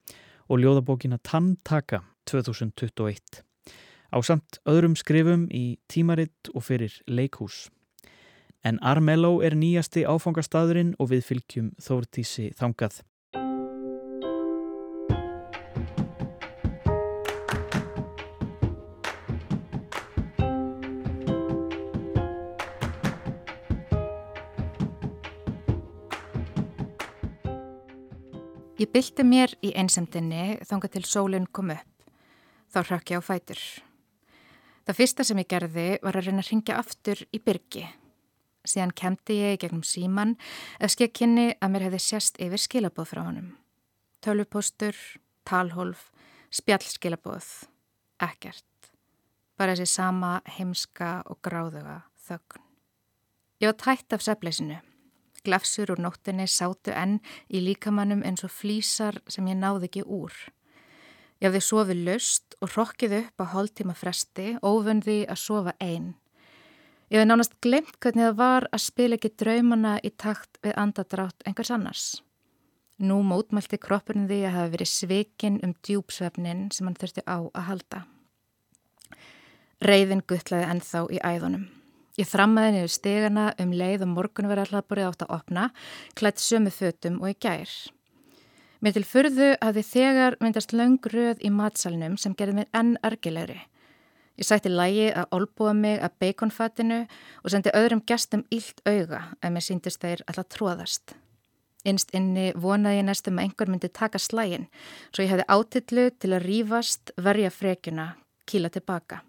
og 0.51 0.59
ljóðabókina 0.59 1.21
Tanntaka 1.23 2.03
2021. 2.27 3.43
Á 4.13 4.19
samt 4.21 4.59
öðrum 4.69 4.97
skrifum 4.99 5.47
í 5.49 5.79
tímaritt 5.89 6.51
og 6.55 6.67
fyrir 6.67 6.99
leikhús. 7.07 7.71
En 8.63 8.79
Armello 8.83 9.41
er 9.43 9.57
nýjasti 9.59 10.05
áfangastadurinn 10.07 10.95
og 10.99 11.11
við 11.15 11.25
fylgjum 11.31 11.73
Þórtísi 11.83 12.53
þangað. 12.59 13.01
Ég 28.83 28.89
bylti 28.91 29.23
mér 29.23 29.53
í 29.63 29.69
einsamdinni 29.79 30.57
þanga 30.67 30.89
til 30.91 31.05
sólinn 31.07 31.45
kom 31.55 31.69
upp. 31.71 32.07
Þá 32.73 32.79
hrakk 32.89 33.13
ég 33.13 33.21
á 33.21 33.23
fætur. 33.23 33.61
Það 34.83 34.99
fyrsta 34.99 35.27
sem 35.29 35.39
ég 35.39 35.51
gerði 35.53 35.85
var 36.03 36.19
að 36.19 36.27
reyna 36.27 36.43
að 36.43 36.49
ringja 36.49 36.79
aftur 36.81 37.23
í 37.31 37.39
byrgi. 37.39 37.85
Síðan 38.67 38.95
kemdi 38.99 39.39
ég 39.39 39.61
gegnum 39.63 39.85
síman 39.87 40.35
eða 40.81 40.91
skekkinni 40.97 41.47
að 41.63 41.75
mér 41.77 41.87
hefði 41.87 42.03
sérst 42.09 42.43
yfir 42.43 42.65
skilabóð 42.65 43.13
frá 43.13 43.23
honum. 43.23 43.53
Tölvupóstur, 44.25 44.99
talhólf, 45.47 46.09
spjallskilabóð, 46.51 47.53
ekkert. 48.19 48.67
Bara 49.55 49.77
þessi 49.77 49.95
sama 49.95 50.41
heimska 50.57 51.21
og 51.31 51.39
gráðuga 51.47 52.01
þögn. 52.27 52.67
Ég 53.63 53.71
var 53.71 53.79
tætt 53.79 54.19
af 54.19 54.27
sefleysinu. 54.27 54.83
Glefsur 55.43 55.91
úr 55.91 56.01
nóttinni 56.03 56.47
sátu 56.47 56.95
enn 56.95 57.19
í 57.51 57.63
líkamannum 57.65 58.23
eins 58.27 58.45
og 58.47 58.53
flýsar 58.55 59.19
sem 59.27 59.49
ég 59.51 59.59
náði 59.59 59.89
ekki 59.89 60.05
úr. 60.07 60.35
Ég 61.43 61.51
hafði 61.51 61.63
sofið 61.67 62.03
löst 62.07 62.55
og 62.63 62.77
rokkið 62.77 63.17
upp 63.19 63.43
á 63.43 63.45
hóltíma 63.51 63.97
fresti, 63.99 64.53
óvöndi 64.63 65.25
að 65.27 65.41
sofa 65.43 65.75
einn. 65.83 66.13
Ég 67.11 67.19
hafði 67.19 67.31
nánast 67.33 67.59
glemt 67.65 67.99
hvernig 67.99 68.29
það 68.29 68.39
var 68.39 68.69
að 68.71 68.85
spila 68.87 69.19
ekki 69.19 69.33
draumana 69.43 69.97
í 70.07 70.13
takt 70.15 70.63
við 70.63 70.79
andadrátt 70.79 71.43
einhvers 71.43 71.75
annars. 71.75 72.07
Nú 73.03 73.19
mótmælti 73.27 73.83
kroppurinn 73.83 74.31
því 74.31 74.39
að 74.47 74.57
hafa 74.61 74.73
verið 74.77 74.93
svikinn 74.93 75.61
um 75.67 75.75
djúpsvefnin 75.83 76.69
sem 76.71 76.87
hann 76.87 76.99
þurfti 77.03 77.27
á 77.27 77.43
að 77.43 77.67
halda. 77.67 78.05
Reyðin 79.83 80.23
guttlaði 80.23 80.69
ennþá 80.71 81.09
í 81.11 81.19
æðunum. 81.27 81.82
Ég 82.21 82.29
þrammaði 82.29 82.75
niður 82.75 82.91
stegana 82.93 83.43
um 83.63 83.71
leið 83.73 84.03
og 84.05 84.11
morgunverðarhlaðborið 84.13 85.07
átt 85.09 85.23
að 85.25 85.31
opna, 85.39 85.69
klætt 86.13 86.43
sömu 86.45 86.69
fötum 86.69 87.23
og 87.23 87.33
í 87.33 87.39
gær. 87.41 87.71
Mér 88.85 88.97
til 88.99 89.05
fyrðu 89.09 89.49
hafði 89.63 89.85
þegar 89.89 90.37
myndast 90.43 90.75
löng 90.77 90.99
röð 91.09 91.41
í 91.41 91.53
matsalnum 91.55 92.19
sem 92.21 92.35
gerði 92.37 92.59
mér 92.59 92.69
enn 92.77 92.93
argilegri. 93.07 93.63
Ég 94.37 94.49
sætti 94.49 94.69
lægi 94.69 95.09
að 95.17 95.33
olbúa 95.39 95.73
mig 95.77 96.05
að 96.05 96.19
beikonfatinu 96.21 97.01
og 97.07 97.55
sendi 97.55 97.73
öðrum 97.79 98.05
gestum 98.05 98.45
ílt 98.53 98.85
auga 98.85 99.25
að 99.41 99.57
mér 99.57 99.69
síndist 99.71 100.05
þeir 100.05 100.27
alltaf 100.27 100.53
tróðast. 100.53 101.17
Innst 101.89 102.13
inni 102.13 102.51
vonaði 102.53 103.01
ég 103.01 103.09
næstum 103.09 103.41
að 103.41 103.49
einhver 103.49 103.73
myndi 103.73 103.89
taka 103.89 104.21
slægin 104.21 104.69
svo 105.09 105.25
ég 105.25 105.33
hefði 105.33 105.49
átillu 105.49 106.09
til 106.13 106.35
að 106.37 106.45
rýfast, 106.45 107.17
verja 107.17 107.51
frekjuna, 107.51 108.11
kíla 108.45 108.69
tilbaka 108.69 109.23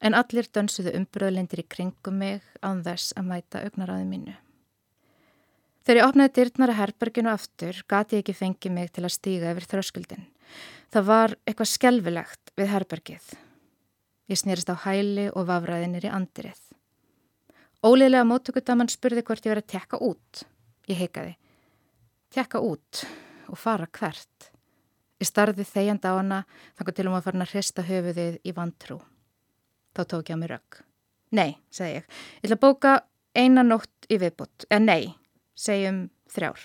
en 0.00 0.16
allir 0.18 0.48
dönsuðu 0.54 0.94
umbröðlindir 0.98 1.62
í 1.64 1.68
kringum 1.68 2.20
mig 2.22 2.44
án 2.62 2.84
þess 2.86 3.16
að 3.18 3.28
mæta 3.32 3.64
augnaráði 3.64 4.06
mínu. 4.08 4.36
Þegar 5.88 6.00
ég 6.02 6.10
opnaði 6.10 6.34
dyrnara 6.36 6.76
herberginu 6.76 7.30
aftur 7.32 7.82
gati 7.88 8.18
ég 8.18 8.24
ekki 8.24 8.36
fengið 8.36 8.74
mig 8.76 8.90
til 8.92 9.06
að 9.06 9.14
stíga 9.14 9.52
yfir 9.54 9.66
þröskuldin. 9.70 10.26
Það 10.92 11.06
var 11.08 11.34
eitthvað 11.48 11.70
skelvilegt 11.72 12.52
við 12.60 12.70
herbergið. 12.74 13.30
Ég 14.28 14.36
snýrist 14.36 14.68
á 14.68 14.76
hæli 14.84 15.30
og 15.32 15.48
vafraðinir 15.48 16.04
í 16.04 16.12
andirið. 16.12 16.60
Óliðlega 17.80 18.26
móttökudamann 18.28 18.92
spurði 18.92 19.24
hvort 19.24 19.44
ég 19.46 19.54
verið 19.54 19.64
að 19.64 19.72
tekka 19.72 20.00
út. 20.04 20.44
Ég 20.90 21.00
heikaði. 21.00 21.36
Tekka 22.36 22.60
út 22.60 23.04
og 23.48 23.56
fara 23.56 23.88
hvert. 23.88 24.50
Ég 25.18 25.30
starði 25.30 25.64
þegjand 25.64 26.04
á 26.04 26.12
hana 26.20 26.42
þannig 26.76 26.96
til 26.98 27.06
um 27.08 27.16
að 27.16 27.24
fara 27.30 27.46
að 27.46 27.54
hrista 27.54 27.84
höfuðið 27.88 28.42
í 28.44 28.54
vantrú. 28.54 28.98
Þá 29.98 30.04
tók 30.06 30.28
ég 30.30 30.36
á 30.36 30.38
mig 30.38 30.50
rögg. 30.52 30.76
Nei, 31.34 31.56
segi 31.74 31.96
ég. 31.98 32.04
Ég 32.38 32.46
ætla 32.46 32.56
að 32.56 32.62
bóka 32.62 32.90
eina 33.34 33.64
nótt 33.66 34.06
í 34.06 34.16
viðbútt. 34.22 34.66
En 34.70 34.86
nei, 34.86 35.10
segjum 35.58 36.04
þrjár. 36.30 36.60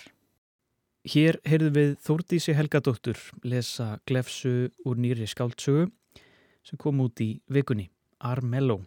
Hér 1.10 1.40
heyrðum 1.42 1.74
við 1.74 1.90
Þórdísi 2.06 2.54
Helgadóttur 2.54 3.18
lesa 3.42 3.98
glefsu 4.06 4.70
úr 4.86 5.00
nýri 5.02 5.26
skáltsögu 5.26 5.88
sem 6.64 6.80
kom 6.80 7.02
út 7.02 7.20
í 7.20 7.42
vikunni, 7.50 7.90
Armello. 8.22 8.78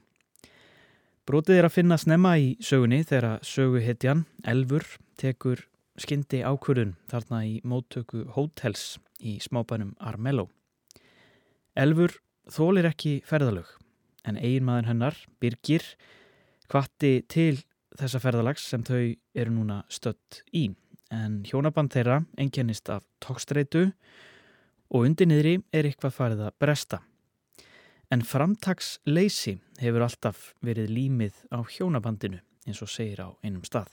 Brótið 1.28 1.60
er 1.60 1.68
að 1.68 1.76
finna 1.76 1.98
snemma 2.00 2.38
í 2.40 2.54
sögunni 2.64 3.04
þegar 3.04 3.44
söguhetjan, 3.46 4.24
Elfur, 4.48 4.88
tekur 5.20 5.66
skyndi 6.00 6.40
ákvörðun 6.48 6.96
þarna 7.12 7.44
í 7.46 7.58
móttöku 7.68 8.24
hótels 8.34 8.96
í 9.20 9.36
smábænum 9.44 9.92
Armello. 10.00 10.48
Elfur 11.76 12.16
þólir 12.50 12.88
ekki 12.90 13.20
ferðalög 13.28 13.77
en 14.28 14.38
eiginmaður 14.38 14.92
hennar, 14.92 15.18
Birgir, 15.42 15.84
kvatti 16.68 17.22
til 17.32 17.63
þessa 17.98 18.22
ferðalags 18.22 18.66
sem 18.68 18.84
þau 18.86 19.16
eru 19.38 19.54
núna 19.54 19.82
stött 19.90 20.44
í. 20.56 20.70
En 21.13 21.42
hjónaband 21.48 21.94
þeirra 21.94 22.22
enkennist 22.40 22.90
af 22.92 23.06
tókstreitu 23.24 23.88
og 24.92 25.06
undir 25.08 25.30
niðri 25.30 25.56
er 25.72 25.88
eitthvað 25.88 26.18
farið 26.18 26.44
að 26.48 26.58
bresta. 26.60 27.00
En 28.12 28.24
framtagsleysi 28.24 29.58
hefur 29.82 30.06
alltaf 30.06 30.52
verið 30.63 30.92
límið 30.96 31.40
á 31.52 31.60
hjónabandinu 31.63 32.40
eins 32.68 32.84
og 32.84 32.92
segir 32.92 33.24
á 33.24 33.30
einum 33.44 33.63
stað. 33.68 33.90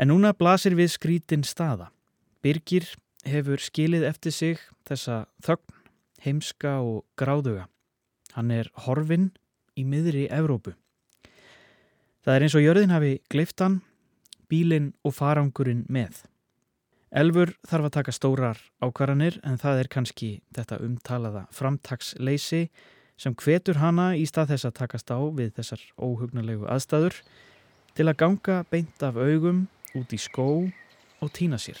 En 0.00 0.08
núna 0.08 0.32
blasir 0.32 0.76
við 0.76 0.94
skrítin 0.94 1.44
staða. 1.44 1.90
Birgir 2.40 2.86
hefur 3.28 3.60
skilið 3.60 4.06
eftir 4.08 4.32
sig 4.32 4.62
þessa 4.88 5.26
þögn, 5.44 5.76
heimska 6.24 6.78
og 6.80 7.04
gráðuga 7.20 7.68
Hann 8.36 8.50
er 8.54 8.70
horfinn 8.86 9.30
í 9.78 9.84
miðri 9.86 10.26
Evrópu. 10.30 10.74
Það 12.20 12.34
er 12.34 12.44
eins 12.44 12.56
og 12.58 12.64
jörðin 12.64 12.92
hafi 12.94 13.14
gliftan, 13.32 13.80
bílinn 14.50 14.92
og 15.06 15.14
farangurinn 15.16 15.86
með. 15.88 16.22
Elfur 17.10 17.56
þarf 17.66 17.88
að 17.88 17.94
taka 17.96 18.14
stórar 18.14 18.58
ákvarðanir 18.84 19.40
en 19.42 19.58
það 19.58 19.82
er 19.82 19.90
kannski 19.90 20.28
þetta 20.54 20.78
umtalaða 20.84 21.46
framtagsleysi 21.54 22.68
sem 23.20 23.34
hvetur 23.34 23.80
hana 23.82 24.12
í 24.14 24.26
stað 24.30 24.54
þess 24.54 24.68
að 24.68 24.76
takast 24.78 25.10
á 25.10 25.18
við 25.18 25.50
þessar 25.58 25.82
óhugnulegu 25.98 26.68
aðstæður 26.70 27.18
til 27.98 28.06
að 28.06 28.20
ganga 28.22 28.60
beint 28.70 29.02
af 29.02 29.18
augum 29.18 29.66
út 29.98 30.14
í 30.14 30.20
skó 30.22 30.50
og 31.20 31.32
týna 31.34 31.58
sér. 31.58 31.80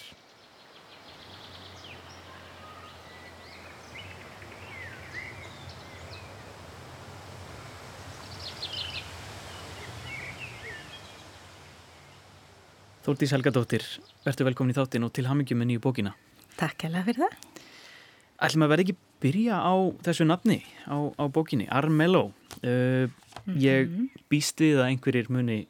Þórtís 13.10 13.32
Helgadóttir, 13.34 13.84
verður 14.22 14.46
velkomin 14.46 14.70
í 14.70 14.74
þáttin 14.76 15.02
og 15.02 15.10
til 15.16 15.24
hamingjum 15.26 15.58
með 15.58 15.66
nýju 15.66 15.80
bókina. 15.82 16.10
Takk 16.60 16.84
hella 16.86 17.00
fyrir 17.02 17.24
það. 17.24 17.64
Ætlum 18.46 18.62
að 18.62 18.70
verða 18.70 18.84
ekki 18.84 18.94
byrja 19.24 19.56
á 19.58 19.74
þessu 20.06 20.26
nafni 20.28 20.58
á, 20.86 21.10
á 21.18 21.24
bókinni, 21.26 21.66
Armello. 21.66 22.28
Uh, 22.62 23.10
mm 23.10 23.10
-hmm. 23.10 23.58
Ég 23.58 23.90
býst 24.30 24.62
við 24.62 24.78
að 24.78 24.92
einhverjir 24.92 25.26
muni 25.26 25.66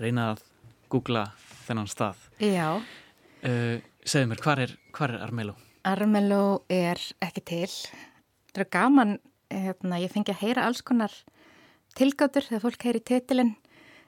reyna 0.00 0.30
að 0.32 0.40
googla 0.88 1.26
þennan 1.66 1.92
stað. 1.92 2.16
Já. 2.40 2.80
Uh, 3.44 3.84
segðu 4.00 4.32
mér, 4.32 4.40
hvað 4.40 4.58
er, 4.64 4.76
hvar 4.96 5.10
er 5.12 5.22
Armello? 5.28 5.54
Armello 5.84 6.64
er 6.70 6.96
ekki 7.20 7.44
til. 7.44 7.68
Það 8.54 8.64
er 8.64 8.70
gaman, 8.70 9.18
hérna, 9.50 10.00
ég 10.00 10.10
fengi 10.10 10.32
að 10.32 10.40
heyra 10.40 10.64
alls 10.64 10.80
konar 10.80 11.12
tilgátur 11.94 12.48
þegar 12.48 12.64
fólk 12.64 12.82
heyri 12.82 13.00
titilinn 13.04 13.56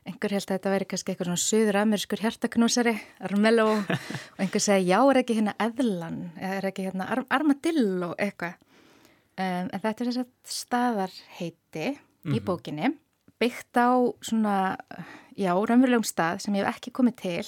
einhver 0.08 0.32
held 0.32 0.46
að 0.46 0.54
þetta 0.54 0.72
veri 0.72 0.88
kannski 0.88 1.12
eitthvað 1.12 1.28
svona 1.28 1.42
söður-amerískur 1.44 2.22
hjartaknúsari, 2.24 2.94
Armello 3.28 3.66
og 3.74 3.92
einhver 4.40 4.64
segi 4.64 4.88
já 4.88 4.98
er 5.02 5.20
ekki 5.22 5.36
hérna 5.38 5.54
eðlan 5.60 6.20
er 6.36 6.68
ekki 6.70 6.86
hérna 6.88 7.08
Ar 7.12 7.24
armadillo 7.28 8.14
eitthvað 8.16 8.56
um, 8.56 9.68
en 9.68 9.76
þetta 9.76 9.92
er 9.92 10.10
þess 10.10 10.22
að 10.22 10.32
staðarheiti 10.56 11.86
mm 11.90 11.98
-hmm. 11.98 12.34
í 12.34 12.38
mhm. 12.38 12.44
bókinni 12.44 12.92
byggt 13.40 13.76
á 13.80 13.90
svona 14.20 14.56
já, 15.36 15.52
raunverulegum 15.52 16.04
stað 16.04 16.42
sem 16.44 16.54
ég 16.54 16.64
hef 16.64 16.76
ekki 16.76 16.92
komið 16.92 17.16
til 17.20 17.46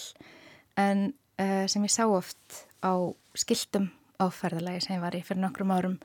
en 0.76 1.12
uh, 1.40 1.66
sem 1.68 1.84
ég 1.84 1.92
sá 1.92 2.06
oft 2.08 2.66
á 2.80 2.92
skiltum 3.34 3.90
áferðalagi 4.22 4.84
sem 4.84 4.96
ég 4.96 5.02
var 5.02 5.16
í 5.16 5.22
fyrir 5.24 5.42
nokkrum 5.42 5.72
árum 5.74 5.98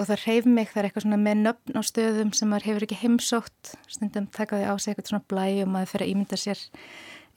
og 0.00 0.08
það 0.08 0.24
reyf 0.24 0.48
mig, 0.48 0.70
það 0.70 0.80
er 0.80 0.88
eitthvað 0.88 1.04
svona 1.06 1.20
með 1.20 1.44
nöfn 1.44 1.78
á 1.78 1.82
stöðum 1.84 2.32
sem 2.36 2.50
maður 2.50 2.68
hefur 2.70 2.86
ekki 2.86 2.98
heimsótt. 3.02 3.72
Stundum 3.90 4.26
takaði 4.32 4.66
á 4.66 4.74
sig 4.80 4.94
eitthvað 4.94 5.12
svona 5.12 5.28
blæ 5.30 5.46
og 5.64 5.72
maður 5.74 5.92
fyrir 5.92 6.06
að 6.06 6.12
ímynda 6.14 6.40
sér 6.40 6.64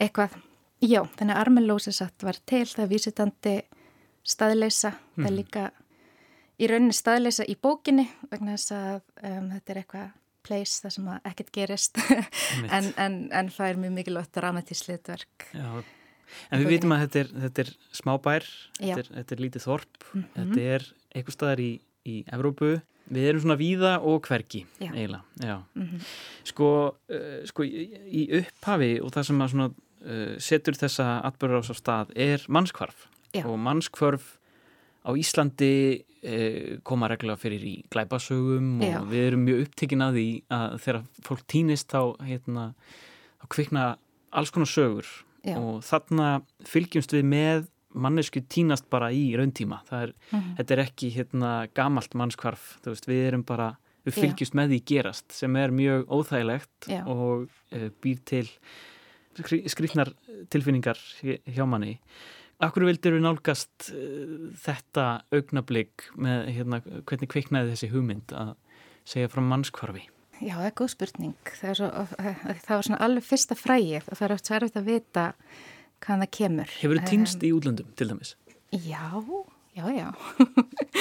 eitthvað. 0.02 0.36
Já, 0.84 1.00
þannig 1.18 1.36
að 1.36 1.42
Armelósi 1.44 1.94
satt 1.96 2.26
var 2.26 2.40
til 2.50 2.66
það 2.68 2.84
er 2.86 2.92
vísitandi 2.92 3.56
staðleisa 4.28 4.92
mm. 4.92 5.06
það 5.16 5.26
er 5.26 5.32
mhm. 5.32 5.38
líka 5.40 5.64
í 6.60 6.70
rauninni 6.70 6.96
staðleisa 6.96 7.48
í 7.50 7.56
bókinni 7.60 8.06
vegna 8.32 8.58
þess 8.58 8.76
að 8.76 9.00
um, 9.30 9.50
þetta 9.56 9.74
er 9.74 9.82
eitthvað 9.82 10.12
place 10.44 10.84
það 10.84 10.96
sem 10.98 11.10
ekkert 11.24 11.52
gerist. 11.56 12.00
En, 12.76 12.92
en, 13.00 13.18
en 13.32 13.52
það 13.52 13.70
er 13.70 13.80
mjög 13.84 13.94
mikilvægt 13.98 14.34
dramatísliðverk 14.38 15.48
En 15.54 16.64
við 16.64 16.72
vitum 16.76 16.94
að 16.96 17.04
þetta 17.06 17.20
er, 17.22 17.32
þetta 17.46 17.64
er 17.64 17.72
smábær 17.94 18.46
þetta 18.80 19.00
er, 19.04 19.10
þetta 19.20 19.36
er 19.36 19.42
lítið 19.44 19.66
þorp. 19.68 19.98
Mm 20.04 20.22
-hmm. 20.22 20.36
þetta 20.38 20.76
er 20.76 20.88
eitthvað 21.14 21.36
staðar 21.38 21.64
í 21.64 21.72
í 22.08 22.24
Evrópu 22.34 22.76
við 23.14 23.30
erum 23.30 23.44
svona 23.44 23.60
víða 23.60 23.94
og 24.02 24.22
hverki 24.28 24.64
Já. 24.80 24.92
eiginlega 24.94 25.24
Já. 25.40 25.58
Mm 25.76 25.88
-hmm. 25.88 26.06
sko, 26.44 26.96
uh, 27.10 27.46
sko 27.46 27.64
í, 27.64 28.30
upphafi 28.40 29.02
og 29.02 29.12
það 29.12 29.24
sem 29.24 29.42
að 29.42 29.50
svona, 29.50 29.70
uh, 30.06 30.40
setur 30.40 30.74
þessa 30.74 31.22
atbyrður 31.24 31.60
á 31.60 31.64
svo 31.64 31.76
stað 31.76 32.08
er 32.16 32.46
mannskvarf 32.48 33.08
Já. 33.34 33.46
og 33.46 33.60
mannskvarf 33.60 34.40
á 35.04 35.12
Íslandi 35.20 36.04
eh, 36.24 36.80
koma 36.84 37.10
reglulega 37.12 37.42
fyrir 37.42 37.64
í 37.68 37.76
glæpasögum 37.92 38.80
og 38.82 39.10
við 39.12 39.28
erum 39.28 39.44
mjög 39.44 39.66
upptekinn 39.66 40.06
að 40.06 40.14
því 40.14 40.28
að 40.50 40.78
þegar 40.86 41.04
fólk 41.28 41.44
týnist 41.52 41.92
þá, 41.92 42.16
hérna, 42.24 42.74
þá 43.42 43.46
kvikna 43.50 43.98
alls 44.32 44.54
konar 44.56 44.72
sögur 44.72 45.08
og 45.44 45.84
þarna 45.84 46.30
fylgjumst 46.64 47.12
við 47.12 47.28
með 47.28 47.68
mannesku 47.94 48.42
týnast 48.50 48.90
bara 48.90 49.10
í 49.14 49.36
rauntíma. 49.38 49.82
Er, 49.92 50.14
Mhm. 50.32 50.56
þetta 50.58 50.72
er 50.78 50.84
ekki 50.86 51.12
hérna, 51.16 51.52
gamalt 51.74 52.14
mannskvarf, 52.14 52.80
veist, 52.86 53.06
við 53.08 53.28
erum 53.32 53.44
bara, 53.46 53.78
við 54.06 54.14
fylgjumst 54.20 54.54
með 54.54 54.70
því 54.74 54.80
gerast 54.86 55.32
sem 55.32 55.56
er 55.56 55.70
mjög 55.72 56.06
óþægilegt 56.08 56.88
Já. 56.90 57.06
og 57.08 57.50
uh, 57.72 57.90
býr 58.02 58.20
til 58.26 58.48
skrýtnar 59.42 60.14
tilfinningar 60.50 60.98
hjá- 61.24 61.68
manni. 61.68 62.00
Akkur 62.64 62.86
vildur 62.86 63.16
við 63.18 63.24
nálgast 63.26 63.90
uh, 63.92 64.52
þetta 64.64 65.24
augnablík 65.34 66.10
með 66.16 66.52
hérna, 66.56 66.82
hvernig 67.04 67.30
kviknaði 67.32 67.74
þessi 67.74 67.90
hugmynd 67.92 68.32
að 68.38 68.54
segja 69.10 69.28
frá 69.34 69.42
mannskvarfi? 69.44 70.06
Já, 70.44 70.56
það 70.58 70.66
er 70.70 70.76
góð 70.80 70.90
spurning. 70.94 71.34
Það, 71.46 71.70
er 71.70 71.78
svo, 71.80 71.90
það 72.66 72.76
var 72.76 72.86
svona 72.88 73.02
alveg 73.06 73.24
fyrsta 73.28 73.56
frægið 73.58 74.08
og 74.12 74.18
það 74.18 74.26
er 74.28 74.34
oft 74.36 74.48
svo 74.50 74.56
erfitt 74.58 74.80
að 74.80 74.88
vita 74.90 75.26
hvaðan 76.04 76.26
það 76.26 76.32
kemur. 76.38 76.76
Hefur 76.82 77.00
þið 77.00 77.10
týnst 77.10 77.44
í 77.44 77.52
útlöndum 77.56 77.94
til 77.98 78.10
dæmis? 78.10 78.36
Já, 78.74 79.06
já, 79.78 79.86
já. 79.94 80.08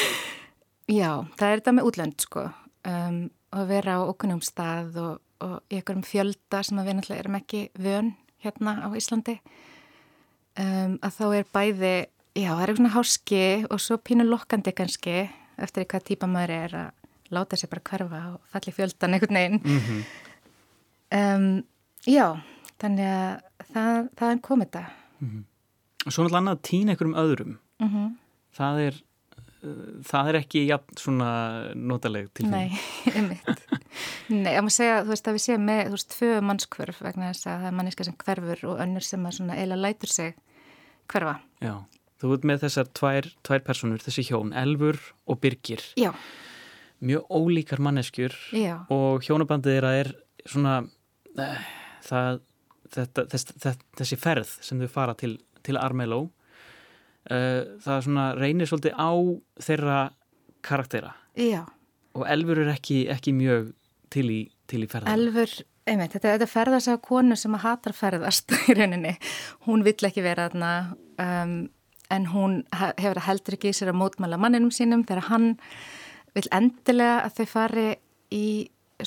já, 1.00 1.10
það 1.38 1.48
er 1.48 1.60
þetta 1.60 1.76
með 1.76 1.90
útlönd 1.90 2.24
sko. 2.24 2.46
Um, 2.88 3.18
að 3.52 3.68
vera 3.74 3.98
á 3.98 4.08
okkunum 4.08 4.40
stað 4.44 4.96
og, 5.02 5.20
og 5.44 5.58
í 5.68 5.78
einhverjum 5.78 6.06
fjölda 6.06 6.62
sem 6.66 6.80
við 6.80 6.98
náttúrulega 6.98 7.24
erum 7.24 7.38
ekki 7.38 7.62
vön 7.78 8.14
hérna 8.42 8.78
á 8.84 8.88
Íslandi. 8.98 9.38
Um, 10.58 10.98
að 11.00 11.14
þá 11.18 11.26
er 11.38 11.46
bæði, 11.54 11.94
já, 12.36 12.50
það 12.50 12.62
er 12.62 12.72
eitthvað 12.72 12.80
svona 12.80 12.96
háski 12.96 13.44
og 13.68 13.80
svo 13.80 14.00
pínu 14.04 14.26
lokkandi 14.28 14.74
kannski 14.76 15.16
eftir 15.62 15.86
í 15.86 15.88
hvað 15.88 16.08
típa 16.10 16.28
maður 16.28 16.54
er 16.56 16.76
að 16.82 16.90
láta 17.32 17.56
sér 17.56 17.70
bara 17.72 17.84
hverfa 17.88 18.20
og 18.34 18.50
falli 18.52 18.74
fjöldan 18.76 19.16
einhvern 19.16 19.38
veginn. 19.38 19.60
Mm 19.64 19.80
-hmm. 19.80 20.04
Um, 21.12 21.64
já, 22.06 22.40
þannig 22.82 23.08
að 23.12 23.64
það, 23.72 24.10
það 24.18 24.34
er 24.34 24.42
komið 24.48 24.68
þetta. 24.68 24.84
Svo 26.02 26.10
náttúrulega 26.10 26.42
annað 26.42 26.58
að 26.58 26.62
týna 26.68 26.94
einhverjum 26.94 27.18
öðrum. 27.22 27.56
Mm 27.82 27.90
-hmm. 27.92 28.12
Það 28.58 28.80
er, 28.82 28.98
uh, 29.62 29.88
það 30.10 30.28
er 30.30 30.38
ekki 30.42 30.64
jafn 30.66 30.98
svona 30.98 31.30
notaleg 31.78 32.28
tilfinning. 32.34 32.74
Nei, 32.74 33.14
einmitt. 33.16 33.64
Nei, 34.32 34.52
að 34.56 34.62
maður 34.66 34.76
segja, 34.76 35.00
þú 35.02 35.14
veist, 35.14 35.28
að 35.28 35.38
við 35.38 35.44
séum 35.46 35.66
með, 35.68 35.82
þú 35.86 35.96
veist, 35.96 36.14
tvö 36.16 36.30
mannskvörf 36.50 37.02
vegna 37.04 37.32
þess 37.32 37.46
að 37.46 37.58
það 37.64 37.70
er 37.70 37.76
manniska 37.78 38.06
sem 38.08 38.20
hverfur 38.24 38.64
og 38.72 38.84
önnur 38.84 39.06
sem 39.06 39.26
að 39.26 39.36
svona 39.38 39.58
eiginlega 39.58 39.84
lætur 39.86 40.12
sig 40.12 40.34
hverfa. 41.12 41.34
Já, 41.62 41.74
þú 42.22 42.32
ert 42.36 42.46
með 42.48 42.64
þessar 42.66 42.88
tvær, 42.98 43.28
tvær 43.42 43.66
personur, 43.66 44.02
þessi 44.02 44.24
hjón, 44.30 44.54
Elfur 44.56 44.98
og 45.26 45.40
Birgir. 45.42 45.84
Já, 46.00 46.12
Mjög 47.02 47.24
ólíkar 47.34 47.80
manneskjur 47.82 48.34
já, 48.54 48.76
og 48.94 49.24
hjónabandið 49.26 49.74
þeirra 49.74 49.90
er 49.98 50.10
svona, 50.46 50.74
eh, 51.34 51.64
það, 52.06 52.38
þetta, 52.94 53.26
þess, 53.32 53.54
þess, 53.64 53.84
þessi 54.00 54.18
ferð 54.20 54.54
sem 54.64 54.80
þau 54.82 54.92
fara 54.92 55.16
til, 55.18 55.34
til 55.66 55.78
Armeló, 55.80 56.22
uh, 57.30 57.60
það 57.82 58.06
svona 58.08 58.26
reynir 58.38 58.70
svolítið 58.70 58.96
á 58.98 59.12
þeirra 59.66 59.98
karaktera 60.62 61.12
já. 61.38 61.64
og 62.14 62.26
Elfur 62.30 62.62
er 62.62 62.72
ekki, 62.76 63.04
ekki 63.12 63.34
mjög 63.36 63.72
til 64.12 64.26
í, 64.30 64.40
til 64.70 64.84
í 64.84 64.88
ferðina. 64.90 65.14
Elfur, 65.16 65.54
einmitt, 65.88 66.16
þetta, 66.16 66.36
þetta 66.36 66.50
ferðast 66.50 66.92
á 66.92 66.96
konu 67.02 67.38
sem 67.38 67.56
að 67.56 67.64
hatar 67.66 67.96
ferðast 67.96 68.52
í 68.68 68.76
rauninni. 68.78 69.16
Hún 69.68 69.84
vill 69.86 69.98
ekki 70.08 70.24
vera 70.24 70.50
þarna, 70.50 70.72
um, 71.22 71.56
en 72.12 72.28
hún 72.28 72.60
hefur 72.76 73.22
heldur 73.24 73.56
ekki 73.56 73.72
í 73.72 73.76
sér 73.76 73.92
að 73.94 74.00
mótmæla 74.02 74.38
manninum 74.40 74.72
sínum 74.74 75.06
þegar 75.08 75.30
hann 75.30 75.52
vill 76.36 76.48
endilega 76.52 77.22
að 77.26 77.40
þau 77.40 77.46
fari 77.48 77.88
í 78.32 78.46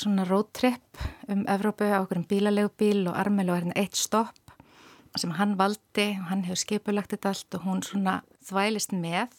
svona 0.01 0.25
roadtrip 0.27 1.03
um 1.31 1.45
Evrópu 1.47 1.87
á 1.87 2.01
okkur 2.01 2.21
um 2.21 2.27
bílalegu 2.29 3.09
og 3.09 3.17
Armelu 3.17 3.53
er 3.53 3.63
hérna 3.63 3.75
eitt 3.75 3.95
stopp 3.95 4.45
sem 5.19 5.31
hann 5.31 5.57
valdi 5.57 6.07
og 6.19 6.29
hann 6.29 6.43
hefur 6.43 6.59
skipulagt 6.59 7.13
þetta 7.13 7.31
allt 7.31 7.57
og 7.57 7.67
hún 7.67 7.83
svona 7.85 8.21
þvælist 8.47 8.95
með. 8.95 9.31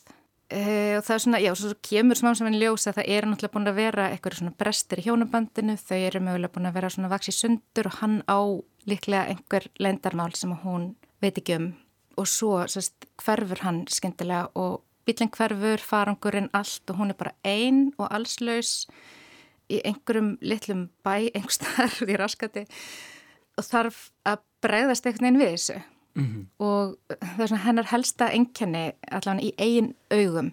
Uh, 0.47 0.95
og 0.97 1.03
það 1.03 1.15
er 1.15 1.23
svona, 1.25 1.39
já, 1.43 1.51
svo 1.59 1.73
kemur 1.83 2.19
smá 2.19 2.31
sem 2.39 2.47
hann 2.47 2.61
ljósa 2.61 2.93
að 2.93 3.01
það 3.01 3.09
eru 3.17 3.31
náttúrulega 3.31 3.55
búin 3.57 3.71
að 3.71 3.81
vera 3.81 4.05
eitthvað 4.13 4.37
svona 4.39 4.55
brestir 4.61 5.03
í 5.03 5.07
hjónabandinu, 5.09 5.75
þau 5.81 5.99
eru 5.99 6.21
mögulega 6.23 6.55
búin 6.55 6.69
að 6.71 6.77
vera 6.79 6.91
svona 6.95 7.11
vaksi 7.11 7.35
sundur 7.35 7.91
og 7.91 7.99
hann 7.99 8.21
á 8.31 8.39
líklega 8.87 9.33
einhver 9.33 9.67
lendarmál 9.83 10.37
sem 10.39 10.55
hún 10.63 10.93
veit 11.23 11.41
ekki 11.43 11.59
um. 11.59 11.73
Og 12.17 12.31
svo 12.31 12.61
sérst, 12.71 13.09
hverfur 13.21 13.65
hann 13.67 13.83
skyndilega 13.91 14.53
og 14.55 14.85
bílinn 15.07 15.35
hverfur, 15.35 15.83
farangurinn 15.83 16.49
allt 16.55 16.95
og 16.95 17.03
hún 17.03 17.11
er 17.11 17.19
bara 17.19 17.35
ein 17.45 17.91
og 17.99 18.07
allslaus 18.07 18.87
í 19.73 19.83
einhverjum 19.87 20.37
litlum 20.41 20.87
bæ 21.07 21.29
einhverstaðar 21.33 21.99
í 22.13 22.17
raskati 22.21 22.65
og 23.57 23.67
þarf 23.67 24.01
að 24.29 24.43
bregðast 24.65 25.07
einhvern 25.07 25.29
veginn 25.29 25.43
við 25.43 25.55
þessu. 25.57 25.79
Mm 26.17 26.47
og 26.59 26.97
það 27.13 27.43
er 27.45 27.51
svona 27.51 27.65
hennar 27.67 27.89
helsta 27.91 28.31
enkenni 28.33 28.85
allan 29.13 29.41
í 29.41 29.53
eigin 29.59 29.93
augum. 30.11 30.53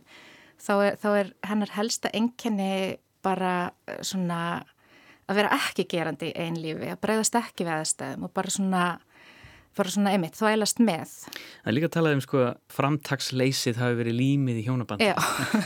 Þá 0.60 0.74
er, 0.84 0.98
þá 1.00 1.10
er 1.20 1.32
hennar 1.48 1.72
helsta 1.76 2.12
enkenni 2.14 2.98
bara 3.24 3.72
eh, 3.88 4.00
svona 4.04 4.64
að 5.28 5.40
vera 5.40 5.56
ekki 5.56 5.88
gerandi 5.92 6.32
í 6.32 6.38
einn 6.40 6.60
lífi 6.60 6.92
að 6.92 7.02
bregðast 7.04 7.36
ekki 7.40 7.66
við 7.68 7.78
aðstæðum 7.78 8.28
og 8.28 8.34
bara 8.36 8.52
svona 8.52 8.84
bara 9.78 9.94
svona 9.94 10.14
einmitt, 10.14 10.38
þvælast 10.38 10.82
með. 10.84 11.14
Það 11.34 11.72
er 11.72 11.78
líka 11.78 11.90
að 11.90 11.96
tala 11.96 12.14
um 12.16 12.24
sko 12.24 12.42
að 12.44 12.54
framtagsleysið 12.74 13.80
hafi 13.82 14.00
verið 14.00 14.18
límið 14.20 14.62
í 14.62 14.66
hjónabandi. 14.68 15.10
Já, 15.10 15.16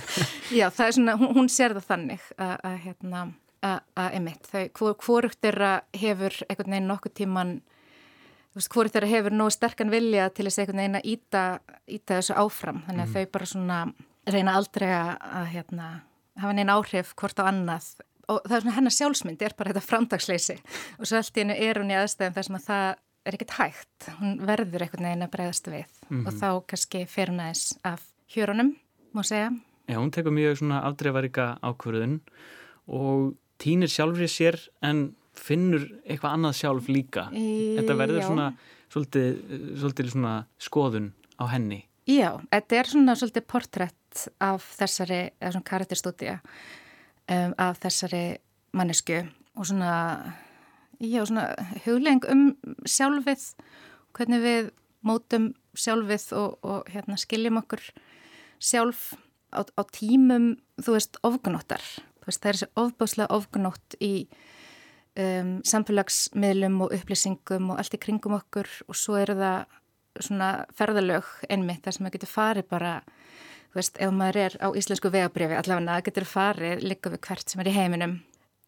já 0.60 0.68
það 0.70 0.86
er 0.88 0.98
svona, 1.00 1.18
hún, 1.22 1.34
hún 1.38 1.50
sér 1.52 1.76
það 1.78 1.88
þannig 1.92 2.28
að, 2.48 2.68
hérna, 2.86 3.24
að, 3.68 4.20
hvor, 4.78 4.98
hvorugt 5.04 5.42
þeirra 5.44 5.72
hefur 5.98 6.36
einhvern 6.48 6.76
veginn 6.76 6.92
nokkuð 6.92 7.16
tíman, 7.22 7.56
þú 8.52 8.62
veist, 8.62 8.74
hvorugt 8.76 8.98
þeirra 8.98 9.14
hefur 9.14 9.38
nógu 9.38 9.56
sterkan 9.56 9.94
vilja 9.94 10.30
til 10.32 10.48
þess 10.48 10.64
einhvern 10.64 10.84
veginn 10.84 11.00
að 11.02 11.10
íta, 11.14 11.48
íta 11.86 12.20
þessu 12.20 12.38
áfram, 12.38 12.84
þannig 12.88 13.08
að 13.08 13.16
þau 13.16 13.34
bara 13.38 13.50
svona 13.54 13.80
reyna 14.28 14.60
aldrei 14.60 14.92
að, 14.92 15.16
að 15.42 15.50
hérna, 15.56 15.90
hafa 16.42 16.54
neina 16.56 16.78
áhrif 16.78 17.16
hvort 17.18 17.42
á 17.42 17.50
annað. 17.50 17.90
Og 18.28 18.42
það 18.44 18.56
er 18.58 18.64
svona 18.64 18.76
hennar 18.76 18.94
sjálfsmynd 18.94 19.44
er 19.46 19.54
bara 19.56 19.72
þetta 19.72 19.88
framtagsleysi 19.88 20.58
og 21.00 21.08
svo 21.08 21.20
allt 21.22 21.38
í 21.38 21.44
hennu 21.46 21.56
er 21.64 21.78
hún 21.80 21.94
í 21.94 21.96
aðstæðum 21.96 22.34
þar 22.36 22.48
sem 22.48 22.58
að 22.58 22.66
það 22.66 22.88
er 23.28 23.38
ekkert 23.38 23.56
hægt, 23.58 24.10
hún 24.20 24.38
verður 24.48 24.86
einhvern 24.86 25.10
veginn 25.10 25.26
að 25.26 25.34
bregðast 25.36 25.70
við 25.72 25.98
og 26.24 26.30
þá 26.40 26.50
kannski 26.72 27.04
fer 27.12 27.32
hún 27.34 27.44
aðeins 27.44 27.66
af 27.88 28.06
hjörunum, 28.34 28.74
má 29.16 29.24
segja. 29.28 29.52
Já, 29.88 29.98
hún 30.00 30.12
tekur 30.12 30.36
mjög 30.36 30.58
svona 30.62 30.82
afdreifaríka 30.88 31.46
ákvörðun 31.64 32.18
og 32.88 33.36
týnir 33.62 33.92
sjálfrið 33.92 34.32
sér 34.32 34.60
en 34.86 35.10
finnur 35.38 35.86
eitthvað 36.04 36.34
annað 36.34 36.58
sjálf 36.62 36.90
líka. 36.92 37.28
Þetta 37.32 37.98
verður 38.00 38.22
Já. 38.22 38.26
svona 38.28 38.48
svolítið, 38.92 39.30
svolítið 39.78 40.12
svona 40.16 40.34
skoðun 40.62 41.12
á 41.38 41.44
henni. 41.52 41.84
Já, 42.08 42.40
þetta 42.52 42.80
er 42.80 42.90
svona 42.92 43.16
svolítið 43.20 43.48
portrætt 43.52 44.28
af 44.44 44.66
þessari, 44.80 45.22
eða 45.40 45.54
svona 45.56 45.70
karakterstúdía 45.72 46.36
um, 46.40 47.56
af 47.60 47.82
þessari 47.84 48.24
mannesku 48.78 49.20
og 49.58 49.68
svona, 49.68 49.94
já, 51.00 51.22
svona 51.26 51.52
huglegging 51.86 52.26
um 52.32 52.44
sjálfið, 52.88 53.46
hvernig 54.18 54.44
við 54.44 54.70
mótum 55.06 55.52
sjálfið 55.78 56.28
og, 56.38 56.58
og 56.66 56.92
hérna, 56.92 57.18
skiljum 57.20 57.60
okkur 57.62 57.84
sjálf 58.58 59.12
á, 59.54 59.62
á 59.64 59.82
tímum, 59.94 60.56
þú 60.82 60.98
veist, 60.98 61.20
ofgnóttar. 61.28 61.84
Þú 62.22 62.30
veist, 62.30 62.42
það 62.42 62.50
er 62.50 62.60
þessi 62.60 62.70
ofbáslega 62.84 63.38
ofgnótt 63.38 63.98
í 64.04 64.14
um, 65.18 65.58
samfélagsmiðlum 65.68 66.82
og 66.86 66.96
upplýsingum 66.98 67.72
og 67.74 67.82
allt 67.82 67.98
í 67.98 68.02
kringum 68.02 68.38
okkur 68.40 68.70
og 68.88 68.98
svo 68.98 69.20
eru 69.22 69.38
það 69.40 69.78
svona 70.26 70.50
ferðalög 70.74 71.28
einmitt 71.54 71.86
þar 71.86 71.94
sem 71.94 72.06
maður 72.06 72.18
getur 72.18 72.32
farið 72.32 72.70
bara, 72.72 72.94
þú 73.70 73.80
veist, 73.80 74.00
ef 74.02 74.16
maður 74.16 74.40
er 74.48 74.58
á 74.66 74.68
íslensku 74.74 75.12
vegabrifi 75.14 75.60
allavega, 75.60 76.02
getur 76.08 76.26
farið 76.26 76.82
líka 76.86 77.14
við 77.14 77.22
hvert 77.28 77.54
sem 77.54 77.62
er 77.62 77.70
í 77.70 77.76
heiminum 77.78 78.18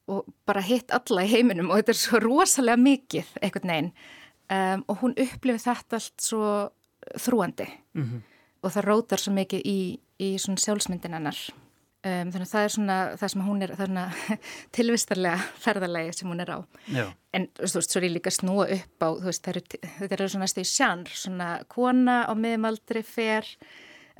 og 0.09 0.33
bara 0.49 0.63
hitt 0.65 0.91
alla 0.95 1.23
í 1.25 1.31
heiminum 1.31 1.69
og 1.69 1.79
þetta 1.79 1.95
er 1.95 2.01
svo 2.01 2.23
rosalega 2.23 2.81
mikið 2.81 3.37
einhvern 3.41 3.73
veginn 3.73 3.93
um, 4.49 4.83
og 4.87 5.03
hún 5.03 5.15
upplifir 5.15 5.63
þetta 5.63 5.99
allt 6.01 6.27
svo 6.29 6.49
þrúandi 7.19 7.69
Mm 7.97 8.19
og 8.63 8.75
það 8.75 8.87
rótar 8.87 9.21
svo 9.21 9.33
mikið 9.35 9.65
í, 9.67 9.79
í 10.19 10.29
svona 10.41 10.61
sjálfsmyndin 10.61 11.17
hennar. 11.17 11.39
Um, 11.99 12.29
þannig 12.31 12.45
að 12.45 12.51
það 12.53 12.65
er 12.65 12.73
svona 12.73 12.97
það 13.19 13.31
sem 13.33 13.41
hún 13.43 13.63
er, 13.65 13.73
það 13.75 13.83
er 13.83 13.89
svona 13.91 14.37
tilvistarlega 14.77 15.47
ferðalegi 15.65 16.15
sem 16.15 16.31
hún 16.31 16.43
er 16.43 16.53
á. 16.55 16.59
Já. 16.95 17.05
En 17.35 17.47
þú 17.59 17.71
veist, 17.75 17.91
svo 17.91 17.99
er 17.99 18.07
ég 18.07 18.15
líka 18.15 18.31
að 18.31 18.37
snúa 18.37 18.67
upp 18.77 19.03
á, 19.03 19.09
þú 19.09 19.27
veist, 19.27 19.49
þetta 19.49 20.15
eru 20.15 20.29
svona 20.31 20.49
í 20.49 20.67
sjanr, 20.71 21.13
svona 21.23 21.49
kona 21.71 22.21
á 22.23 22.33
miðumaldri 22.39 23.03
fer 23.03 23.49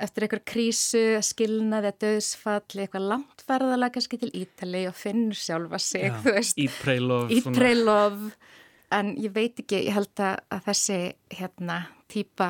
eftir 0.00 0.26
einhver 0.26 0.42
krísu, 0.48 1.04
skilnaði, 1.24 1.92
döðsfall, 2.04 2.64
eitthvað 2.76 3.08
langt 3.12 3.44
ferðalega 3.46 3.96
kannski 3.96 4.20
til 4.22 4.32
Ítali 4.42 4.86
og 4.88 4.96
finnur 4.98 5.38
sjálfa 5.38 5.80
sig, 5.82 6.08
Já. 6.08 6.16
þú 6.24 6.34
veist. 6.38 6.64
Pray, 6.80 7.76
love 7.78 8.32
en 8.90 9.14
ég 9.20 9.30
veit 9.34 9.60
ekki, 9.62 9.84
ég 9.86 9.94
held 9.94 10.24
að, 10.24 10.40
að 10.50 10.66
þessi 10.66 10.98
hérna 11.38 11.76
típa 12.10 12.48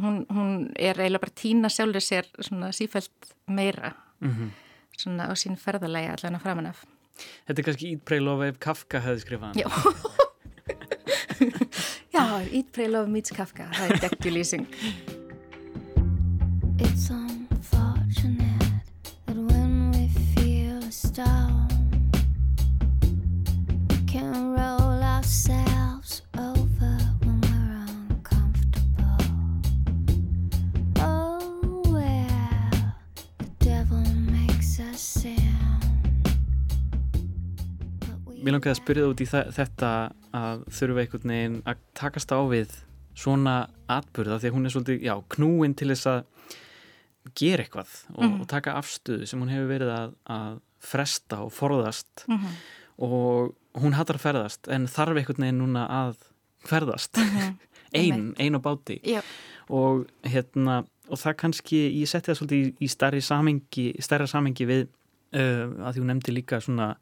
hún, 0.00 0.22
hún 0.32 0.54
er 0.80 0.96
eiginlega 0.96 1.26
bara 1.26 1.36
tína 1.36 1.68
sjálfur 1.70 2.04
sér 2.04 2.30
svona 2.40 2.72
sífælt 2.74 3.34
meira 3.52 3.92
Mm 4.24 4.54
svona 4.98 5.28
á 5.30 5.32
sín 5.38 5.54
ferðalagi 5.58 6.08
allan 6.12 6.36
að 6.38 6.42
framan 6.44 6.66
af. 6.70 6.78
Þetta 7.48 7.60
er 7.60 7.66
kannski 7.68 7.90
ítpreil 7.94 8.26
of 8.30 8.40
ef 8.46 8.56
Kafka 8.62 8.98
hefði 9.04 9.20
skrifað 9.24 9.48
hann. 9.50 9.58
Já. 9.58 9.68
Já, 12.14 12.22
Love 12.88 13.08
meets 13.10 13.30
Kafka, 13.34 13.64
það 13.74 13.86
er 13.90 13.96
geggjulýsing. 14.06 14.66
Mér 38.44 38.58
langaði 38.58 38.74
að 38.74 38.80
spyrja 38.82 39.04
út 39.08 39.20
í 39.22 39.26
þetta 39.30 39.90
að 40.36 40.64
þurfa 40.76 41.00
einhvern 41.00 41.30
veginn 41.32 41.54
að 41.64 41.78
takast 41.96 42.34
á 42.34 42.40
við 42.44 42.74
svona 43.16 43.54
atbyrða 43.88 44.36
því 44.42 44.50
að 44.50 44.56
hún 44.58 44.68
er 44.68 44.74
svolítið, 44.74 44.98
já, 45.06 45.14
knúin 45.32 45.76
til 45.78 45.88
þess 45.94 46.10
að 46.10 46.33
gera 47.34 47.64
eitthvað 47.64 47.88
og, 48.14 48.24
Mhm. 48.24 48.40
og 48.40 48.46
taka 48.48 48.74
afstöðu 48.80 49.26
sem 49.26 49.40
hún 49.40 49.48
hefur 49.52 49.68
verið 49.78 49.90
að, 49.94 50.14
að 50.28 50.60
fresta 50.80 51.38
og 51.44 51.52
forðast 51.52 52.26
Mm 52.28 52.36
-hmm. 52.38 52.54
og 52.98 53.54
hún 53.80 53.94
hattar 53.94 54.16
að 54.16 54.20
ferðast 54.26 54.68
en 54.68 54.86
þarf 54.86 55.16
einhvern 55.16 55.40
veginn 55.42 55.58
núna 55.58 55.86
að 55.88 56.16
ferðast 56.66 57.16
ein, 57.94 58.34
ein 58.38 58.54
á 58.54 58.60
báti 58.60 59.00
Já, 59.02 59.22
og 59.68 60.06
hérna 60.24 60.84
og 61.08 61.18
það 61.18 61.34
kannski, 61.36 61.90
ég 62.00 62.08
setti 62.08 62.30
það 62.32 62.38
svolítið 62.38 62.64
í, 62.64 62.74
í 62.80 62.88
stærri 62.88 63.20
samengi, 63.20 63.94
stærra 64.00 64.26
samengi 64.26 64.64
við 64.66 64.86
uh, 65.34 65.86
að 65.86 65.92
því 65.94 66.00
hún 66.00 66.06
nefndi 66.06 66.32
líka 66.32 66.60
svona 66.60 66.96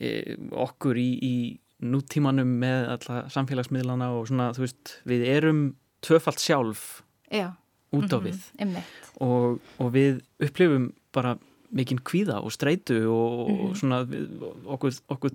uh, 0.00 0.36
okkur 0.52 0.96
í, 0.96 1.08
í 1.22 1.58
nútímanum 1.82 2.46
með 2.60 2.88
alla 2.88 3.28
samfélagsmiðlana 3.28 4.10
og 4.16 4.28
svona, 4.28 4.52
þú 4.56 4.62
veist, 4.64 4.94
við 5.04 5.24
erum 5.26 5.74
tvöfalt 6.02 6.38
sjálf 6.40 7.02
já. 7.32 7.52
Út 7.98 8.12
á 8.12 8.18
mhm, 8.18 8.26
við 8.28 8.40
Einmitt. 8.58 8.84
og, 9.20 9.60
og 9.80 9.92
við 9.92 10.20
upplifum 10.40 10.92
bara 11.12 11.36
mikinn 11.72 11.98
kvíða 12.00 12.38
og 12.44 12.52
streitu 12.54 12.98
og, 13.10 13.48
Mhm. 13.50 13.64
og 13.70 13.76
svona 13.76 14.04
við, 14.06 14.28
okkur, 14.66 15.00
okkur 15.10 15.30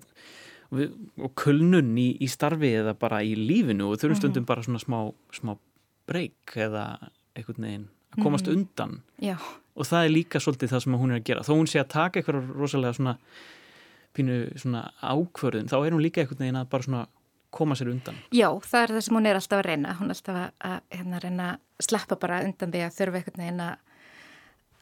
við, 0.71 0.91
og 1.19 1.33
kulnun 1.35 1.95
í, 1.99 2.17
í 2.21 2.27
starfi 2.31 2.71
eða 2.79 2.93
bara 2.97 3.19
í 3.21 3.33
lífinu 3.35 3.89
og 3.91 3.97
þurfum 3.99 4.15
Mhm. 4.15 4.21
stundum 4.21 4.45
bara 4.45 4.61
svona 4.63 4.79
smá, 4.79 5.13
smá 5.33 5.57
breyk 6.07 6.55
eða 6.55 7.09
einhvern 7.35 7.61
veginn 7.65 7.87
að 8.15 8.23
komast 8.23 8.47
Mhm. 8.47 8.55
undan 8.57 9.01
Já, 9.21 9.37
og 9.75 9.85
það 9.85 10.05
er 10.05 10.09
líka 10.09 10.39
svolítið 10.39 10.69
það 10.71 10.83
sem 10.83 10.93
hún 10.93 11.11
er 11.11 11.19
að 11.19 11.23
gera 11.23 11.41
þó 11.41 11.53
hún 11.59 11.67
sé 11.67 11.79
að 11.83 11.87
taka 11.89 12.19
eitthvað 12.21 12.55
rosalega 12.55 12.93
svona 12.95 13.17
pínu 14.15 14.51
svona 14.59 14.91
ákvörðun 15.01 15.69
þá 15.71 15.77
er 15.87 15.91
hún 15.95 16.03
líka 16.03 16.21
einhvern 16.23 16.39
veginn 16.43 16.59
að 16.59 16.69
bara 16.69 16.83
svona 16.83 17.07
koma 17.51 17.75
sér 17.75 17.91
undan 17.91 18.15
já, 18.31 18.47
það 18.63 18.83
er 18.83 18.93
það 18.95 19.01
sem 19.05 19.15
hún 19.17 19.27
er 19.27 19.35
alltaf 19.35 19.59
að 19.59 19.65
reyna. 19.67 19.93
Hún 19.99 20.09
er 20.09 20.15
alltaf 20.15 20.35
að, 20.35 20.51
að 20.63 20.81
hérna, 20.97 21.19
reyna 21.23 21.47
sleppa 21.87 22.17
bara 22.21 22.41
undan 22.45 22.71
því 22.73 22.83
að 22.85 22.95
þurfa 22.99 23.21
einhvern 23.21 23.43
veginn 23.43 23.65
að 23.65 23.75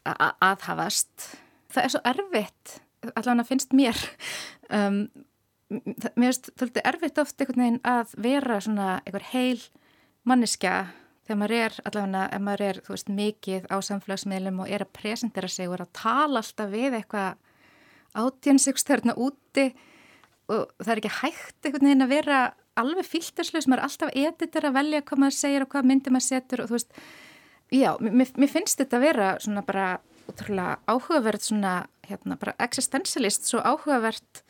að- 0.10 0.36
aðhafast. 0.50 1.26
Það 1.70 1.84
er 1.84 1.94
svo 1.94 2.02
erfitt, 2.12 2.76
allavega 3.16 3.46
finnst 3.50 3.76
mér. 3.78 4.00
Um, 4.70 5.02
mér 5.70 6.32
finnst 6.32 6.50
þúltið 6.58 6.88
erfitt 6.90 7.20
oft 7.22 7.42
einhvern 7.42 7.62
veginn 7.66 7.82
að 7.86 8.16
vera 8.18 8.62
svona 8.64 8.88
einhver 9.06 9.28
heil 9.34 9.62
manneskja 10.26 10.74
þegar 11.28 11.38
maður 11.44 11.56
er 11.60 11.76
allavega, 11.86 12.24
ef 12.34 12.42
maður 12.42 12.64
er, 12.66 12.80
þú 12.86 12.96
veist, 12.96 13.12
mikið 13.14 13.68
á 13.70 13.78
samfélagsmiðlum 13.86 14.64
og 14.64 14.72
er 14.74 14.82
að 14.86 14.94
presentera 14.98 15.48
sig 15.52 15.68
og 15.70 15.76
er 15.78 15.86
að 15.86 15.94
tala 15.94 16.42
alltaf 16.42 16.72
við 16.74 16.98
eitthvað 16.98 17.38
átjönsiks 18.18 18.88
þarna 18.88 19.14
úti 19.22 19.68
og 20.50 20.72
það 20.82 20.92
er 20.96 21.02
ekki 21.04 21.12
hægt 21.20 21.68
einhvern 21.68 21.86
veginn 21.86 22.06
að 22.08 22.14
vera 22.16 22.40
alveg 22.82 23.08
fílturslaus, 23.08 23.68
maður 23.68 23.82
er 23.82 23.88
alltaf 23.88 24.14
editor 24.26 24.70
að 24.70 24.78
velja 24.80 25.04
hvað 25.06 25.24
maður 25.24 25.38
segir 25.40 25.66
og 25.66 25.72
hvað 25.74 25.90
myndi 25.92 26.14
maður 26.14 26.28
setur 26.28 26.64
og 26.64 26.70
þú 26.70 26.78
veist, 26.78 27.02
já, 27.76 27.90
mér, 28.02 28.34
mér 28.40 28.52
finnst 28.52 28.82
þetta 28.82 29.00
að 29.00 29.06
vera 29.08 29.30
svona 29.44 29.66
bara 29.68 29.88
útrúlega 30.30 30.78
áhugavert 30.90 31.46
svona, 31.46 31.74
hérna, 32.10 32.38
bara 32.40 32.56
existentialist, 32.62 33.48
svo 33.50 33.62
áhugavert 33.66 34.44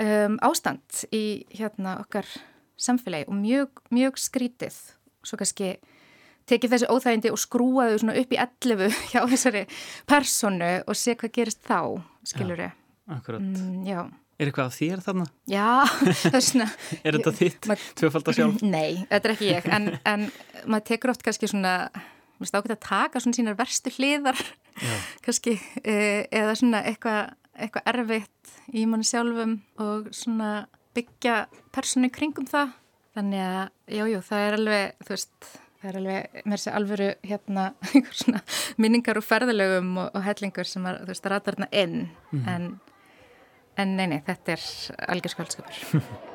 um, 0.00 0.36
ástand 0.44 1.04
í 1.14 1.46
hérna 1.54 1.98
okkar 2.04 2.28
samfélagi 2.80 3.28
og 3.28 3.36
mjög, 3.36 3.82
mjög 3.92 4.20
skrítið, 4.20 4.76
svo 5.26 5.40
kannski 5.40 5.74
tekið 6.50 6.74
þessi 6.74 6.90
óþægindi 6.90 7.32
og 7.32 7.40
skrúaðu 7.40 8.00
svona 8.00 8.16
upp 8.18 8.32
í 8.34 8.40
11 8.40 8.96
hjá 9.12 9.22
þessari 9.30 9.66
personu 10.10 10.72
og 10.86 10.98
sé 10.98 11.16
hvað 11.18 11.36
gerist 11.36 11.62
þá, 11.66 12.00
skilur 12.26 12.64
ég. 12.66 12.76
Akkurat. 13.10 13.42
Mm, 13.42 13.86
já. 13.88 14.04
Er 14.40 14.48
eitthvað 14.48 14.70
að 14.70 14.76
þér 14.78 15.02
þarna? 15.04 15.26
Já, 15.52 15.66
það 16.22 16.38
er 16.38 16.44
svona... 16.46 16.68
Er 17.04 17.18
þetta 17.18 17.32
þitt? 17.36 17.68
Maður- 17.68 17.90
Tvöfaldar 18.00 18.36
sjálf? 18.38 18.62
Nei, 18.76 19.02
þetta 19.10 19.28
er 19.28 19.34
ekki 19.34 19.50
ég, 19.50 19.68
en, 19.76 19.90
en 20.08 20.26
maður 20.64 20.86
tekur 20.94 21.12
oft 21.12 21.24
kannski 21.26 21.50
svona, 21.50 21.74
mér 21.92 22.40
finnst 22.46 22.56
ágætt 22.56 22.74
að 22.78 22.82
taka 22.88 23.20
svona 23.24 23.36
sínar 23.36 23.58
verstu 23.60 23.92
hliðar, 23.98 24.40
Já. 24.80 24.94
kannski, 25.26 25.58
e, 25.84 25.96
eða 26.32 26.56
svona 26.56 26.80
eitthvað 26.88 27.36
eitthva 27.60 27.82
erfitt 27.92 28.52
í 28.72 28.86
manni 28.88 29.04
sjálfum 29.04 29.58
og 29.84 30.06
svona 30.16 30.52
byggja 30.96 31.42
persónu 31.74 32.08
í 32.08 32.12
kringum 32.14 32.46
það. 32.48 32.70
Þannig 33.18 33.42
að, 33.44 33.66
jú, 33.98 34.04
jú, 34.14 34.20
það 34.24 34.44
er 34.46 34.56
alveg, 34.56 34.94
þú 35.04 35.12
veist, 35.12 35.48
það 35.82 35.88
er 35.90 35.98
alveg, 36.00 36.38
mér 36.48 36.62
sé 36.62 36.72
alvöru 36.78 37.08
hérna, 37.26 37.64
einhver 37.90 38.16
svona 38.16 38.40
minningar 38.80 39.18
og 39.20 39.26
ferðalögum 39.26 39.90
og, 40.00 40.08
og 40.16 40.24
hellingur 40.24 40.70
sem 40.70 40.86
að, 40.88 41.02
þú 41.02 41.10
veist, 41.12 41.28
ratarna 41.34 41.68
inn, 41.82 41.98
en, 42.48 42.70
en 43.80 43.96
nei, 43.98 44.06
nei, 44.10 44.20
þetta 44.26 44.56
er 44.56 44.66
algjör 45.14 45.36
skvöldskapur. 45.36 45.76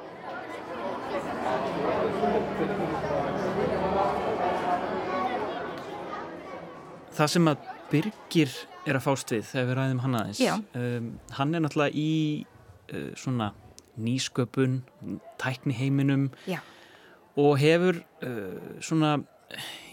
Það 7.15 7.29
sem 7.31 7.47
að 7.47 7.67
Birgir 7.87 8.51
er 8.85 8.97
að 8.97 9.05
fást 9.05 9.31
við 9.31 9.45
þegar 9.47 9.67
við 9.69 9.77
ræðum 9.79 10.01
hann 10.03 10.17
aðeins 10.19 10.41
um, 10.75 11.05
hann 11.37 11.55
er 11.55 11.63
náttúrulega 11.63 12.01
í 12.01 12.11
uh, 12.91 13.11
svona 13.17 13.51
nýsköpun 13.95 14.81
tækni 15.39 15.77
heiminum 15.77 16.25
Já. 16.49 16.59
og 17.39 17.55
hefur 17.61 18.01
uh, 18.25 18.81
svona 18.83 19.15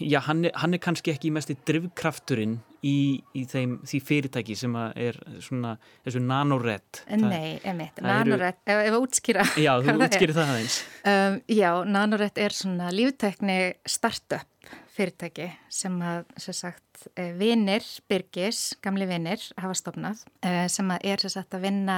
já, 0.01 0.19
hann 0.27 0.45
er, 0.47 0.53
hann 0.59 0.73
er 0.75 0.81
kannski 0.81 1.13
ekki 1.13 1.31
mest 1.33 1.51
í 1.53 1.55
drivkrafturinn 1.67 2.57
í, 2.83 2.95
í 3.37 3.43
þeim, 3.49 3.77
því 3.87 3.99
fyrirtæki 4.07 4.55
sem 4.59 4.73
er 4.79 5.19
svona 5.43 5.75
þessu 6.05 6.21
nanorett 6.23 7.03
Nei, 7.21 7.59
emitt, 7.63 7.99
það 7.99 8.09
eru- 8.09 8.33
Nanorett, 8.33 8.61
ef, 8.65 8.81
að 8.89 8.97
útskýra 8.99 9.45
Já, 9.61 9.71
þú 9.83 9.93
hvað 9.99 10.33
það 10.39 10.53
aðeins. 10.55 10.79
Um, 11.13 11.37
Já, 11.53 11.69
Nanorett 11.97 12.41
er 12.41 12.55
svona 12.57 12.89
líftækni 12.95 13.59
startup 13.85 14.49
fyrirtæki 14.93 15.47
sem 15.73 15.95
að, 16.05 16.25
sem 16.37 16.53
sagt, 16.57 17.07
eh, 17.17 17.31
vinir, 17.37 17.85
Birgis, 18.09 18.75
gamli 18.83 19.07
vinir, 19.09 19.41
hafa 19.57 19.73
stopnað, 19.77 20.21
eh, 20.45 20.67
sem 20.69 20.91
að 20.93 21.07
er, 21.13 21.23
sem 21.23 21.33
sagt, 21.33 21.55
að 21.57 21.65
vinna 21.65 21.97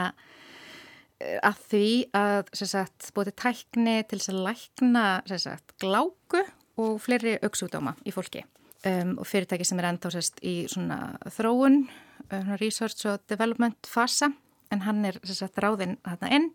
eh, 1.19 1.39
að 1.43 1.59
því 1.71 1.89
að, 2.15 2.53
sem 2.55 2.71
sagt, 2.71 3.09
búið 3.15 3.31
til 3.33 3.37
tækni 3.43 3.97
til 4.07 4.19
þess 4.21 4.31
að 4.31 4.45
lækna, 4.47 5.05
sem 5.31 5.43
sagt, 5.49 5.75
gláku 5.83 6.45
og 6.82 6.99
fleiri 7.03 7.38
auksúdóma 7.43 7.95
í 8.05 8.13
fólki. 8.15 8.43
Um, 8.86 9.15
og 9.17 9.26
fyrirtæki 9.26 9.65
sem 9.65 9.80
er 9.82 9.89
enda 9.89 10.11
sérst, 10.13 10.41
í 10.45 10.67
svona 10.69 11.15
þróun, 11.34 11.86
uh, 12.30 12.51
research 12.61 13.07
og 13.09 13.23
development 13.32 13.89
fasa, 13.89 14.30
en 14.73 14.84
hann 14.86 15.05
er 15.09 15.17
sagt, 15.26 15.57
ráðinn 15.61 15.97
þarna 16.05 16.32
inn. 16.36 16.49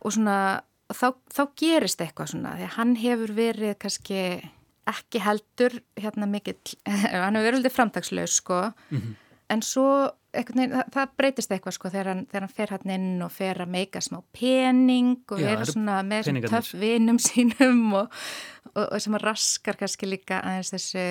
Og 0.00 0.14
svona 0.16 0.38
þá, 0.92 1.10
þá 1.32 1.42
gerist 1.58 2.00
eitthvað 2.00 2.32
svona 2.32 2.54
því 2.56 2.68
að 2.68 2.76
hann 2.78 2.94
hefur 3.00 3.34
verið 3.36 3.74
kannski 3.82 4.22
ekki 4.86 5.22
heldur 5.24 5.80
hérna 5.98 6.28
mikill, 6.30 6.60
hann 7.24 7.36
hefur 7.36 7.58
verið 7.58 7.74
framtagslaus 7.74 8.38
sko. 8.40 8.62
En 9.52 9.62
svo 9.62 9.88
veginn, 10.36 10.74
það, 10.74 10.92
það 10.94 11.14
breytist 11.20 11.54
eitthvað 11.54 11.76
sko 11.76 11.90
þegar 11.94 12.10
hann, 12.12 12.22
þegar 12.30 12.46
hann 12.46 12.54
fer 12.58 12.74
hann 12.74 12.94
inn 12.96 13.24
og 13.26 13.32
fer 13.34 13.60
að 13.64 13.72
meika 13.74 14.02
smá 14.04 14.20
pening 14.36 15.16
og 15.32 15.42
Já, 15.42 15.48
vera 15.50 15.66
svona 15.68 15.98
með 16.06 16.28
svona 16.28 16.40
peningarnir. 16.40 16.54
töff 16.54 16.80
vinum 16.80 17.20
sínum 17.28 17.82
og, 18.02 18.16
og, 18.72 18.82
og 18.86 18.96
sem 19.02 19.18
að 19.18 19.26
raskar 19.30 19.80
kannski 19.80 20.10
líka 20.10 20.40
aðeins 20.42 20.72
þessu 20.74 21.06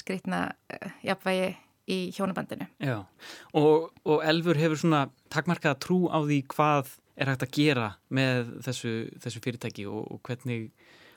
skrýtna 0.00 0.42
uh, 0.52 0.92
jafnvægi 1.06 1.54
í 1.86 1.98
hjónabandinu. 2.16 2.66
Já, 2.82 2.96
og, 3.54 3.90
og 4.02 4.22
Elfur 4.26 4.58
hefur 4.58 4.80
svona 4.80 5.04
takmarkaða 5.30 5.78
trú 5.82 6.06
á 6.10 6.18
því 6.18 6.40
hvað 6.50 6.96
er 7.16 7.30
hægt 7.30 7.44
að 7.46 7.52
gera 7.54 7.90
með 8.12 8.50
þessu, 8.66 8.94
þessu 9.22 9.42
fyrirtæki 9.44 9.86
og, 9.88 10.02
og 10.16 10.20
hvernig 10.26 10.66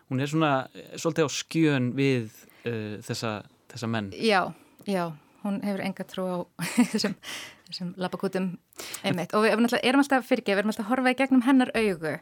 hún 0.10 0.22
er 0.22 0.30
svona 0.32 0.52
eh, 0.74 0.94
svolítið 0.98 1.28
á 1.28 1.30
skjön 1.34 1.90
við 1.98 2.30
uh, 2.66 3.00
þessa, 3.06 3.34
þessa 3.74 3.90
menn. 3.92 4.12
Já, 4.16 4.42
já, 4.90 5.10
hún 5.44 5.60
hefur 5.66 5.84
enga 5.86 6.06
trú 6.08 6.26
á 6.28 6.38
þessum, 6.94 7.16
þessum 7.70 7.94
labakutum 7.98 8.50
einmitt. 9.04 9.34
Og 9.34 9.46
við 9.46 9.54
erum 9.56 9.68
alltaf, 9.70 9.86
alltaf 10.04 10.28
fyrir 10.30 10.44
ekki, 10.44 10.56
við 10.56 10.64
erum 10.64 10.74
alltaf 10.74 10.88
að 10.88 10.92
horfa 10.94 11.14
í 11.14 11.20
gegnum 11.22 11.46
hennar 11.48 11.74
augu. 11.76 12.16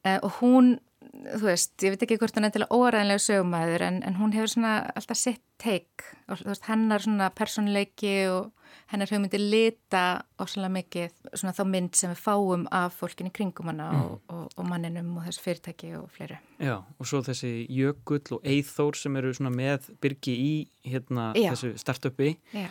Uh, 0.00 0.18
og 0.22 0.38
hún 0.40 0.78
þú 1.10 1.42
veist, 1.48 1.72
ég 1.82 1.94
veit 1.96 2.02
ekki 2.06 2.16
hvort 2.20 2.36
hann 2.38 2.46
er 2.46 2.52
til 2.54 2.62
að 2.64 2.72
óræðinlega 2.76 3.22
sögumæður 3.24 3.82
en, 3.88 3.96
en 4.06 4.16
hún 4.20 4.32
hefur 4.36 4.52
svona 4.54 4.74
alltaf 4.94 5.18
sitt 5.18 5.42
teik 5.60 6.04
og 6.30 6.38
þú 6.40 6.52
veist, 6.52 6.66
hennar 6.70 7.02
svona 7.04 7.30
personleiki 7.34 8.12
og 8.30 8.52
hennar 8.92 9.10
hugmyndi 9.10 9.38
lita 9.42 10.02
ósala 10.38 10.68
mikið 10.70 11.10
svona 11.34 11.54
þá 11.56 11.62
mynd 11.66 11.98
sem 11.98 12.12
við 12.12 12.20
fáum 12.22 12.66
af 12.74 12.94
fólkinni 13.00 13.32
kringum 13.34 13.66
hana 13.72 13.88
mm. 13.90 14.04
og, 14.04 14.20
og, 14.30 14.44
og 14.56 14.68
manninum 14.70 15.10
og 15.18 15.26
þessu 15.26 15.42
fyrirtæki 15.46 15.90
og 15.98 16.06
fleiri. 16.14 16.38
Já, 16.62 16.76
og 16.78 17.06
svo 17.10 17.20
þessi 17.26 17.50
Jökull 17.70 18.36
og 18.38 18.46
Eithór 18.46 18.98
sem 18.98 19.18
eru 19.18 19.34
svona 19.34 19.50
með 19.54 19.90
byrgi 20.02 20.36
í 20.38 20.52
hérna 20.86 21.32
Já. 21.38 21.50
þessu 21.56 21.72
startupi 21.82 22.36
Já, 22.54 22.68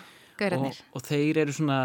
og, 0.55 0.69
og 0.95 1.03
þeir 1.03 1.41
eru 1.43 1.55
svona, 1.59 1.79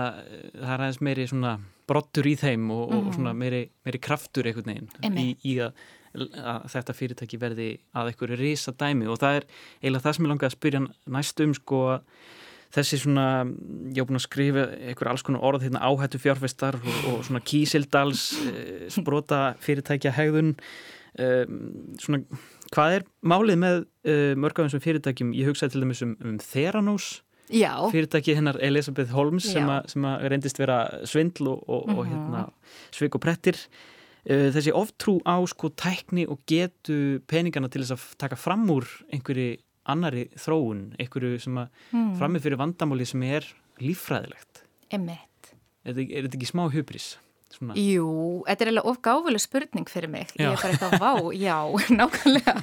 það 0.54 0.72
er 0.76 0.84
aðeins 0.86 1.02
meiri 1.02 1.26
svona 1.30 1.56
brottur 1.90 2.30
í 2.30 2.36
þeim 2.40 2.70
og, 2.70 2.84
og 2.94 3.02
Mhm. 3.02 3.12
svona 3.18 3.34
meiri, 3.36 3.64
meiri 3.84 3.98
kraftur 4.00 4.46
einhvern 4.46 4.70
veginn 4.70 5.18
í, 5.20 5.34
í 5.44 5.58
að, 5.66 5.74
að 6.14 6.66
þetta 6.74 6.94
fyrirtæki 6.94 7.38
verði 7.42 7.68
að 7.96 8.10
einhverju 8.12 8.38
risa 8.38 8.72
dæmi 8.78 9.08
og 9.10 9.18
það 9.22 9.40
er 9.40 9.46
eiginlega 9.82 10.04
það 10.06 10.16
sem 10.18 10.24
ég 10.26 10.32
langaði 10.32 10.50
að 10.50 10.56
spyrja 10.58 10.82
næst 11.16 11.40
um 11.44 11.54
sko 11.58 11.80
þessi 12.74 12.98
svona, 13.04 13.24
ég 13.94 14.00
hef 14.02 14.08
búin 14.08 14.18
að 14.18 14.24
skrifa 14.26 14.64
einhver 14.90 15.10
alls 15.12 15.22
konar 15.26 15.44
orð 15.46 15.62
hérna 15.68 15.82
áhættu 15.86 16.18
fjárfestar 16.22 16.78
og, 16.80 16.96
og 17.12 17.20
svona 17.26 17.42
kísildals 17.46 18.24
eh, 18.50 18.88
sprota 18.90 19.44
fyrirtækja 19.62 20.10
hegðun. 20.16 20.54
Um, 21.14 21.94
svona, 22.02 22.18
hvað 22.74 22.96
er 22.96 23.04
málið 23.22 23.58
með 23.62 23.76
uh, 24.10 24.32
mörg 24.42 24.58
af 24.58 24.66
þessum 24.66 24.82
fyrirtækjum, 24.82 25.28
ég 25.38 25.46
hugsaði 25.46 25.76
til 25.76 25.84
dæmis 25.84 26.00
um, 26.02 26.16
um 26.26 26.40
Theranos 26.42 27.06
Já, 27.54 27.70
fyrirtæki 27.92 28.34
hennar 28.34 28.56
Elisabeth 28.64 29.12
Holmes 29.14 29.46
sem, 29.46 29.68
að, 29.70 29.86
sem 29.92 30.06
að 30.10 30.24
reyndist 30.32 30.58
vera 30.58 30.78
svindl 31.06 31.52
og, 31.52 31.60
og, 31.68 31.90
og 31.92 32.00
Mhm. 32.02 32.10
hérna, 32.10 32.42
svik 32.96 33.14
og 33.14 33.22
prettir 33.22 33.60
þessi 34.24 34.72
oftrú 34.72 35.18
á 35.28 35.36
sko 35.50 35.68
tækni 35.76 36.24
og 36.30 36.40
getu 36.48 37.20
peningana 37.28 37.68
til 37.68 37.82
þess 37.84 37.96
að 37.96 38.04
taka 38.24 38.38
fram 38.40 38.64
úr 38.72 38.88
einhverju 39.12 39.58
annari 39.92 40.30
þróun, 40.40 40.94
einhverju 40.96 41.42
sem 41.44 41.58
að 41.60 41.68
mm. 41.92 42.14
frammi 42.20 42.40
fyrir 42.40 42.60
vandamáli 42.60 43.04
sem 43.08 43.24
er 43.28 43.48
líffræðilegt 43.82 44.64
emitt. 44.94 45.52
er 45.84 45.98
er 46.00 46.26
þetta 46.26 46.38
ekki 46.38 46.48
smá 46.48 46.66
hubris? 46.72 47.14
Svona, 47.54 47.76
Jú, 47.78 48.42
þetta 48.48 48.64
er 48.64 48.70
alveg 48.72 48.88
ofgáfuleg 48.90 49.42
spurning 49.42 49.90
fyrir 49.90 50.10
mig. 50.10 50.32
Já. 50.34 50.48
Ég 50.48 50.56
er 50.56 50.62
bara 50.62 50.72
eitthvað, 50.74 50.94
vá, 50.98 51.12
já, 51.38 51.58
nákvæmlega. 52.00 52.54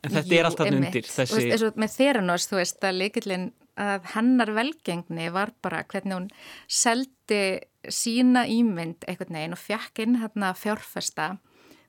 en 0.00 0.14
þetta 0.16 0.32
Jú, 0.32 0.38
er 0.40 0.48
alltaf 0.48 0.70
undir 0.72 1.06
Þú 1.06 1.14
þessi, 1.14 1.36
veist, 1.36 1.52
eins 1.54 1.66
og 1.68 1.78
með 1.78 1.94
Theranos, 2.00 2.48
þú 2.50 2.58
veist, 2.58 2.80
að 2.88 2.98
líkillin 3.04 3.46
að 3.78 4.08
hennar 4.14 4.52
velgengni 4.56 5.28
var 5.34 5.52
bara 5.62 5.84
hvernig 5.84 6.16
hún 6.16 6.28
seldi 6.66 7.60
sína 7.88 8.44
ímynd 8.50 9.06
einhvern 9.08 9.38
veginn 9.38 9.56
og 9.56 9.62
fjekk 9.62 10.02
inn 10.04 10.18
hérna 10.20 10.52
fjárfesta 10.58 11.32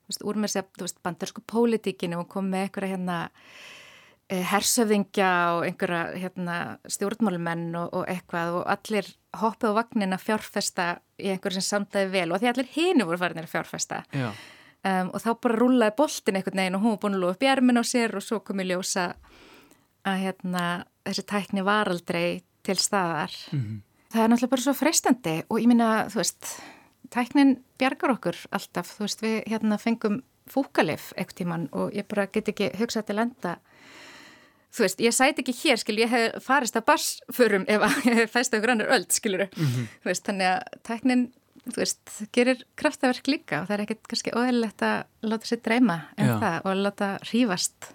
veist, 0.08 0.24
úr 0.24 0.38
með 0.40 0.58
þú 0.76 0.86
veist, 0.86 1.02
bandarsku 1.04 1.44
pólitíkinu 1.48 2.22
og 2.22 2.28
kom 2.32 2.50
með 2.52 2.66
einhverja 2.66 2.94
hérna 2.94 3.18
eh, 4.28 4.44
hersöfðingja 4.52 5.32
og 5.56 5.66
einhverja 5.68 6.22
hérna, 6.22 6.56
stjórnmálumenn 6.90 7.70
og, 7.80 7.92
og 7.92 8.08
eitthvað 8.10 8.58
og 8.60 8.64
allir 8.72 9.12
hoppið 9.42 9.74
á 9.74 9.78
vagnin 9.80 10.16
að 10.16 10.26
fjárfesta 10.26 10.88
í 11.18 11.32
einhverju 11.32 11.60
sem 11.60 11.68
samdæði 11.68 12.12
vel 12.12 12.32
og 12.32 12.42
því 12.42 12.52
allir 12.52 12.74
hinu 12.74 13.08
voru 13.08 13.20
farinir 13.20 13.48
að 13.48 13.54
fjárfesta. 13.54 14.02
Já, 14.12 14.30
um, 14.88 15.12
og 15.12 15.22
þá 15.22 15.30
bara 15.44 15.60
rúlaði 15.60 15.96
boltin 15.98 16.38
einhvern 16.38 16.62
veginn 16.62 16.78
og 16.78 16.84
hún 16.84 16.96
var 16.96 17.02
búin 17.04 17.18
að 17.18 17.24
lúa 17.24 17.36
upp 17.36 17.46
í 17.46 17.52
ermin 17.52 17.80
á 17.80 17.84
sér 17.86 18.16
og 18.18 18.26
svo 18.26 18.40
kom 18.44 18.62
í 18.62 18.68
ljósa 18.68 19.12
að 20.08 20.24
hérna, 20.24 20.64
þessi 21.06 21.24
tækni 21.28 21.64
var 21.66 21.90
aldrei 21.92 22.42
til 22.62 22.78
staðar. 22.78 23.34
Mhm. 23.52 23.80
Það 24.12 24.22
er 24.22 24.28
náttúrulega 24.28 24.52
bara 24.52 24.62
svo 24.66 24.74
freistandi 24.76 25.36
og 25.48 25.58
ég 25.58 25.66
minna, 25.70 26.06
þú 26.12 26.20
veist, 26.20 26.60
tæknin 27.10 27.54
bjargar 27.80 28.12
okkur 28.12 28.36
alltaf, 28.52 28.96
þú 28.98 29.06
veist, 29.06 29.22
við 29.24 29.36
hérna 29.48 29.78
fengum 29.80 30.22
fúkalif 30.50 31.12
eitthvað 31.16 31.38
tíman 31.38 31.68
og 31.72 31.92
ég 31.96 32.08
bara 32.10 32.26
get 32.26 32.50
ekki 32.52 32.72
hugsað 32.76 33.06
til 33.08 33.18
enda 33.22 33.56
þú 34.72 34.86
veist, 34.86 35.02
ég 35.04 35.14
sæti 35.14 35.44
ekki 35.44 35.54
hér, 35.60 35.80
skil, 35.80 35.98
ég 36.00 36.12
hef 36.12 36.44
farist 36.44 36.76
að 36.78 36.86
barsförum 36.88 37.66
ef 37.70 37.86
að 37.86 37.96
ég 38.08 38.18
hef 38.22 38.34
fæst 38.34 38.56
okkur 38.56 38.74
annar 38.74 38.92
öll, 38.96 39.06
skilur 39.12 39.46
þú 39.52 40.08
veist, 40.08 40.26
þannig 40.28 40.50
að 40.50 40.78
tæknin 40.88 41.24
þú 41.62 41.78
veist, 41.78 42.14
gerir 42.34 42.62
kraftaverk 42.80 43.28
líka 43.30 43.62
og 43.62 43.68
það 43.68 43.76
er 43.76 43.84
ekkert 43.86 44.08
kannski 44.10 44.34
óðilegt 44.34 44.86
að 44.86 45.28
láta 45.30 45.50
sér 45.50 45.60
dreyma 45.62 45.98
en 46.16 46.32
Já. 46.32 46.36
það 46.42 46.56
og 46.70 46.80
láta 46.86 47.10
hrífast 47.28 47.92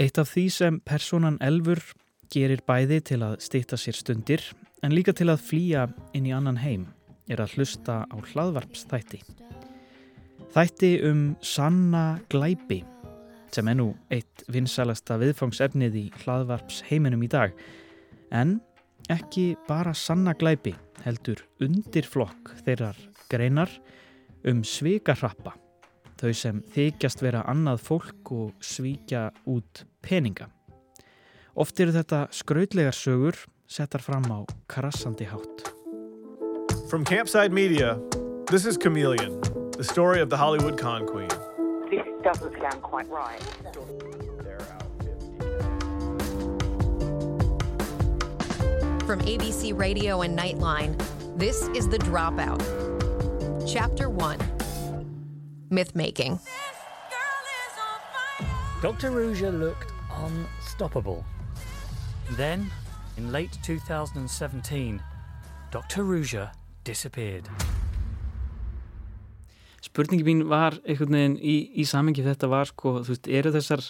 Eitt 0.00 0.16
af 0.16 0.30
því 0.32 0.44
sem 0.54 0.76
personan 0.86 1.40
Elfur 1.44 1.82
gerir 2.30 2.62
bæði 2.66 3.00
til 3.10 3.20
að 3.26 3.38
stýta 3.42 3.78
sér 3.80 3.98
stundir 3.98 4.44
en 4.84 4.94
líka 4.94 5.14
til 5.16 5.28
að 5.32 5.42
flýja 5.44 5.88
inn 6.16 6.28
í 6.28 6.34
annan 6.34 6.60
heim 6.62 6.86
er 7.30 7.42
að 7.42 7.56
hlusta 7.58 8.02
á 8.06 8.16
hlaðvarpsþætti. 8.32 9.20
Þætti 10.50 10.90
um 11.06 11.22
sanna 11.46 12.20
glæpi 12.32 12.80
sem 13.54 13.68
er 13.70 13.78
nú 13.78 13.88
eitt 14.14 14.44
vinsælasta 14.50 15.18
viðfangsefnið 15.20 15.96
í 15.98 16.04
hlaðvarps 16.22 16.84
heiminum 16.88 17.22
í 17.26 17.30
dag 17.30 17.54
en 18.34 18.58
ekki 19.10 19.54
bara 19.68 19.94
sanna 19.94 20.34
glæpi 20.38 20.74
heldur 21.04 21.42
undirflokk 21.62 22.54
þeirrar 22.64 22.98
greinar 23.30 23.72
um 24.46 24.62
svikarrappa 24.66 25.56
þau 26.20 26.32
sem 26.36 26.62
þykjast 26.74 27.22
vera 27.24 27.44
annað 27.50 27.82
fólk 27.86 28.32
og 28.36 28.64
svíkja 28.64 29.30
út 29.48 29.84
peninga. 30.04 30.50
Oft 31.54 31.80
eru 31.80 31.92
þetta 31.94 32.28
skrautlegar 32.30 32.94
sögur 32.94 33.36
settar 33.70 34.02
fram 34.02 34.26
á 34.30 34.46
krassandi 34.70 35.26
hátt. 35.26 35.70
From 36.88 37.04
Campside 37.04 37.52
Media, 37.52 37.98
this 38.46 38.66
is 38.66 38.76
Chameleon, 38.76 39.40
the 39.76 39.84
story 39.84 40.20
of 40.20 40.30
the 40.30 40.36
Hollywood 40.36 40.78
con 40.78 41.06
queen. 41.06 41.30
this 41.90 42.06
doesn't 42.22 42.54
sound 42.60 42.82
quite 42.82 43.08
right. 43.10 43.40
From 49.06 49.20
ABC 49.22 49.76
Radio 49.76 50.22
and 50.22 50.38
Nightline, 50.38 50.94
this 51.36 51.68
is 51.74 51.88
The 51.88 51.98
Dropout. 51.98 52.62
Chapter 53.66 54.08
1 54.08 54.38
Myth 55.70 55.94
Making. 55.96 56.38
Dr. 58.82 59.10
Rouge 59.10 59.42
looked 59.42 59.92
unstoppable. 60.12 61.24
Then, 62.36 62.70
in 63.16 63.32
late 63.32 63.58
2017, 63.62 65.00
Dr. 65.70 66.02
Rouge 66.04 66.48
disappeared. 66.84 67.48
Spurningi 69.80 70.24
mín 70.24 70.44
var 70.48 70.76
einhvern 70.84 71.16
veginn 71.16 71.36
í, 71.40 71.56
í 71.74 71.86
samengi 71.88 72.22
þetta 72.22 72.50
var 72.52 72.68
sko, 72.70 73.00
þú 73.04 73.14
veist, 73.14 73.28
eru 73.28 73.52
þessar 73.54 73.84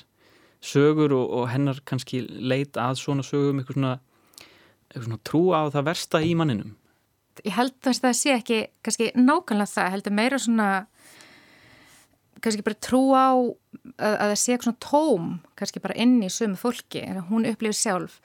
sögur 0.61 1.12
og, 1.16 1.26
og 1.41 1.49
hennar 1.51 1.80
kannski 1.84 2.22
leit 2.28 2.78
að 2.80 3.01
svona 3.01 3.24
sögum 3.26 3.61
eitthvað 3.61 3.78
svona, 3.78 3.95
eitthvað 4.88 5.09
svona 5.09 5.24
trú 5.26 5.43
á 5.57 5.61
það 5.72 5.88
versta 5.91 6.22
í 6.24 6.36
manninum? 6.38 6.76
ég 7.45 7.55
held 7.57 7.76
að 7.86 8.01
það 8.05 8.16
sé 8.16 8.32
ekki 8.34 8.59
kannski 8.84 9.11
nákvæmlega 9.16 9.72
það, 9.72 9.93
heldur 9.95 10.16
meira 10.16 10.41
svona 10.41 10.68
kannski 12.45 12.64
bara 12.66 12.80
trú 12.82 13.03
á 13.12 13.30
að, 13.36 13.55
að 14.01 14.26
það 14.26 14.36
sé 14.41 14.55
eitthvað 14.55 14.66
svona 14.68 14.84
tóm 14.86 15.30
kannski 15.61 15.82
bara 15.84 15.99
inn 16.01 16.18
í 16.24 16.30
sömu 16.32 16.59
fólki 16.61 17.05
hún 17.30 17.49
upplifir 17.49 17.78
sjálf. 17.78 18.20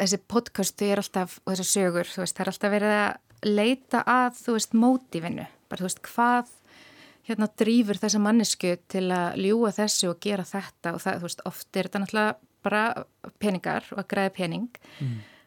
Þessi 0.00 0.18
podcastu 0.30 0.88
er 0.88 1.02
alltaf, 1.02 1.38
og 1.44 1.52
þessar 1.52 1.68
sögur 1.68 2.08
veist, 2.16 2.36
það 2.36 2.44
er 2.44 2.50
alltaf 2.52 2.72
verið 2.72 2.94
að 2.96 3.52
leita 3.52 4.02
að 4.08 4.38
þú 4.40 4.56
veist, 4.56 4.76
mótífinu. 4.78 5.46
Bara 5.70 5.82
þú 5.82 5.88
veist, 5.88 6.02
hvað 6.08 6.54
hérna 7.28 7.48
drýfur 7.62 8.00
þessa 8.02 8.22
mannesku 8.22 8.72
til 8.90 9.04
að 9.14 9.36
ljúa 9.44 9.74
þessu 9.76 10.10
og 10.10 10.22
gera 10.24 10.46
þetta? 10.48 10.94
Og 10.96 11.04
það, 11.04 11.20
þú 11.20 11.28
veist, 11.28 11.44
oft 11.52 11.76
er 11.76 11.88
þetta 11.88 12.02
náttúrulega 12.02 12.34
bara 12.62 12.82
peningar 13.42 13.86
og 13.92 14.02
að 14.02 14.10
græða 14.10 14.34
pening 14.38 14.68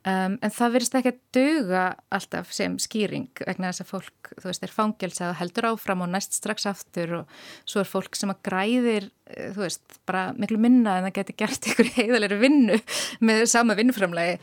Um, 0.05 0.35
en 0.45 0.51
það 0.53 0.75
verðist 0.75 0.95
ekki 0.99 1.11
að 1.15 1.21
duga 1.33 1.83
alltaf 2.13 2.51
sem 2.53 2.75
skýring 2.77 3.39
vegna 3.41 3.71
þess 3.71 3.81
að 3.81 3.87
fólk, 3.89 4.29
þú 4.35 4.49
veist, 4.51 4.65
er 4.67 4.73
fangelsað 4.75 5.31
og 5.31 5.39
heldur 5.39 5.67
áfram 5.71 6.03
og 6.05 6.11
næst 6.13 6.37
strax 6.37 6.67
aftur 6.69 7.15
og 7.23 7.39
svo 7.65 7.81
er 7.81 7.89
fólk 7.89 8.19
sem 8.19 8.29
að 8.29 8.43
græðir, 8.45 9.07
eh, 9.33 9.49
þú 9.55 9.63
veist, 9.63 9.97
bara 10.05 10.27
miklu 10.37 10.59
minna 10.61 10.99
en 10.99 11.07
það 11.07 11.15
getur 11.17 11.39
gert 11.41 11.69
ykkur 11.71 11.89
heiðalegri 11.97 12.37
vinnu 12.43 12.77
með 13.25 13.47
sama 13.49 13.73
vinnuframlegi 13.79 14.37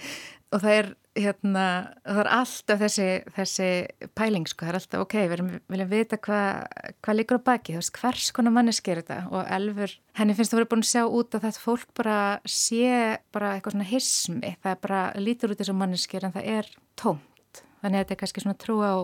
og 0.51 0.65
það 0.65 0.75
er, 0.81 0.91
hérna, 1.19 1.65
það 2.07 2.21
er 2.23 2.29
alltaf 2.33 2.81
þessi, 2.81 3.07
þessi 3.37 3.69
pæling, 4.17 4.47
sko, 4.49 4.65
það 4.65 4.71
er 4.71 4.79
alltaf, 4.79 5.03
ok, 5.05 5.17
við 5.29 5.43
viljum 5.73 5.91
vita 5.91 6.19
hvað 6.25 6.93
hva 7.05 7.15
líkur 7.17 7.41
á 7.43 7.47
baki, 7.49 7.75
þú 7.75 7.83
veist, 7.83 7.99
hvers 8.01 8.29
konar 8.37 8.55
manneski 8.57 8.95
er 8.95 9.03
þetta? 9.03 9.19
Og 9.33 9.51
Elfur, 9.59 9.97
henni 10.19 10.37
finnst 10.39 10.55
það 10.55 10.63
verið 10.63 10.71
búin 10.73 10.85
að 10.85 10.93
sjá 10.93 11.03
út 11.05 11.37
að 11.37 11.45
þetta 11.47 11.65
fólk 11.67 11.93
bara 11.99 12.19
sé 12.49 12.95
bara 13.35 13.53
eitthvað 13.57 13.77
svona 13.77 13.91
hismi, 13.91 14.55
það 14.63 14.73
er 14.73 14.81
bara 14.87 15.03
lítur 15.21 15.53
út 15.53 15.61
þessu 15.61 15.77
manneskir 15.77 16.29
en 16.29 16.37
það 16.37 16.49
er 16.57 16.73
tómt, 17.01 17.63
þannig 17.83 17.99
að 17.99 18.05
þetta 18.05 18.17
er 18.17 18.23
kannski 18.25 18.47
svona 18.47 18.63
trú 18.65 18.79
á 18.81 18.95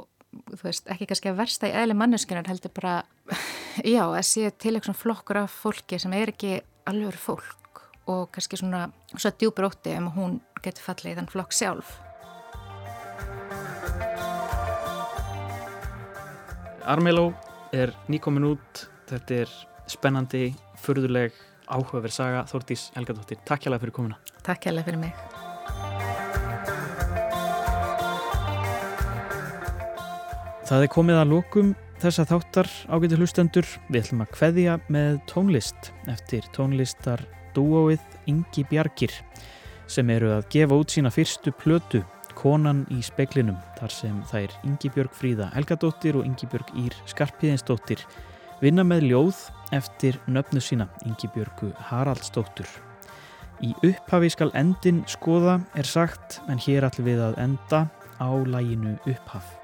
þú 0.49 0.63
veist, 0.65 0.89
ekki 0.93 1.09
kannski 1.11 1.33
að 1.33 1.39
versta 1.43 1.69
í 1.69 1.77
eðli 1.77 1.97
manneskinar 1.99 2.49
heldur 2.49 2.73
bara, 2.77 2.97
já, 3.85 4.03
að 4.09 4.25
sé 4.29 4.49
til 4.57 4.77
eitthvað 4.77 5.01
flokkur 5.05 5.45
af 5.45 5.63
fólki 5.65 6.01
sem 6.01 6.17
er 6.17 6.33
ekki 6.33 6.59
alveg 6.89 7.21
fólk 7.21 7.59
og 8.09 8.31
kannski 8.33 8.57
svona 8.57 8.87
svo 9.13 9.33
djúpur 9.37 9.69
ótti 9.69 9.93
um 9.99 10.09
hún 10.15 10.37
getur 10.65 10.85
fallið 10.85 11.13
í 11.13 11.17
þann 11.19 11.33
flokk 11.33 11.57
sjálf. 11.57 11.97
Armeló 16.89 17.31
er 17.77 17.93
nýkomin 18.09 18.47
út, 18.49 18.87
þetta 19.11 19.43
er 19.43 19.51
spennandi, 19.89 20.55
förðuleg, 20.81 21.35
áhugaverð 21.69 22.15
saga. 22.15 22.45
Þórtís 22.49 22.89
Helgadóttir, 22.95 23.41
takk 23.49 23.67
hjá 23.67 23.73
það 23.75 23.83
fyrir 23.83 23.97
komuna. 23.99 24.21
Takk 24.47 24.65
hjá 24.65 24.73
það 24.73 24.87
fyrir 24.89 25.03
mig. 25.03 25.13
Það 30.69 30.85
er 30.85 30.91
komið 30.93 31.19
að 31.23 31.31
lókum 31.33 31.69
þessa 32.01 32.25
þáttar 32.29 32.69
ágæti 32.93 33.17
hlustendur. 33.17 33.69
Við 33.89 34.03
ætlum 34.03 34.25
að 34.25 34.33
kveðja 34.37 34.75
með 34.93 35.21
tónlist 35.31 35.93
eftir 36.13 36.45
tónlistar 36.57 37.25
dúóið 37.57 38.05
Ingi 38.29 38.65
Bjarkir 38.69 39.15
sem 39.89 40.11
eru 40.13 40.31
að 40.37 40.47
gefa 40.53 40.77
út 40.79 40.93
sína 40.93 41.11
fyrstu 41.13 41.53
plötu 41.57 42.05
Konan 42.39 42.85
í 42.95 43.01
speiklinum 43.03 43.57
þar 43.81 43.91
sem 43.91 44.19
þær 44.31 44.53
Ingi 44.69 44.91
Björg 44.95 45.15
Fríða 45.17 45.49
Helgadóttir 45.57 46.21
og 46.21 46.27
Ingi 46.29 46.47
Björg 46.53 46.69
Ír 46.79 46.95
Skarpiðinsdóttir 47.11 48.05
vinna 48.61 48.85
með 48.87 49.09
ljóð 49.09 49.41
eftir 49.75 50.21
nöfnu 50.31 50.63
sína 50.63 50.87
Ingi 51.09 51.31
Björgu 51.35 51.73
Haraldsdóttur. 51.89 52.69
Í 53.59 53.73
upphafi 53.83 54.31
skal 54.31 54.53
endin 54.55 55.03
skoða 55.11 55.59
er 55.75 55.89
sagt 55.89 56.39
en 56.47 56.63
hér 56.63 56.87
ætlum 56.87 57.09
við 57.11 57.25
að 57.27 57.41
enda 57.43 57.81
á 58.23 58.31
læginu 58.47 58.95
upphaf. 59.03 59.57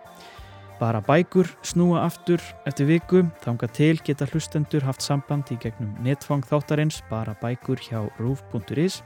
Bara 0.81 0.99
bækur 1.07 1.47
snúa 1.63 2.03
aftur 2.03 2.43
eftir 2.67 2.89
viku, 2.91 3.23
þanga 3.45 3.69
til 3.71 4.01
geta 4.03 4.27
hlustendur 4.27 4.83
haft 4.83 5.05
samband 5.07 5.53
í 5.55 5.59
gegnum 5.63 5.95
netfang 6.03 6.43
þáttarins 6.43 7.05
bara 7.07 7.37
bækur 7.39 7.79
hjá 7.79 8.01
roof.is 8.19 9.05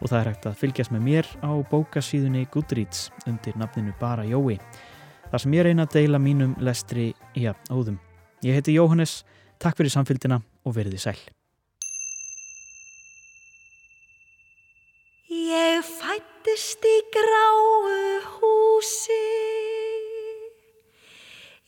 og 0.00 0.10
það 0.10 0.18
er 0.18 0.28
hægt 0.30 0.48
að 0.48 0.58
fylgjast 0.60 0.92
með 0.94 1.06
mér 1.06 1.30
á 1.40 1.50
bókasíðunni 1.70 2.44
Goodreads 2.52 3.08
undir 3.26 3.56
nafninu 3.60 3.94
Bara 4.00 4.26
Jói. 4.28 4.58
Það 5.30 5.42
sem 5.42 5.56
ég 5.56 5.66
reyna 5.66 5.86
að 5.86 5.96
deila 5.96 6.20
mínum 6.22 6.52
lestri 6.62 7.08
í 7.34 7.46
að 7.50 7.72
óðum. 7.72 7.98
Ég 8.44 8.58
heiti 8.58 8.76
Jóhannes, 8.76 9.22
takk 9.62 9.78
fyrir 9.78 9.94
samfélgina 9.94 10.40
og 10.66 10.76
veriði 10.76 11.00
sæl. 11.02 11.18
Ég 15.26 15.82
fættist 15.82 16.84
í 16.86 16.96
gráu 17.14 17.64
húsi 18.36 19.22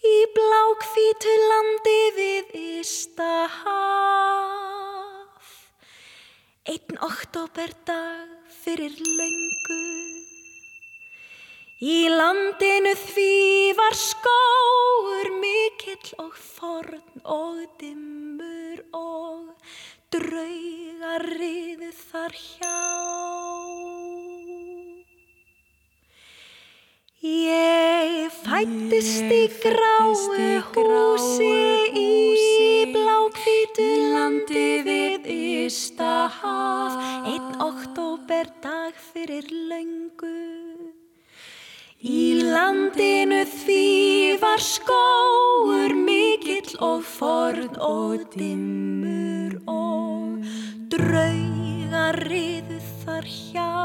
í 0.07 0.17
blákvítu 0.37 1.39
landi 1.51 2.01
við 2.19 2.59
Ístahaf. 2.79 4.78
Einn 6.69 6.99
oktoberdag 7.01 8.29
fyrir 8.61 8.93
löngu. 9.01 9.77
Í 11.81 12.11
landinu 12.13 12.93
því 12.93 13.37
var 13.79 13.97
skóur 13.97 15.31
mikill 15.41 16.11
og 16.21 16.37
forn 16.37 17.25
og 17.25 17.63
dimmur 17.81 18.83
og 19.01 19.73
draugar 20.13 21.25
riðu 21.41 21.89
þar 22.03 22.37
hjá. 22.43 22.77
Ég 27.25 28.29
fættist 28.45 29.33
í 29.41 29.45
gráu 29.65 30.13
húsi 30.77 31.55
í 31.97 32.58
blákvítu 32.95 33.87
landi 34.15 34.69
við 34.87 35.29
Ístahaf 35.35 36.97
einn 37.29 37.49
oktoberdag 37.63 38.97
fyrir 39.13 39.47
löngu. 39.71 40.35
Í 41.99 42.43
landinu 42.47 43.41
því 43.51 44.39
var 44.43 44.63
skóur 44.63 45.97
mikill 45.99 46.77
og 46.79 47.03
forn 47.03 47.75
og 47.83 48.29
dimmur 48.37 49.59
og 49.67 50.47
draugar 50.95 52.23
riðu 52.31 52.79
þar 53.03 53.27
hjá. 53.27 53.78